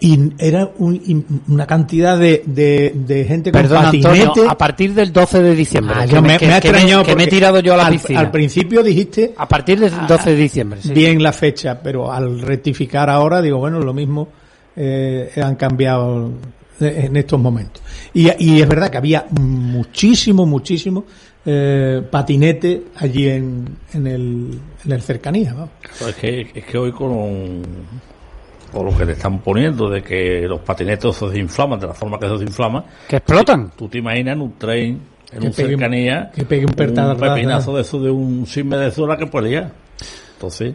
y 0.00 0.32
era 0.38 0.70
un- 0.78 1.42
una 1.48 1.66
cantidad 1.66 2.18
de, 2.18 2.42
de, 2.46 2.92
de 2.94 3.24
gente 3.24 3.50
con 3.52 3.62
Perdón, 3.62 3.84
patinete. 3.84 4.08
Antonio, 4.22 4.50
a 4.50 4.58
partir 4.58 4.92
del 4.92 5.12
12 5.12 5.42
de 5.42 5.54
diciembre. 5.54 5.94
Ah, 5.98 6.04
que 6.06 6.12
yo 6.12 6.20
me, 6.22 6.36
que- 6.38 6.46
me 6.46 6.54
ha 6.54 6.60
que 6.60 6.68
me- 6.70 6.72
extrañado 6.76 7.04
que 7.04 7.16
me 7.16 7.24
he 7.24 7.26
tirado 7.28 7.60
yo 7.60 7.74
a 7.74 7.76
la 7.78 7.86
al- 7.86 7.92
piscina. 7.94 8.20
Al, 8.20 8.30
principio 8.30 8.82
dijiste 8.82 9.32
a 9.36 9.48
partir 9.48 9.80
del 9.80 9.92
12 10.06 10.30
de 10.30 10.36
diciembre. 10.36 10.80
sí. 10.82 10.92
bien 10.92 11.22
la 11.22 11.32
fecha, 11.32 11.80
pero 11.82 12.12
al 12.12 12.40
rectificar 12.40 13.08
ahora 13.08 13.40
digo, 13.40 13.58
bueno, 13.58 13.78
lo 13.80 13.94
mismo 13.94 14.28
eh, 14.76 15.30
han 15.42 15.54
cambiado 15.56 16.32
en 16.80 17.16
estos 17.16 17.40
momentos. 17.40 17.80
Y, 18.12 18.28
y 18.44 18.60
es 18.60 18.68
verdad 18.68 18.90
que 18.90 18.98
había 18.98 19.26
muchísimo, 19.30 20.44
muchísimo 20.44 21.04
eh, 21.46 22.02
patinete 22.10 22.84
allí 22.96 23.28
en, 23.28 23.64
en, 23.92 24.06
el, 24.06 24.58
en 24.84 24.92
el 24.92 25.00
cercanía. 25.02 25.54
es, 26.08 26.14
que, 26.16 26.50
es 26.54 26.64
que 26.64 26.76
hoy 26.78 26.90
con, 26.92 27.62
con 28.74 28.84
lo 28.86 28.96
que 28.96 29.04
le 29.06 29.12
están 29.12 29.38
poniendo 29.38 29.88
de 29.88 30.02
que 30.02 30.46
los 30.48 30.60
patinetes 30.60 31.14
se 31.16 31.26
desinflaman 31.28 31.80
de 31.80 31.86
la 31.86 31.94
forma 31.94 32.18
que 32.18 32.26
se 32.26 32.32
desinflaman. 32.32 32.84
Que 33.08 33.16
explotan. 33.16 33.70
Tú 33.76 33.88
te 33.88 33.98
imaginas 33.98 34.34
en 34.34 34.40
un 34.42 34.58
tren, 34.58 35.00
en 35.32 35.40
Que 35.40 35.46
un 35.46 35.52
pegue 35.52 35.74
un- 35.74 35.80
cercanía, 35.80 36.30
que 36.34 36.44
pegue 36.44 36.66
un 36.66 36.72
pertazo, 36.74 37.16
pepinazo 37.16 37.74
de 37.76 37.80
eso 37.82 38.00
de 38.00 38.10
un 38.10 38.46
sisme 38.46 38.76
de 38.76 38.90
zona 38.90 39.16
que 39.16 39.26
puede 39.26 39.48
liar. 39.48 39.70
Entonces, 40.34 40.74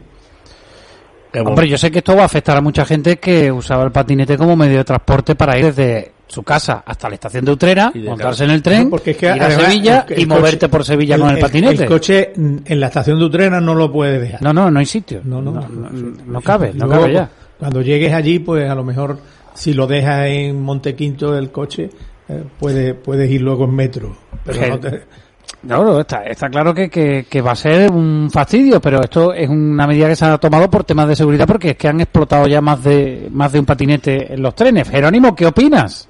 que 1.32 1.39
bueno. 1.39 1.50
Hombre, 1.52 1.68
yo 1.68 1.78
sé 1.78 1.91
que 1.91 2.00
esto 2.00 2.16
va 2.16 2.24
a 2.24 2.26
afectar 2.26 2.58
a 2.58 2.62
mucha 2.62 2.86
gente 2.86 3.18
que 3.18 3.52
usaba 3.52 3.84
el 3.84 3.91
patinete 3.91 4.38
como 4.38 4.56
medio 4.56 4.78
de 4.80 4.84
transporte 4.84 5.36
para 5.36 5.58
ir 5.60 5.66
desde 5.66 6.12
su 6.26 6.43
casa 6.43 6.84
hasta 6.86 7.08
la 7.10 7.16
estación 7.16 7.43
de 7.45 7.52
Utrera, 7.52 7.91
de 7.93 8.02
montarse 8.02 8.30
casa. 8.32 8.43
en 8.45 8.52
el 8.52 8.62
tren, 8.62 8.84
No, 8.86 8.89
porque 8.91 9.12
es 9.12 9.18
que 9.18 9.26
ir 9.28 9.32
a 9.41 9.45
además 9.45 9.66
Sevilla 9.66 10.06
el- 10.08 10.14
el 10.14 10.20
y 10.20 10.26
coche- 10.26 10.39
moverte 10.39 10.70
por 10.70 10.86
Sevilla 10.86 11.16
el- 11.16 11.22
con 11.22 11.30
el 11.32 11.36
el- 11.38 11.41
patinete. 11.41 11.84
El 11.84 11.89
coche 11.89 12.34
en 12.36 12.80
la 12.80 12.88
estación 12.88 13.20
de 13.20 13.26
Utrera 13.26 13.60
no 13.62 13.74
lo 13.76 13.91
puedes 13.91 14.22
dejar. 14.22 14.41
No, 14.41 14.54
no, 14.54 14.70
no 14.72 14.80
hay 14.80 14.86
sitio. 14.86 15.22
No, 15.24 15.41
no, 15.41 15.52
no, 15.52 15.68
no, 15.68 15.89
no 16.26 16.41
cabe, 16.41 16.72
no 16.74 16.86
Luego, 16.88 17.02
cabe 17.04 17.14
ya. 17.14 17.30
Cuando 17.60 17.82
llegues 17.82 18.14
allí, 18.14 18.39
pues 18.39 18.70
a 18.70 18.76
lo 18.76 18.84
mejor 18.84 19.18
si 19.53 19.74
lo 19.74 19.86
dejas 19.86 20.28
en 20.28 20.62
Montequinto 20.62 21.38
el 21.38 21.51
coche, 21.51 21.89
eh, 22.30 22.43
puedes, 22.60 22.93
puedes 22.95 23.30
ir 23.30 23.41
luego 23.41 23.66
en 23.66 23.76
metro. 23.76 24.16
Pero 24.45 24.68
no 24.68 24.80
te- 24.80 25.01
No, 25.64 25.84
no, 25.84 25.99
está, 25.99 26.24
está 26.24 26.47
claro 26.49 26.74
que, 26.74 26.89
que, 26.89 27.26
que 27.30 27.41
va 27.41 27.51
a 27.51 27.55
ser 27.55 27.91
un 27.91 28.30
fastidio, 28.32 28.80
pero 28.80 29.01
esto 29.01 29.34
es 29.34 29.49
una 29.49 29.86
medida 29.88 30.07
que 30.07 30.16
se 30.16 30.24
ha 30.26 30.38
tomado 30.38 30.70
por 30.70 30.84
temas 30.86 31.07
de 31.10 31.16
seguridad 31.16 31.45
porque 31.47 31.72
es 31.72 31.76
que 31.76 31.88
han 31.89 31.99
explotado 31.99 32.47
ya 32.47 32.62
más 32.62 32.82
de 32.84 33.28
más 33.32 33.51
de 33.51 33.60
un 33.60 33.66
patinete 33.66 34.34
en 34.34 34.41
los 34.41 34.55
trenes. 34.55 34.89
Jerónimo, 34.89 35.36
¿qué 35.36 35.45
opinas? 35.47 36.07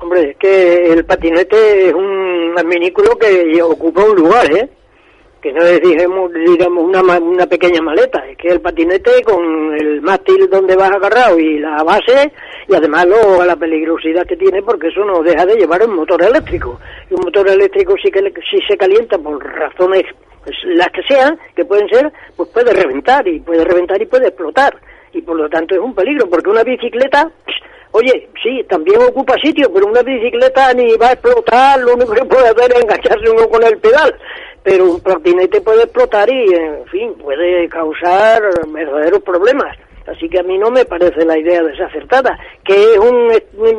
Hombre, 0.00 0.30
es 0.32 0.36
que 0.36 0.92
el 0.92 1.04
patinete 1.04 1.88
es 1.88 1.94
un 1.94 2.52
adminículo 2.58 3.16
que 3.16 3.62
ocupa 3.62 4.02
un 4.04 4.16
lugar, 4.16 4.52
¿eh? 4.52 4.68
Que 5.42 5.52
no 5.52 5.60
es, 5.64 5.80
digamos, 5.80 6.32
digamos 6.32 6.84
una, 6.84 7.18
una 7.18 7.46
pequeña 7.46 7.82
maleta, 7.82 8.24
es 8.28 8.38
que 8.38 8.46
el 8.46 8.60
patinete 8.60 9.22
con 9.24 9.74
el 9.74 10.00
mástil 10.00 10.48
donde 10.48 10.76
vas 10.76 10.92
agarrado 10.92 11.36
y 11.36 11.58
la 11.58 11.82
base, 11.82 12.32
y 12.68 12.74
además 12.74 13.06
lo, 13.06 13.44
la 13.44 13.56
peligrosidad 13.56 14.24
que 14.24 14.36
tiene, 14.36 14.62
porque 14.62 14.86
eso 14.86 15.04
no 15.04 15.20
deja 15.20 15.44
de 15.44 15.56
llevar 15.56 15.82
un 15.82 15.96
motor 15.96 16.22
eléctrico. 16.22 16.78
Y 17.10 17.14
un 17.14 17.22
motor 17.24 17.48
eléctrico 17.48 17.94
sí 18.00 18.08
que 18.12 18.20
si 18.48 18.60
se 18.68 18.76
calienta 18.76 19.18
por 19.18 19.44
razones 19.44 20.04
pues, 20.44 20.56
las 20.64 20.88
que 20.90 21.02
sean, 21.08 21.36
que 21.56 21.64
pueden 21.64 21.88
ser, 21.88 22.12
pues 22.36 22.48
puede 22.50 22.72
reventar, 22.72 23.26
y 23.26 23.40
puede 23.40 23.64
reventar 23.64 24.00
y 24.00 24.06
puede 24.06 24.28
explotar. 24.28 24.76
Y 25.12 25.22
por 25.22 25.36
lo 25.36 25.48
tanto 25.50 25.74
es 25.74 25.80
un 25.80 25.94
peligro, 25.94 26.30
porque 26.30 26.50
una 26.50 26.62
bicicleta, 26.62 27.28
Oye, 27.94 28.30
sí, 28.42 28.64
también 28.70 29.02
ocupa 29.02 29.34
sitio, 29.36 29.70
pero 29.70 29.86
una 29.86 30.02
bicicleta 30.02 30.72
ni 30.72 30.96
va 30.96 31.08
a 31.08 31.12
explotar, 31.12 31.78
lo 31.78 31.92
único 31.92 32.14
que 32.14 32.24
puede 32.24 32.48
hacer 32.48 32.72
es 32.72 32.82
engancharse 32.82 33.28
uno 33.28 33.46
con 33.50 33.62
el 33.62 33.76
pedal. 33.78 34.18
Pero 34.62 34.90
un 34.92 35.00
patinete 35.00 35.60
puede 35.60 35.82
explotar 35.84 36.28
y, 36.30 36.54
en 36.54 36.86
fin, 36.86 37.14
puede 37.14 37.68
causar 37.68 38.42
verdaderos 38.68 39.22
problemas. 39.22 39.76
Así 40.06 40.28
que 40.28 40.40
a 40.40 40.42
mí 40.42 40.58
no 40.58 40.70
me 40.70 40.84
parece 40.84 41.24
la 41.24 41.38
idea 41.38 41.62
desacertada, 41.62 42.36
que 42.64 42.74
es 42.74 42.98
un, 42.98 43.28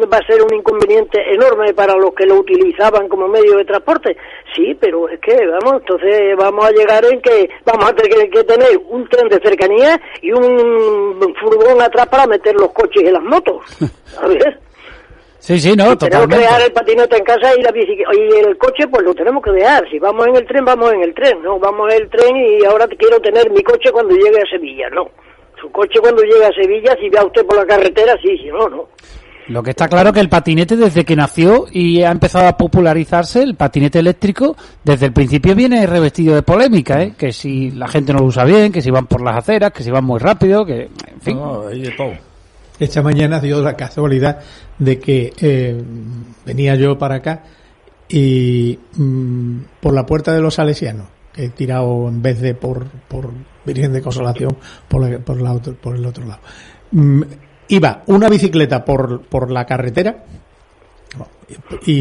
va 0.09 0.17
a 0.17 0.25
ser 0.25 0.41
un 0.41 0.53
inconveniente 0.53 1.19
enorme 1.33 1.73
para 1.73 1.95
los 1.95 2.13
que 2.13 2.25
lo 2.25 2.35
utilizaban 2.35 3.09
como 3.09 3.27
medio 3.27 3.57
de 3.57 3.65
transporte. 3.65 4.15
Sí, 4.55 4.75
pero 4.79 5.09
es 5.09 5.19
que, 5.19 5.35
vamos, 5.47 5.81
entonces 5.81 6.35
vamos 6.37 6.65
a 6.65 6.71
llegar 6.71 7.03
en 7.05 7.21
que 7.21 7.49
vamos 7.65 7.89
a 7.89 7.95
tener 7.95 8.29
que 8.29 8.43
tener 8.43 8.77
un 8.89 9.07
tren 9.09 9.27
de 9.27 9.39
cercanía 9.39 9.99
y 10.21 10.31
un 10.31 11.35
furgón 11.41 11.81
atrás 11.81 12.07
para 12.07 12.27
meter 12.27 12.55
los 12.55 12.71
coches 12.71 13.03
y 13.03 13.11
las 13.11 13.23
motos. 13.23 13.61
A 14.21 14.27
ver. 14.27 14.59
Sí, 15.43 15.59
sí, 15.59 15.75
no, 15.75 15.91
Si 15.91 15.97
tenemos 15.97 15.99
que 15.99 16.07
totalmente. 16.07 16.37
dejar 16.37 16.61
el 16.61 16.71
patinete 16.71 17.17
en 17.17 17.23
casa 17.25 17.53
y 17.53 17.61
la 17.61 17.71
y 17.75 18.47
el 18.47 18.57
coche, 18.57 18.87
pues 18.87 19.03
lo 19.03 19.13
tenemos 19.13 19.43
que 19.43 19.51
dejar. 19.51 19.83
Si 19.89 19.99
vamos 19.99 20.25
en 20.27 20.37
el 20.37 20.45
tren, 20.47 20.63
vamos 20.63 20.93
en 20.93 21.03
el 21.03 21.13
tren. 21.13 21.43
No, 21.43 21.59
vamos 21.59 21.93
en 21.93 22.01
el 22.01 22.09
tren 22.09 22.33
y 22.37 22.63
ahora 22.63 22.87
quiero 22.87 23.19
tener 23.19 23.51
mi 23.51 23.61
coche 23.61 23.91
cuando 23.91 24.15
llegue 24.15 24.39
a 24.41 24.49
Sevilla. 24.49 24.89
No. 24.91 25.09
Su 25.59 25.69
coche 25.69 25.99
cuando 25.99 26.21
llegue 26.23 26.45
a 26.45 26.51
Sevilla, 26.53 26.95
si 26.97 27.09
ve 27.09 27.19
a 27.19 27.25
usted 27.25 27.45
por 27.45 27.57
la 27.57 27.65
carretera, 27.65 28.15
sí, 28.23 28.37
si 28.37 28.47
no, 28.47 28.69
no. 28.69 28.87
Lo 29.49 29.61
que 29.61 29.71
está 29.71 29.89
claro 29.89 30.13
que 30.13 30.21
el 30.21 30.29
patinete 30.29 30.77
desde 30.77 31.03
que 31.03 31.17
nació 31.17 31.65
y 31.69 32.01
ha 32.03 32.11
empezado 32.11 32.47
a 32.47 32.55
popularizarse, 32.55 33.43
el 33.43 33.55
patinete 33.55 33.99
eléctrico, 33.99 34.55
desde 34.81 35.07
el 35.07 35.11
principio 35.11 35.55
viene 35.55 35.85
revestido 35.85 36.35
de 36.35 36.43
polémica, 36.43 37.03
¿eh? 37.03 37.15
que 37.17 37.33
si 37.33 37.69
la 37.71 37.89
gente 37.89 38.13
no 38.13 38.19
lo 38.19 38.25
usa 38.27 38.45
bien, 38.45 38.71
que 38.71 38.81
si 38.81 38.91
van 38.91 39.07
por 39.07 39.21
las 39.21 39.35
aceras, 39.35 39.73
que 39.73 39.83
si 39.83 39.91
van 39.91 40.05
muy 40.05 40.19
rápido, 40.19 40.65
que 40.65 40.83
en 40.83 41.21
fin. 41.21 41.35
No, 41.37 41.67
hay 41.67 41.81
de 41.81 41.91
todo. 41.91 42.13
Esta 42.83 43.01
mañana 43.01 43.39
dio 43.39 43.61
la 43.61 43.75
casualidad 43.75 44.39
de 44.77 44.99
que 44.99 45.31
eh, 45.39 45.81
venía 46.45 46.75
yo 46.75 46.97
para 46.97 47.15
acá 47.15 47.43
y 48.09 48.77
mm, 48.95 49.57
por 49.79 49.93
la 49.93 50.05
puerta 50.05 50.33
de 50.33 50.41
los 50.41 50.55
salesianos, 50.55 51.07
que 51.33 51.45
he 51.45 51.49
tirado 51.49 52.07
en 52.09 52.21
vez 52.21 52.41
de 52.41 52.53
por, 52.55 52.85
por 53.07 53.29
Virgen 53.65 53.93
de 53.93 54.01
Consolación, 54.01 54.55
por, 54.87 55.09
la- 55.09 55.19
por, 55.19 55.41
la 55.41 55.53
otro- 55.53 55.75
por 55.75 55.95
el 55.95 56.05
otro 56.05 56.25
lado. 56.25 56.41
Mm, 56.91 57.21
iba 57.69 58.03
una 58.07 58.27
bicicleta 58.29 58.83
por, 58.83 59.21
por 59.21 59.49
la 59.49 59.65
carretera 59.65 60.23
y, 61.85 61.93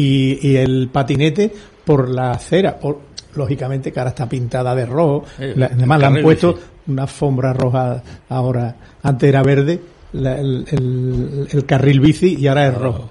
y- 0.00 0.38
y 0.42 0.56
el 0.56 0.88
patinete 0.92 1.52
por 1.84 2.08
la 2.08 2.32
acera. 2.32 2.78
Por, 2.78 2.98
lógicamente 3.36 3.92
que 3.92 4.00
ahora 4.00 4.10
está 4.10 4.28
pintada 4.28 4.74
de 4.74 4.86
rojo. 4.86 5.24
Eh, 5.38 5.54
La- 5.56 5.66
además 5.66 6.00
le 6.00 6.06
han 6.06 6.12
puesto 6.22 6.58
una 6.86 7.02
alfombra 7.02 7.52
roja 7.52 8.02
ahora. 8.28 8.74
Antes 9.02 9.28
era 9.28 9.42
verde 9.42 9.80
el, 10.12 11.64
carril 11.66 12.00
bici 12.00 12.36
y 12.38 12.46
ahora 12.46 12.68
es 12.68 12.74
rojo. 12.74 13.10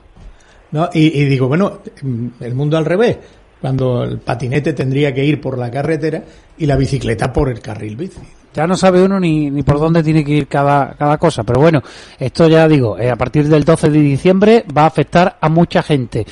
¿No? 0.71 0.89
Y, 0.93 1.19
y 1.19 1.25
digo, 1.25 1.47
bueno, 1.47 1.79
mm, 2.01 2.27
el 2.41 2.55
mundo 2.55 2.77
al 2.77 2.85
revés. 2.85 3.17
Cuando 3.59 4.03
el 4.03 4.19
patinete 4.19 4.73
tendría 4.73 5.13
que 5.13 5.25
ir 5.25 5.41
por 5.41 5.57
la 5.57 5.69
carretera 5.69 6.23
y 6.57 6.65
la 6.65 6.77
bicicleta 6.77 7.33
por 7.33 7.49
el 7.49 7.59
carril 7.59 7.95
bici. 7.97 8.19
Ya 8.53 8.65
no 8.65 8.75
sabe 8.75 9.03
uno 9.03 9.19
ni, 9.19 9.49
ni 9.51 9.63
por 9.63 9.79
dónde 9.79 10.01
tiene 10.01 10.23
que 10.23 10.31
ir 10.31 10.47
cada, 10.47 10.93
cada 10.93 11.17
cosa. 11.17 11.43
Pero 11.43 11.59
bueno, 11.59 11.81
esto 12.17 12.47
ya 12.47 12.67
digo, 12.67 12.97
eh, 12.97 13.09
a 13.09 13.15
partir 13.15 13.47
del 13.47 13.63
12 13.63 13.89
de 13.89 13.99
diciembre 13.99 14.65
va 14.75 14.83
a 14.83 14.87
afectar 14.87 15.37
a 15.39 15.49
mucha 15.49 15.83
gente. 15.83 16.25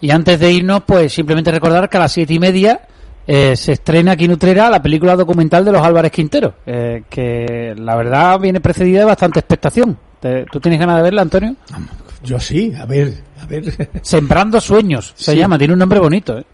Y 0.00 0.10
antes 0.10 0.38
de 0.38 0.52
irnos, 0.52 0.82
pues 0.86 1.12
simplemente 1.12 1.50
recordar 1.50 1.88
que 1.88 1.96
a 1.96 2.00
las 2.00 2.12
siete 2.12 2.34
y 2.34 2.38
media 2.38 2.82
eh, 3.26 3.56
se 3.56 3.72
estrena 3.72 4.12
aquí 4.12 4.26
en 4.26 4.32
Utrera 4.32 4.70
la 4.70 4.82
película 4.82 5.16
documental 5.16 5.64
de 5.64 5.72
los 5.72 5.82
Álvarez 5.82 6.12
Quintero, 6.12 6.54
eh, 6.66 7.04
que 7.08 7.74
la 7.76 7.96
verdad 7.96 8.38
viene 8.38 8.60
precedida 8.60 9.00
de 9.00 9.06
bastante 9.06 9.40
expectación. 9.40 9.98
¿Te- 10.24 10.46
¿Tú 10.50 10.58
tienes 10.58 10.80
ganas 10.80 10.96
de 10.96 11.02
verla, 11.02 11.20
Antonio? 11.20 11.54
Yo 12.22 12.40
sí, 12.40 12.72
a 12.80 12.86
ver, 12.86 13.12
a 13.42 13.44
ver. 13.44 13.90
Sembrando 14.00 14.58
sueños, 14.58 15.12
se 15.14 15.32
Sí. 15.32 15.38
llama, 15.38 15.58
tiene 15.58 15.74
un 15.74 15.78
nombre 15.80 15.98
bonito. 16.00 16.38
¿eh? 16.38 16.44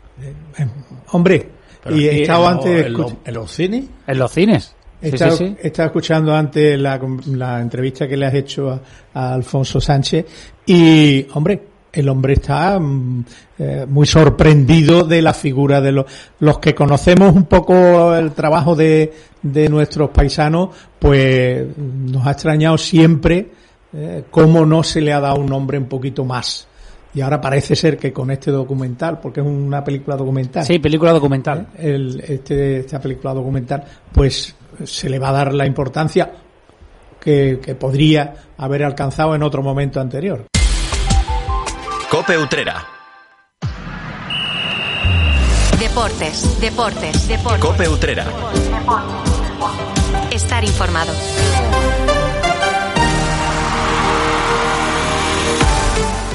Hombre, 1.13 1.49
Pero 1.85 1.97
y 1.97 2.09
he 2.09 2.23
estado 2.23 2.49
antes... 2.49 2.87
en 2.87 2.93
los- 2.95 3.15
¿En 3.25 3.35
los 3.35 3.53
cines? 3.53 3.85
En 4.09 4.19
los 4.19 4.33
cines. 4.33 4.75
He 5.01 5.11
Sí, 5.11 5.15
estado, 5.15 5.37
sí, 5.37 5.47
sí. 5.47 5.57
he 5.63 5.67
estado 5.69 5.87
escuchando 5.87 6.35
antes 6.35 6.81
la, 6.81 7.01
la 7.27 7.61
entrevista 7.61 8.09
que 8.09 8.17
le 8.17 8.27
has 8.27 8.35
hecho 8.35 8.71
a, 8.71 8.81
a 9.15 9.35
Alfonso 9.35 9.81
Sánchez 9.81 10.27
y, 10.67 11.25
hombre, 11.35 11.63
el 11.93 12.09
hombre 12.09 12.33
está 12.35 12.77
mm, 12.81 13.25
eh, 13.61 13.87
muy 13.89 14.07
sorprendido 14.09 15.05
de 15.05 15.23
la 15.23 15.33
figura 15.33 15.81
de 15.81 15.93
los, 15.93 16.07
los 16.41 16.59
que 16.59 16.75
conocemos 16.75 17.35
un 17.37 17.45
poco 17.45 18.15
el 18.17 18.33
trabajo 18.33 18.75
de, 18.75 19.13
de 19.43 19.69
nuestros 19.69 20.11
paisanos, 20.11 20.71
pues 20.99 21.65
nos 21.79 22.27
ha 22.27 22.33
extrañado 22.33 22.77
siempre 22.77 23.60
eh, 23.93 24.25
cómo 24.31 24.65
no 24.65 24.83
se 24.83 25.01
le 25.01 25.13
ha 25.13 25.21
dado 25.21 25.37
un 25.41 25.47
nombre 25.47 25.79
un 25.79 25.87
poquito 25.87 26.25
más. 26.25 26.67
Y 27.13 27.21
ahora 27.23 27.41
parece 27.41 27.75
ser 27.75 27.99
que 27.99 28.13
con 28.13 28.31
este 28.31 28.51
documental, 28.51 29.19
porque 29.19 29.41
es 29.41 29.47
una 29.47 29.83
película 29.83 30.17
documental. 30.17 30.65
Sí, 30.65 30.79
película 30.79 31.13
documental. 31.13 31.67
El, 31.77 32.21
este, 32.21 32.79
esta 32.79 33.01
película 33.01 33.35
documental, 33.35 33.85
pues 34.13 34.55
se 34.85 35.11
le 35.11 35.19
va 35.19 35.31
a 35.31 35.33
dar 35.33 35.53
la 35.53 35.67
importancia 35.67 36.31
que, 37.21 37.59
que 37.61 37.75
podría 37.75 38.35
haber 38.57 38.85
alcanzado 38.85 39.35
en 39.35 39.43
otro 39.43 39.63
momento 39.63 40.01
anterior. 40.01 40.47
Cope 42.09 42.39
Utrera. 42.39 42.87
Deportes, 45.81 46.61
deportes, 46.61 47.27
deportes. 47.27 47.61
Cope 47.61 47.89
Utrera. 47.89 48.27
Estar 50.31 50.63
informado. 50.63 51.13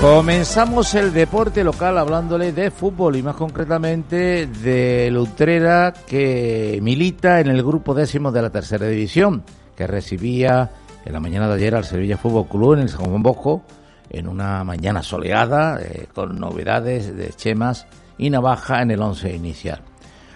Comenzamos 0.05 0.93
el 0.93 1.11
deporte 1.11 1.63
local 1.63 1.97
hablándole 1.97 2.51
de 2.51 2.69
fútbol 2.69 3.15
y 3.15 3.23
más 3.23 3.35
concretamente 3.35 4.45
de 4.45 5.09
Lutrera 5.09 5.95
que 6.05 6.77
milita 6.83 7.39
en 7.39 7.47
el 7.47 7.63
grupo 7.63 7.95
décimo 7.95 8.31
de 8.31 8.43
la 8.43 8.51
tercera 8.51 8.85
división, 8.85 9.41
que 9.75 9.87
recibía 9.87 10.69
en 11.05 11.11
la 11.11 11.19
mañana 11.19 11.47
de 11.47 11.55
ayer 11.55 11.73
al 11.73 11.85
Sevilla 11.85 12.17
Fútbol 12.17 12.47
Club 12.47 12.73
en 12.75 12.81
el 12.81 12.89
San 12.89 13.05
Juan 13.05 13.23
Bosco 13.23 13.63
en 14.11 14.27
una 14.27 14.63
mañana 14.63 15.01
soleada 15.01 15.81
eh, 15.81 16.05
con 16.13 16.39
novedades 16.39 17.17
de 17.17 17.29
Chemas 17.29 17.87
y 18.19 18.29
Navaja 18.29 18.83
en 18.83 18.91
el 18.91 19.01
once 19.01 19.35
inicial. 19.35 19.81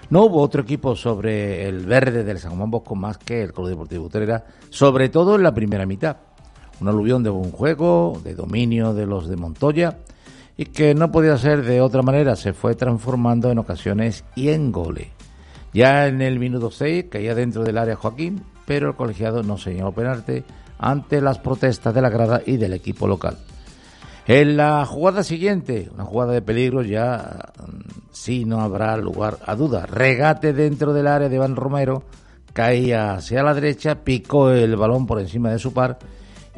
No 0.09 0.23
hubo 0.23 0.41
otro 0.41 0.63
equipo 0.63 0.95
sobre 0.95 1.67
el 1.67 1.85
verde 1.85 2.23
del 2.23 2.39
San 2.39 2.57
Juan 2.57 2.71
Bosco 2.71 2.95
más 2.95 3.19
que 3.19 3.43
el 3.43 3.53
Club 3.53 3.69
Deportivo 3.69 4.05
Utrera, 4.05 4.43
sobre 4.71 5.09
todo 5.09 5.35
en 5.35 5.43
la 5.43 5.53
primera 5.53 5.85
mitad. 5.85 6.17
Un 6.81 6.87
aluvión 6.87 7.23
de 7.23 7.29
buen 7.29 7.51
juego, 7.51 8.19
de 8.23 8.35
dominio 8.35 8.93
de 8.93 9.05
los 9.05 9.27
de 9.27 9.35
Montoya 9.35 9.97
y 10.57 10.65
que 10.65 10.93
no 10.93 11.11
podía 11.11 11.37
ser 11.37 11.63
de 11.63 11.79
otra 11.81 12.01
manera, 12.01 12.35
se 12.35 12.53
fue 12.53 12.75
transformando 12.75 13.49
en 13.49 13.59
ocasiones 13.59 14.25
y 14.35 14.49
en 14.49 14.71
goles. 14.71 15.07
Ya 15.73 16.07
en 16.07 16.21
el 16.21 16.39
minuto 16.39 16.71
6 16.71 17.05
caía 17.09 17.35
dentro 17.35 17.63
del 17.63 17.77
área 17.77 17.95
Joaquín, 17.95 18.43
pero 18.65 18.89
el 18.89 18.95
colegiado 18.95 19.41
no 19.43 19.57
señaló 19.57 19.91
penalti 19.91 20.43
ante 20.77 21.21
las 21.21 21.39
protestas 21.39 21.93
de 21.93 22.01
la 22.01 22.09
grada 22.09 22.41
y 22.45 22.57
del 22.57 22.73
equipo 22.73 23.07
local. 23.07 23.37
En 24.27 24.57
la 24.57 24.85
jugada 24.85 25.23
siguiente, 25.23 25.89
una 25.93 26.05
jugada 26.05 26.33
de 26.33 26.41
peligro, 26.41 26.83
ya 26.83 27.51
mm, 27.57 28.11
sí 28.11 28.45
no 28.45 28.61
habrá 28.61 28.95
lugar 28.97 29.37
a 29.45 29.55
duda. 29.55 29.85
Regate 29.85 30.53
dentro 30.53 30.93
del 30.93 31.07
área 31.07 31.29
de 31.29 31.35
Iván 31.35 31.55
Romero, 31.55 32.03
caía 32.53 33.13
hacia 33.13 33.43
la 33.43 33.53
derecha, 33.53 34.03
picó 34.03 34.51
el 34.51 34.75
balón 34.75 35.07
por 35.07 35.19
encima 35.19 35.51
de 35.51 35.59
su 35.59 35.73
par 35.73 35.99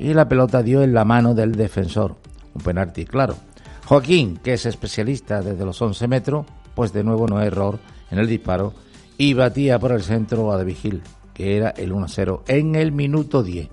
y 0.02 0.14
la 0.16 0.28
pelota 0.28 0.64
dio 0.64 0.82
en 0.82 0.94
la 0.94 1.06
mano 1.06 1.36
del 1.36 1.52
defensor. 1.52 2.16
Un 2.56 2.62
penalti, 2.62 3.06
claro. 3.06 3.36
Joaquín, 3.86 4.40
que 4.44 4.54
es 4.54 4.66
especialista 4.66 5.42
desde 5.42 5.64
los 5.64 5.80
11 5.80 6.08
metros, 6.08 6.46
pues 6.74 6.92
de 6.92 7.04
nuevo 7.04 7.28
no 7.28 7.38
hay 7.38 7.48
error 7.48 7.78
en 8.10 8.18
el 8.18 8.28
disparo 8.28 8.74
y 9.18 9.34
batía 9.34 9.78
por 9.78 9.92
el 9.92 10.02
centro 10.02 10.52
a 10.52 10.58
De 10.58 10.66
Vigil, 10.66 11.04
que 11.34 11.56
era 11.56 11.70
el 11.70 11.94
1-0 11.94 12.42
en 12.48 12.76
el 12.76 12.92
minuto 12.92 13.44
10. 13.44 13.70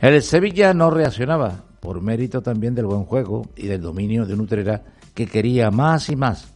El 0.00 0.22
Sevilla 0.22 0.74
no 0.74 0.90
reaccionaba, 0.90 1.62
por 1.78 2.00
mérito 2.00 2.42
también 2.42 2.74
del 2.74 2.86
buen 2.86 3.04
juego 3.04 3.46
y 3.56 3.68
del 3.68 3.80
dominio 3.80 4.26
de 4.26 4.36
Nutrera, 4.36 4.82
que 5.14 5.26
quería 5.26 5.70
más 5.70 6.08
y 6.08 6.16
más. 6.16 6.52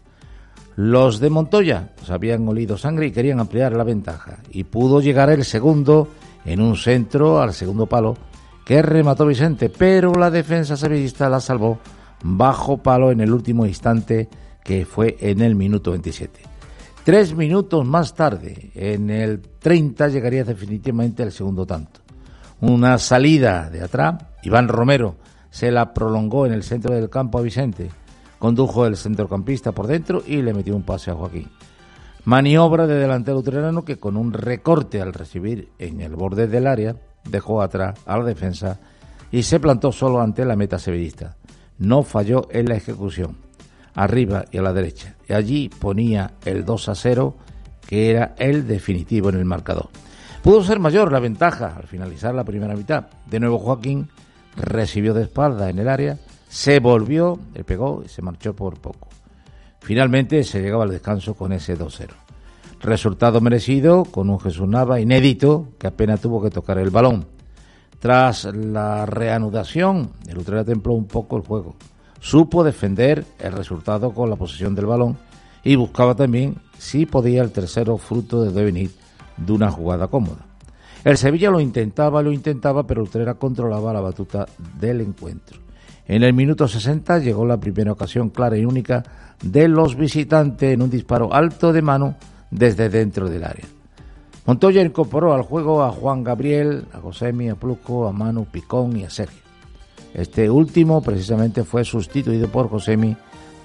Los 0.74 1.20
de 1.20 1.30
Montoya 1.30 1.90
habían 2.08 2.48
olido 2.48 2.76
sangre 2.76 3.06
y 3.06 3.12
querían 3.12 3.38
ampliar 3.38 3.74
la 3.74 3.84
ventaja, 3.84 4.38
y 4.50 4.64
pudo 4.64 5.00
llegar 5.00 5.30
el 5.30 5.44
segundo 5.44 6.08
en 6.44 6.60
un 6.60 6.76
centro 6.76 7.40
al 7.40 7.54
segundo 7.54 7.86
palo, 7.86 8.16
que 8.68 8.82
remató 8.82 9.24
Vicente, 9.24 9.70
pero 9.70 10.12
la 10.12 10.30
defensa 10.30 10.76
sevillista 10.76 11.30
la 11.30 11.40
salvó 11.40 11.78
bajo 12.22 12.76
palo 12.76 13.10
en 13.10 13.22
el 13.22 13.32
último 13.32 13.64
instante, 13.64 14.28
que 14.62 14.84
fue 14.84 15.16
en 15.20 15.40
el 15.40 15.54
minuto 15.54 15.92
27. 15.92 16.42
Tres 17.02 17.34
minutos 17.34 17.86
más 17.86 18.14
tarde, 18.14 18.70
en 18.74 19.08
el 19.08 19.40
30, 19.40 20.08
llegaría 20.08 20.44
definitivamente 20.44 21.22
el 21.22 21.32
segundo 21.32 21.64
tanto. 21.64 22.00
Una 22.60 22.98
salida 22.98 23.70
de 23.70 23.82
atrás, 23.82 24.22
Iván 24.42 24.68
Romero 24.68 25.16
se 25.48 25.70
la 25.70 25.94
prolongó 25.94 26.44
en 26.44 26.52
el 26.52 26.62
centro 26.62 26.94
del 26.94 27.08
campo 27.08 27.38
a 27.38 27.42
Vicente, 27.42 27.88
condujo 28.38 28.84
el 28.84 28.98
centrocampista 28.98 29.72
por 29.72 29.86
dentro 29.86 30.22
y 30.26 30.42
le 30.42 30.52
metió 30.52 30.76
un 30.76 30.82
pase 30.82 31.10
a 31.10 31.14
Joaquín. 31.14 31.48
Maniobra 32.26 32.86
de 32.86 32.96
delantero 32.96 33.38
utrerano 33.38 33.86
que 33.86 33.96
con 33.96 34.18
un 34.18 34.34
recorte 34.34 35.00
al 35.00 35.14
recibir 35.14 35.70
en 35.78 36.02
el 36.02 36.16
borde 36.16 36.48
del 36.48 36.66
área 36.66 36.96
dejó 37.28 37.62
atrás 37.62 37.98
a 38.06 38.18
la 38.18 38.24
defensa 38.24 38.78
y 39.30 39.42
se 39.42 39.60
plantó 39.60 39.92
solo 39.92 40.20
ante 40.20 40.44
la 40.44 40.56
meta 40.56 40.78
sevillista. 40.78 41.36
No 41.78 42.02
falló 42.02 42.48
en 42.50 42.68
la 42.68 42.76
ejecución, 42.76 43.36
arriba 43.94 44.44
y 44.50 44.58
a 44.58 44.62
la 44.62 44.72
derecha. 44.72 45.14
Y 45.28 45.32
allí 45.32 45.68
ponía 45.68 46.32
el 46.44 46.64
2 46.64 46.88
a 46.88 46.94
0, 46.94 47.36
que 47.86 48.10
era 48.10 48.34
el 48.38 48.66
definitivo 48.66 49.28
en 49.28 49.36
el 49.36 49.44
marcador. 49.44 49.88
Pudo 50.42 50.62
ser 50.62 50.78
mayor 50.78 51.12
la 51.12 51.20
ventaja 51.20 51.74
al 51.76 51.86
finalizar 51.86 52.34
la 52.34 52.44
primera 52.44 52.74
mitad. 52.74 53.06
De 53.26 53.40
nuevo 53.40 53.58
Joaquín 53.58 54.08
recibió 54.56 55.14
de 55.14 55.22
espalda 55.22 55.68
en 55.70 55.78
el 55.78 55.88
área, 55.88 56.18
se 56.48 56.80
volvió, 56.80 57.38
le 57.54 57.64
pegó 57.64 58.02
y 58.04 58.08
se 58.08 58.22
marchó 58.22 58.54
por 58.54 58.80
poco. 58.80 59.08
Finalmente 59.80 60.42
se 60.44 60.60
llegaba 60.60 60.84
al 60.84 60.90
descanso 60.90 61.34
con 61.34 61.52
ese 61.52 61.76
2-0. 61.78 62.27
Resultado 62.80 63.40
merecido 63.40 64.04
con 64.04 64.30
un 64.30 64.38
Jesús 64.38 64.68
Nava 64.68 65.00
inédito 65.00 65.68
que 65.78 65.88
apenas 65.88 66.20
tuvo 66.20 66.40
que 66.40 66.50
tocar 66.50 66.78
el 66.78 66.90
balón. 66.90 67.26
Tras 67.98 68.44
la 68.44 69.04
reanudación, 69.04 70.10
el 70.28 70.38
Utrera 70.38 70.64
templó 70.64 70.94
un 70.94 71.06
poco 71.06 71.36
el 71.36 71.42
juego. 71.42 71.74
Supo 72.20 72.62
defender 72.62 73.24
el 73.40 73.52
resultado 73.52 74.12
con 74.12 74.30
la 74.30 74.36
posesión 74.36 74.76
del 74.76 74.86
balón 74.86 75.18
y 75.64 75.74
buscaba 75.74 76.14
también 76.14 76.56
si 76.78 77.04
podía 77.04 77.42
el 77.42 77.50
tercero 77.50 77.98
fruto 77.98 78.44
de 78.44 78.52
devenir 78.52 78.92
de 79.36 79.52
una 79.52 79.72
jugada 79.72 80.06
cómoda. 80.06 80.46
El 81.04 81.16
Sevilla 81.16 81.50
lo 81.50 81.60
intentaba, 81.60 82.22
lo 82.22 82.32
intentaba, 82.32 82.86
pero 82.86 83.02
Utrera 83.02 83.34
controlaba 83.34 83.92
la 83.92 84.00
batuta 84.00 84.46
del 84.78 85.00
encuentro. 85.00 85.58
En 86.06 86.22
el 86.22 86.32
minuto 86.32 86.68
60 86.68 87.18
llegó 87.18 87.44
la 87.44 87.58
primera 87.58 87.92
ocasión 87.92 88.30
clara 88.30 88.56
y 88.56 88.64
única 88.64 89.02
de 89.42 89.66
los 89.66 89.96
visitantes 89.96 90.72
en 90.72 90.82
un 90.82 90.90
disparo 90.90 91.32
alto 91.34 91.72
de 91.72 91.82
mano 91.82 92.16
desde 92.50 92.88
dentro 92.88 93.28
del 93.28 93.44
área. 93.44 93.66
Montoya 94.46 94.82
incorporó 94.82 95.34
al 95.34 95.42
juego 95.42 95.82
a 95.82 95.92
Juan 95.92 96.24
Gabriel, 96.24 96.86
a 96.92 97.00
Josemi, 97.00 97.50
a 97.50 97.54
Plusco, 97.54 98.08
a 98.08 98.12
Manu 98.12 98.46
Picón 98.46 98.96
y 98.96 99.04
a 99.04 99.10
Sergio. 99.10 99.42
Este 100.14 100.48
último 100.48 101.02
precisamente 101.02 101.64
fue 101.64 101.84
sustituido 101.84 102.48
por 102.48 102.70
Josemi 102.70 103.16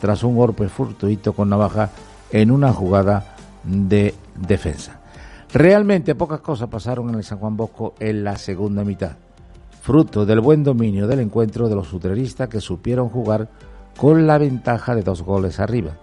tras 0.02 0.24
un 0.24 0.36
golpe 0.36 0.68
fortuito 0.68 1.32
con 1.32 1.50
navaja 1.50 1.90
en 2.32 2.52
una 2.52 2.74
jugada 2.74 3.36
de 3.64 4.14
defensa. 4.36 5.00
Realmente 5.54 6.16
pocas 6.16 6.42
cosas 6.42 6.68
pasaron 6.68 7.10
en 7.10 7.16
el 7.16 7.24
San 7.24 7.38
Juan 7.38 7.56
Bosco 7.56 7.94
en 8.00 8.24
la 8.24 8.38
segunda 8.38 8.84
mitad, 8.84 9.16
fruto 9.82 10.26
del 10.26 10.42
buen 10.42 10.64
dominio 10.64 11.08
del 11.08 11.22
encuentro 11.22 11.70
de 11.70 11.76
los 11.76 11.94
utreristas 11.94 12.50
que 12.50 12.60
supieron 12.60 13.08
jugar 13.08 13.50
con 13.96 14.28
la 14.28 14.38
ventaja 14.38 14.96
de 14.96 15.04
dos 15.04 15.22
goles 15.22 15.60
arriba. 15.60 15.96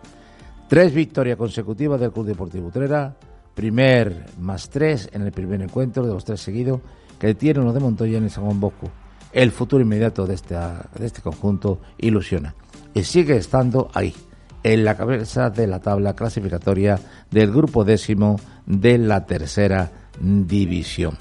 Tres 0.70 0.94
victorias 0.94 1.36
consecutivas 1.36 1.98
del 1.98 2.12
Club 2.12 2.26
Deportivo 2.26 2.68
Utrera, 2.68 3.16
primer 3.56 4.26
más 4.38 4.70
tres 4.70 5.10
en 5.12 5.22
el 5.22 5.32
primer 5.32 5.60
encuentro 5.62 6.06
de 6.06 6.12
los 6.12 6.24
tres 6.24 6.40
seguidos 6.40 6.80
que 7.18 7.34
tienen 7.34 7.64
los 7.64 7.74
de 7.74 7.80
Montoya 7.80 8.18
en 8.18 8.22
el 8.22 8.30
San 8.30 8.60
Bosco. 8.60 8.88
El 9.32 9.50
futuro 9.50 9.82
inmediato 9.82 10.28
de, 10.28 10.36
de 10.36 11.06
este 11.06 11.22
conjunto 11.22 11.80
ilusiona 11.98 12.54
y 12.94 13.02
sigue 13.02 13.36
estando 13.36 13.90
ahí, 13.94 14.14
en 14.62 14.84
la 14.84 14.96
cabeza 14.96 15.50
de 15.50 15.66
la 15.66 15.80
tabla 15.80 16.14
clasificatoria 16.14 17.00
del 17.32 17.50
grupo 17.50 17.84
décimo 17.84 18.38
de 18.64 18.96
la 18.96 19.26
tercera 19.26 19.90
división. 20.20 21.18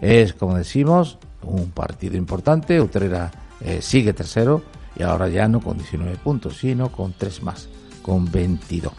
Es, 0.00 0.32
como 0.32 0.56
decimos, 0.56 1.18
un 1.42 1.70
partido 1.70 2.16
importante. 2.16 2.80
Utrera 2.80 3.30
eh, 3.60 3.82
sigue 3.82 4.14
tercero 4.14 4.62
y 4.98 5.02
ahora 5.02 5.28
ya 5.28 5.48
no 5.48 5.60
con 5.60 5.76
19 5.76 6.16
puntos, 6.16 6.56
sino 6.56 6.90
con 6.90 7.12
tres 7.12 7.42
más 7.42 7.68
con 8.06 8.30
22. 8.30 8.92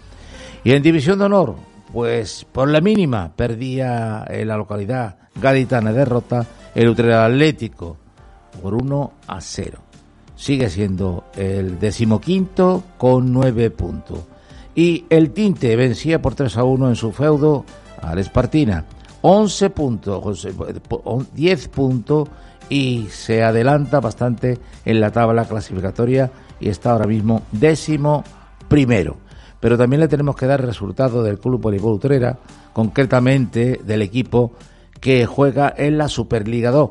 Y 0.65 0.73
en 0.73 0.83
División 0.83 1.17
de 1.17 1.25
Honor, 1.25 1.55
pues 1.93 2.45
por 2.51 2.67
la 2.67 2.81
mínima 2.81 3.31
perdía 3.33 4.25
en 4.27 4.49
la 4.49 4.57
localidad 4.57 5.15
gaditana 5.41 5.93
derrota 5.93 6.45
el 6.75 6.89
Utrera 6.89 7.25
Atlético 7.25 7.97
por 8.61 8.73
1 8.73 9.13
a 9.27 9.39
0. 9.39 9.79
Sigue 10.35 10.69
siendo 10.69 11.25
el 11.35 11.79
decimoquinto 11.79 12.83
con 12.97 13.31
9 13.31 13.71
puntos. 13.71 14.19
Y 14.75 15.05
el 15.09 15.31
Tinte 15.31 15.75
vencía 15.75 16.21
por 16.21 16.35
3 16.35 16.57
a 16.57 16.63
1 16.63 16.89
en 16.89 16.95
su 16.95 17.11
feudo 17.11 17.65
al 18.01 18.19
Espartina. 18.19 18.85
11 19.21 19.69
puntos, 19.71 20.47
10 21.33 21.67
puntos 21.69 22.29
y 22.69 23.07
se 23.09 23.43
adelanta 23.43 23.99
bastante 23.99 24.59
en 24.85 24.99
la 24.99 25.11
tabla 25.11 25.45
clasificatoria 25.45 26.29
y 26.59 26.69
está 26.69 26.91
ahora 26.91 27.07
mismo 27.07 27.41
décimo 27.51 28.23
primero. 28.67 29.17
Pero 29.59 29.77
también 29.77 30.01
le 30.01 30.07
tenemos 30.07 30.35
que 30.35 30.45
dar 30.45 30.63
resultado 30.63 31.23
del 31.23 31.39
Club 31.39 31.61
Voleibol 31.61 31.93
Utrera, 31.93 32.37
concretamente 32.73 33.81
del 33.83 34.01
equipo 34.01 34.53
que 34.99 35.25
juega 35.25 35.73
en 35.75 35.97
la 35.97 36.07
Superliga 36.07 36.71
2, 36.71 36.89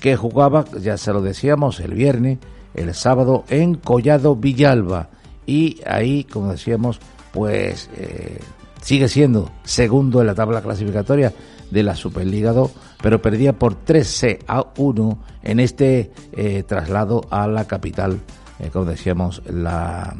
que 0.00 0.16
jugaba, 0.16 0.64
ya 0.80 0.96
se 0.96 1.12
lo 1.12 1.22
decíamos, 1.22 1.78
el 1.80 1.94
viernes, 1.94 2.38
el 2.74 2.94
sábado 2.94 3.44
en 3.48 3.74
Collado 3.74 4.36
Villalba. 4.36 5.08
Y 5.46 5.80
ahí, 5.86 6.24
como 6.24 6.52
decíamos, 6.52 7.00
pues 7.32 7.90
eh, 7.96 8.40
sigue 8.82 9.08
siendo 9.08 9.50
segundo 9.64 10.20
en 10.20 10.26
la 10.26 10.34
tabla 10.34 10.62
clasificatoria 10.62 11.32
de 11.70 11.82
la 11.82 11.94
Superliga 11.94 12.52
2, 12.52 12.70
pero 13.02 13.22
perdía 13.22 13.52
por 13.52 13.74
13 13.74 14.40
a 14.46 14.66
1 14.76 15.18
en 15.42 15.60
este 15.60 16.12
eh, 16.32 16.64
traslado 16.64 17.22
a 17.30 17.46
la 17.46 17.66
capital, 17.66 18.20
eh, 18.58 18.70
como 18.72 18.86
decíamos, 18.86 19.42
la 19.46 20.14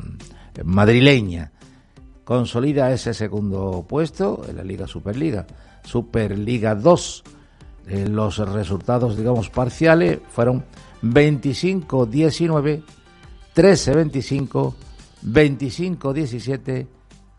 madrileña. 0.64 1.52
Consolida 2.24 2.92
ese 2.92 3.14
segundo 3.14 3.84
puesto 3.88 4.42
en 4.48 4.56
la 4.56 4.64
Liga 4.64 4.86
Superliga. 4.86 5.46
Superliga 5.84 6.74
2. 6.74 7.24
Eh, 7.88 8.08
los 8.08 8.38
resultados, 8.38 9.16
digamos, 9.16 9.50
parciales 9.50 10.20
fueron 10.30 10.64
25-19 11.02 12.82
1325, 13.54 14.74
2517 15.22 16.86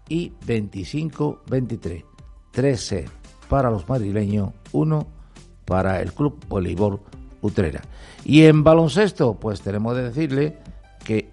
y 0.09 0.29
2523. 0.45 2.03
13 2.51 3.05
para 3.47 3.71
los 3.71 3.87
madrileños, 3.87 4.51
1 4.73 5.07
para 5.65 6.01
el 6.01 6.13
Club 6.13 6.37
Voleibol 6.47 6.99
Utrera. 7.41 7.81
Y 8.25 8.43
en 8.43 8.63
baloncesto, 8.63 9.35
pues 9.35 9.61
tenemos 9.61 9.95
que 9.95 10.01
decirle 10.01 10.57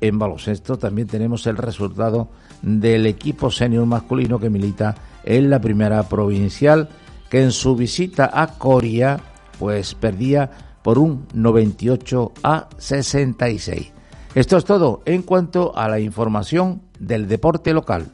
en 0.01 0.19
baloncesto 0.19 0.79
también 0.79 1.09
tenemos 1.09 1.47
el 1.47 1.57
resultado 1.57 2.29
del 2.63 3.07
equipo 3.07 3.51
senior 3.51 3.87
masculino 3.87 4.39
que 4.39 4.51
milita 4.51 4.95
en 5.25 5.51
la 5.51 5.61
primera 5.61 6.03
provincial, 6.09 6.89
que 7.31 7.43
en 7.43 7.53
su 7.53 7.77
visita 7.77 8.31
a 8.33 8.59
Coria, 8.59 9.21
pues 9.59 9.95
perdía 9.95 10.51
por 10.83 10.99
un 10.99 11.27
98 11.35 12.33
a 12.43 12.69
66. 12.79 13.93
Esto 14.35 14.57
es 14.57 14.65
todo 14.65 15.03
en 15.05 15.23
cuanto 15.23 15.77
a 15.77 15.89
la 15.89 16.01
información 16.01 16.83
del 16.99 17.29
deporte 17.29 17.73
local. 17.73 18.07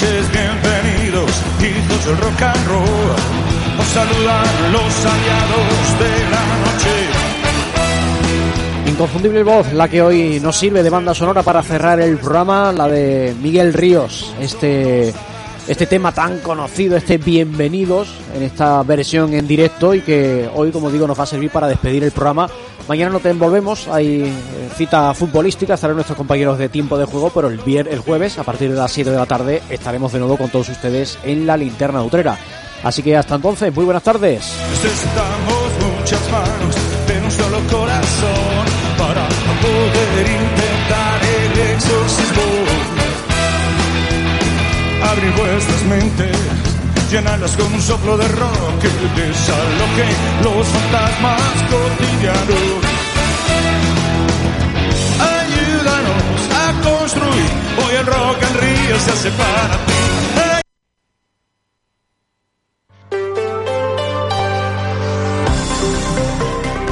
Noches, 0.00 0.32
bienvenidos, 0.32 1.30
hijos 1.60 2.06
del 2.06 2.16
rock 2.18 2.42
and 2.42 2.68
roll. 2.68 3.10
Os 3.78 3.86
saludan 3.86 4.72
los 4.72 5.06
aliados 5.06 5.98
de 5.98 6.10
la 6.30 6.42
noche. 6.62 6.90
Inconfundible 8.86 9.42
voz, 9.42 9.72
la 9.72 9.88
que 9.88 10.00
hoy 10.00 10.40
nos 10.40 10.56
sirve 10.56 10.82
de 10.82 10.90
banda 10.90 11.14
sonora 11.14 11.42
para 11.42 11.62
cerrar 11.62 12.00
el 12.00 12.16
programa, 12.16 12.72
la 12.72 12.88
de 12.88 13.34
Miguel 13.42 13.74
Ríos, 13.74 14.34
este, 14.40 15.12
este 15.68 15.86
tema 15.86 16.12
tan 16.12 16.38
conocido, 16.38 16.96
este 16.96 17.18
Bienvenidos, 17.18 18.08
en 18.34 18.42
esta 18.42 18.82
versión 18.82 19.34
en 19.34 19.46
directo 19.46 19.94
y 19.94 20.00
que 20.00 20.48
hoy, 20.54 20.70
como 20.70 20.90
digo, 20.90 21.06
nos 21.06 21.18
va 21.18 21.24
a 21.24 21.26
servir 21.26 21.50
para 21.50 21.68
despedir 21.68 22.04
el 22.04 22.12
programa. 22.12 22.48
Mañana 22.90 23.12
no 23.12 23.20
te 23.20 23.30
envolvemos, 23.30 23.86
hay 23.86 24.22
eh, 24.24 24.68
cita 24.74 25.14
futbolística, 25.14 25.74
estarán 25.74 25.94
nuestros 25.94 26.18
compañeros 26.18 26.58
de 26.58 26.68
tiempo 26.68 26.98
de 26.98 27.04
juego, 27.04 27.30
pero 27.32 27.46
el, 27.46 27.58
vier, 27.58 27.86
el 27.86 28.00
jueves, 28.00 28.36
a 28.36 28.42
partir 28.42 28.68
de 28.68 28.76
las 28.76 28.90
7 28.90 29.10
de 29.10 29.16
la 29.16 29.26
tarde, 29.26 29.62
estaremos 29.70 30.12
de 30.12 30.18
nuevo 30.18 30.36
con 30.36 30.50
todos 30.50 30.70
ustedes 30.70 31.16
en 31.22 31.46
la 31.46 31.56
linterna 31.56 32.02
utrera. 32.02 32.36
Así 32.82 33.00
que 33.00 33.16
hasta 33.16 33.36
entonces, 33.36 33.72
muy 33.72 33.84
buenas 33.84 34.02
tardes. 34.02 34.42
Necesitamos 34.72 35.70
muchas 36.00 36.30
manos 36.32 36.74
de 37.06 37.20
un 37.24 37.30
solo 37.30 37.60
corazón 37.70 38.66
para 38.98 39.28
poder 39.62 40.26
intentar 40.26 41.20
el 41.22 41.74
exorcismo. 41.76 42.42
Abrir 45.12 45.32
vuestras 45.36 45.82
mentes, 45.84 46.36
llenarlas 47.08 47.56
con 47.56 47.72
un 47.72 47.82
soplo 47.82 48.16
de 48.16 48.26
rock 48.26 48.80
que 48.82 48.88
desaloje 49.20 50.06
los 50.42 50.66
fantasmas 50.66 51.40
cotidianos. 51.70 52.79
Se. 59.00 59.30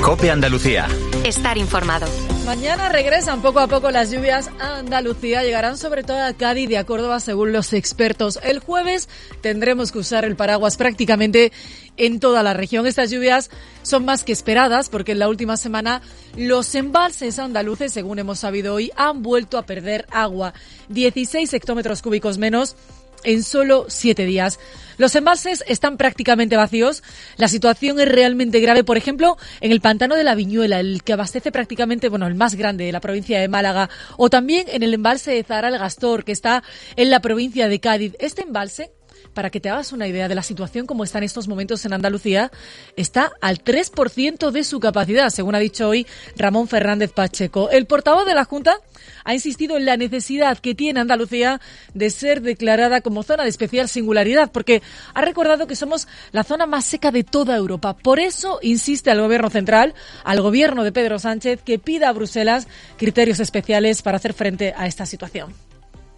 Cope 0.02 0.30
Andalucía. 0.30 0.88
Estar 1.24 1.58
informado. 1.58 2.06
Mañana 2.46 2.88
regresan 2.88 3.42
poco 3.42 3.60
a 3.60 3.66
poco 3.66 3.90
las 3.90 4.10
lluvias 4.10 4.48
a 4.58 4.78
Andalucía, 4.78 5.42
llegarán 5.42 5.76
sobre 5.76 6.02
todo 6.02 6.22
a 6.22 6.32
Cádiz 6.32 6.70
y 6.70 6.76
a 6.76 6.84
Córdoba 6.84 7.20
según 7.20 7.52
los 7.52 7.72
expertos. 7.72 8.38
El 8.42 8.60
jueves 8.60 9.08
tendremos 9.42 9.92
que 9.92 9.98
usar 9.98 10.24
el 10.24 10.36
paraguas 10.36 10.76
prácticamente 10.76 11.52
en 11.96 12.20
toda 12.20 12.42
la 12.42 12.54
región. 12.54 12.86
Estas 12.86 13.10
lluvias 13.10 13.50
son 13.82 14.04
más 14.04 14.24
que 14.24 14.32
esperadas 14.32 14.88
porque 14.88 15.12
en 15.12 15.18
la 15.18 15.28
última 15.28 15.56
semana 15.56 16.00
los 16.36 16.74
embalses 16.74 17.38
andaluces, 17.38 17.92
según 17.92 18.18
hemos 18.18 18.38
sabido 18.38 18.74
hoy, 18.74 18.90
han 18.96 19.22
vuelto 19.22 19.58
a 19.58 19.66
perder 19.66 20.06
agua. 20.10 20.54
16 20.88 21.52
hectómetros 21.52 22.00
cúbicos 22.00 22.38
menos 22.38 22.76
en 23.24 23.42
solo 23.42 23.86
siete 23.88 24.24
días. 24.24 24.58
Los 24.98 25.14
embalses 25.14 25.64
están 25.68 25.96
prácticamente 25.96 26.56
vacíos. 26.56 27.02
La 27.36 27.48
situación 27.48 28.00
es 28.00 28.08
realmente 28.08 28.60
grave. 28.60 28.84
Por 28.84 28.96
ejemplo, 28.96 29.36
en 29.60 29.72
el 29.72 29.80
pantano 29.80 30.16
de 30.16 30.24
la 30.24 30.34
Viñuela, 30.34 30.80
el 30.80 31.02
que 31.04 31.12
abastece 31.12 31.52
prácticamente, 31.52 32.08
bueno, 32.08 32.26
el 32.26 32.34
más 32.34 32.56
grande 32.56 32.84
de 32.84 32.92
la 32.92 33.00
provincia 33.00 33.40
de 33.40 33.48
Málaga, 33.48 33.88
o 34.16 34.28
también 34.28 34.66
en 34.68 34.82
el 34.82 34.92
embalse 34.92 35.30
de 35.30 35.44
Zara 35.44 35.68
el 35.68 35.78
Gastor, 35.78 36.24
que 36.24 36.32
está 36.32 36.64
en 36.96 37.10
la 37.10 37.20
provincia 37.20 37.68
de 37.68 37.80
Cádiz. 37.80 38.14
Este 38.18 38.42
embalse 38.42 38.90
para 39.38 39.50
que 39.50 39.60
te 39.60 39.70
hagas 39.70 39.92
una 39.92 40.08
idea 40.08 40.26
de 40.26 40.34
la 40.34 40.42
situación 40.42 40.84
como 40.84 41.04
está 41.04 41.18
en 41.18 41.22
estos 41.22 41.46
momentos 41.46 41.84
en 41.84 41.92
Andalucía, 41.92 42.50
está 42.96 43.30
al 43.40 43.62
3% 43.62 44.50
de 44.50 44.64
su 44.64 44.80
capacidad, 44.80 45.30
según 45.30 45.54
ha 45.54 45.60
dicho 45.60 45.88
hoy 45.88 46.08
Ramón 46.36 46.66
Fernández 46.66 47.12
Pacheco. 47.12 47.70
El 47.70 47.86
portavoz 47.86 48.26
de 48.26 48.34
la 48.34 48.44
Junta 48.44 48.74
ha 49.22 49.34
insistido 49.34 49.76
en 49.76 49.84
la 49.84 49.96
necesidad 49.96 50.58
que 50.58 50.74
tiene 50.74 50.98
Andalucía 50.98 51.60
de 51.94 52.10
ser 52.10 52.42
declarada 52.42 53.00
como 53.00 53.22
zona 53.22 53.44
de 53.44 53.50
especial 53.50 53.88
singularidad, 53.88 54.50
porque 54.50 54.82
ha 55.14 55.20
recordado 55.20 55.68
que 55.68 55.76
somos 55.76 56.08
la 56.32 56.42
zona 56.42 56.66
más 56.66 56.84
seca 56.84 57.12
de 57.12 57.22
toda 57.22 57.56
Europa. 57.56 57.96
Por 57.96 58.18
eso 58.18 58.58
insiste 58.60 59.12
al 59.12 59.20
Gobierno 59.20 59.50
central, 59.50 59.94
al 60.24 60.40
Gobierno 60.40 60.82
de 60.82 60.90
Pedro 60.90 61.20
Sánchez, 61.20 61.62
que 61.62 61.78
pida 61.78 62.08
a 62.08 62.12
Bruselas 62.12 62.66
criterios 62.96 63.38
especiales 63.38 64.02
para 64.02 64.16
hacer 64.16 64.32
frente 64.32 64.74
a 64.76 64.88
esta 64.88 65.06
situación. 65.06 65.54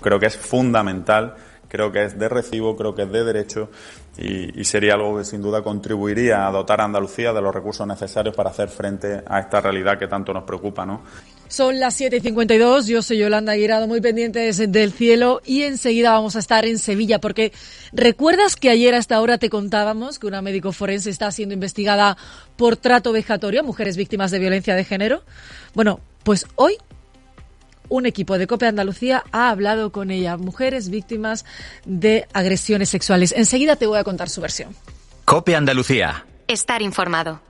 Creo 0.01 0.19
que 0.19 0.25
es 0.25 0.39
fundamental 0.39 1.35
creo 1.71 1.93
que 1.93 2.05
es 2.05 2.19
de 2.19 2.29
recibo, 2.29 2.77
creo 2.77 2.95
que 2.95 3.03
es 3.03 3.13
de 3.13 3.25
derecho 3.25 3.71
y, 4.19 4.65
sería 4.65 4.95
algo 4.95 5.17
que 5.17 5.25
sin 5.25 5.41
duda 5.41 5.63
contribuiría 5.63 6.47
a 6.47 6.51
dotar 6.51 6.81
a 6.81 6.85
Andalucía 6.85 7.33
de 7.33 7.41
los 7.41 7.55
recursos 7.55 7.87
necesarios 7.87 8.35
para 8.35 8.51
hacer 8.51 8.69
frente 8.69 9.23
a 9.27 9.41
esta 9.41 9.61
realidad 9.61 9.99
que 9.99 10.09
tanto 10.09 10.35
nos 10.35 10.45
preocupa, 10.45 10.85
¿no? 10.85 11.03
Son 11.49 11.81
las 11.81 12.01
7.52, 12.01 12.87
yo 12.87 13.03
soy 13.03 13.19
Yolanda 13.19 13.53
Aguirado, 13.53 13.89
muy 13.89 14.01
pendientes 14.01 14.59
del 14.71 14.93
cielo 14.93 15.41
y 15.45 15.63
enseguida 15.63 16.13
vamos 16.13 16.37
a 16.37 16.41
estar 16.41 16.67
en 16.67 16.79
Sevilla 16.79 17.21
porque 17.21 17.53
¿recuerdas 17.93 18.57
que 18.57 18.71
ayer 18.71 18.95
a 18.95 18.99
esta 18.99 19.21
hora 19.21 19.39
te 19.39 19.49
contábamos 19.49 20.19
que 20.19 20.27
una 20.27 20.43
médico 20.43 20.73
forense 20.73 21.11
está 21.11 21.31
siendo 21.31 21.55
investigada 21.55 22.17
por 22.57 22.77
trato 22.77 23.13
vejatorio 23.13 23.61
a 23.61 23.65
mujeres 23.65 23.97
víctimas 23.97 24.31
de 24.31 24.39
violencia 24.39 24.75
de 24.75 24.85
género? 24.85 25.23
Bueno, 25.75 26.01
pues 26.25 26.47
hoy 26.57 26.77
un 27.91 28.07
equipo 28.07 28.39
de 28.39 28.47
COPE 28.47 28.69
Andalucía 28.69 29.25
ha 29.33 29.51
hablado 29.51 29.93
con 29.93 30.11
ella, 30.11 30.39
mujeres 30.39 30.89
víctimas 30.89 31.45
de 31.85 32.27
agresiones 32.33 32.89
sexuales. 32.89 33.33
Enseguida 33.37 33.77
te 33.77 33.87
voy 33.87 33.99
a 33.99 34.05
contar 34.05 34.31
su 34.31 34.41
versión. 34.41 34.75
COPE 35.27 35.57
Andalucía. 35.57 36.25
Estar 36.49 36.81
informado. 36.81 37.50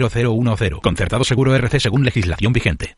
0010. 0.09 0.81
Concertado 0.81 1.23
Seguro 1.23 1.55
RC 1.55 1.79
según 1.79 2.03
legislación 2.03 2.53
vigente. 2.53 2.97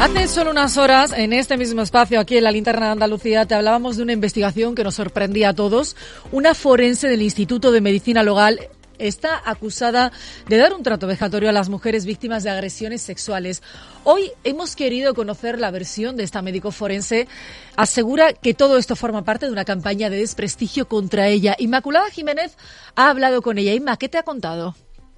Hace 0.00 0.28
solo 0.28 0.50
unas 0.50 0.78
horas, 0.78 1.12
en 1.12 1.34
este 1.34 1.58
mismo 1.58 1.82
espacio, 1.82 2.20
aquí 2.20 2.38
en 2.38 2.44
la 2.44 2.52
linterna 2.52 2.86
de 2.86 2.92
Andalucía, 2.92 3.44
te 3.44 3.54
hablábamos 3.54 3.98
de 3.98 4.02
una 4.02 4.14
investigación 4.14 4.74
que 4.74 4.82
nos 4.82 4.94
sorprendía 4.94 5.50
a 5.50 5.54
todos. 5.54 5.94
Una 6.32 6.54
forense 6.54 7.06
del 7.06 7.20
Instituto 7.20 7.70
de 7.70 7.82
Medicina 7.82 8.22
Legal 8.22 8.60
está 9.00 9.42
acusada 9.44 10.12
de 10.48 10.56
dar 10.56 10.72
un 10.72 10.82
trato 10.82 11.06
vejatorio 11.06 11.48
a 11.48 11.52
las 11.52 11.68
mujeres 11.68 12.06
víctimas 12.06 12.44
de 12.44 12.50
agresiones 12.50 13.02
sexuales. 13.02 13.62
Hoy 14.04 14.30
hemos 14.44 14.74
querido 14.76 15.14
conocer 15.14 15.58
la 15.58 15.70
versión 15.70 16.16
de 16.16 16.24
esta 16.24 16.42
médico 16.42 16.70
forense. 16.70 17.28
Asegura 17.76 18.32
que 18.32 18.54
todo 18.54 18.78
esto 18.78 18.96
forma 18.96 19.24
parte 19.24 19.46
de 19.46 19.52
una 19.52 19.66
campaña 19.66 20.08
de 20.08 20.18
desprestigio 20.18 20.88
contra 20.88 21.28
ella. 21.28 21.56
Inmaculada 21.58 22.10
Jiménez 22.10 22.56
ha 22.94 23.10
hablado 23.10 23.42
con 23.42 23.58
ella. 23.58 23.74
Inma, 23.74 23.96
¿qué 23.96 24.08
te 24.08 24.18
ha 24.18 24.22
contado? 24.22 24.74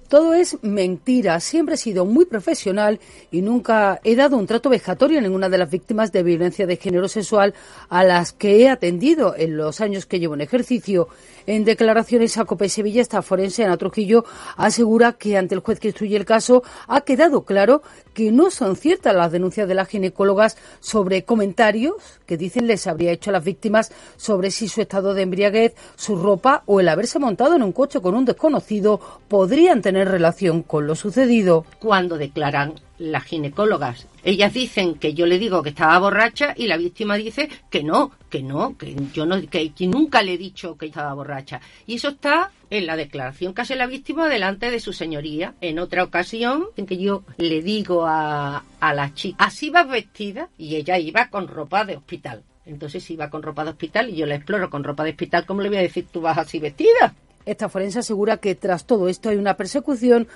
Todo 0.07 0.33
es 0.33 0.57
mentira. 0.61 1.39
Siempre 1.39 1.75
he 1.75 1.77
sido 1.77 2.05
muy 2.05 2.25
profesional 2.25 2.99
y 3.31 3.41
nunca 3.41 3.99
he 4.03 4.15
dado 4.15 4.37
un 4.37 4.47
trato 4.47 4.69
vejatorio 4.69 5.19
a 5.19 5.21
ninguna 5.21 5.49
de 5.49 5.57
las 5.57 5.69
víctimas 5.69 6.11
de 6.11 6.23
violencia 6.23 6.67
de 6.67 6.77
género 6.77 7.07
sexual 7.07 7.53
a 7.89 8.03
las 8.03 8.33
que 8.33 8.61
he 8.61 8.69
atendido 8.69 9.35
en 9.35 9.57
los 9.57 9.81
años 9.81 10.05
que 10.05 10.19
llevo 10.19 10.35
en 10.35 10.41
ejercicio. 10.41 11.07
En 11.45 11.65
declaraciones 11.65 12.37
a 12.37 12.45
Cope 12.45 12.69
Sevilla, 12.69 13.01
esta 13.01 13.21
forense 13.21 13.65
Ana 13.65 13.75
Trujillo 13.75 14.23
asegura 14.55 15.13
que 15.13 15.37
ante 15.37 15.55
el 15.55 15.61
juez 15.61 15.79
que 15.79 15.89
instruye 15.89 16.15
el 16.15 16.23
caso 16.23 16.63
ha 16.87 17.01
quedado 17.01 17.43
claro 17.43 17.81
que 18.13 18.31
no 18.31 18.49
son 18.49 18.77
ciertas 18.77 19.13
las 19.13 19.31
denuncias 19.31 19.67
de 19.67 19.75
las 19.75 19.89
ginecólogas 19.89 20.57
sobre 20.79 21.23
comentarios 21.23 21.95
que 22.25 22.37
dicen 22.37 22.67
les 22.67 22.87
habría 22.87 23.11
hecho 23.11 23.29
a 23.29 23.33
las 23.33 23.43
víctimas 23.43 23.91
sobre 24.15 24.51
si 24.51 24.69
su 24.69 24.81
estado 24.81 25.13
de 25.13 25.23
embriaguez, 25.23 25.73
su 25.97 26.15
ropa 26.15 26.63
o 26.65 26.79
el 26.79 26.87
haberse 26.87 27.19
montado 27.19 27.55
en 27.55 27.63
un 27.63 27.73
coche 27.73 27.99
con 27.99 28.15
un 28.15 28.23
desconocido 28.23 29.01
podrían 29.27 29.81
tener 29.81 30.07
relación 30.07 30.63
con 30.63 30.87
lo 30.87 30.95
sucedido. 30.95 31.65
Cuando 31.79 32.17
declaran 32.17 32.75
las 33.03 33.23
ginecólogas. 33.23 34.07
Ellas 34.23 34.53
dicen 34.53 34.95
que 34.95 35.13
yo 35.13 35.25
le 35.25 35.37
digo 35.37 35.61
que 35.61 35.69
estaba 35.69 35.99
borracha 35.99 36.53
y 36.55 36.67
la 36.67 36.77
víctima 36.77 37.15
dice 37.15 37.49
que 37.69 37.83
no, 37.83 38.11
que 38.29 38.41
no, 38.41 38.77
que 38.77 38.95
yo 39.13 39.25
no, 39.25 39.41
que, 39.49 39.73
nunca 39.87 40.21
le 40.21 40.33
he 40.33 40.37
dicho 40.37 40.77
que 40.77 40.85
estaba 40.85 41.13
borracha. 41.13 41.59
Y 41.85 41.95
eso 41.95 42.09
está 42.09 42.51
en 42.69 42.85
la 42.85 42.95
declaración 42.95 43.53
que 43.53 43.61
hace 43.61 43.75
la 43.75 43.87
víctima 43.87 44.29
delante 44.29 44.71
de 44.71 44.79
su 44.79 44.93
señoría. 44.93 45.53
En 45.59 45.79
otra 45.79 46.03
ocasión, 46.03 46.67
en 46.77 46.85
que 46.85 46.97
yo 46.97 47.23
le 47.37 47.61
digo 47.61 48.05
a, 48.05 48.63
a 48.79 48.93
la 48.93 49.13
chica, 49.13 49.43
así 49.43 49.69
vas 49.69 49.87
vestida, 49.87 50.49
y 50.57 50.77
ella 50.77 50.97
iba 50.97 51.27
con 51.29 51.47
ropa 51.49 51.83
de 51.83 51.97
hospital. 51.97 52.43
Entonces 52.65 53.09
iba 53.11 53.29
con 53.29 53.43
ropa 53.43 53.65
de 53.65 53.71
hospital 53.71 54.09
y 54.09 54.15
yo 54.15 54.25
la 54.25 54.35
exploro 54.35 54.69
con 54.69 54.85
ropa 54.85 55.03
de 55.03 55.09
hospital, 55.09 55.45
¿cómo 55.45 55.61
le 55.61 55.67
voy 55.67 55.79
a 55.79 55.81
decir 55.81 56.07
tú 56.09 56.21
vas 56.21 56.37
así 56.37 56.59
vestida? 56.59 57.13
Esta 57.45 57.67
forense 57.67 57.99
asegura 57.99 58.37
que 58.37 58.55
tras 58.55 58.85
todo 58.85 59.09
esto 59.09 59.29
hay 59.29 59.35
una 59.35 59.57
persecución 59.57 60.27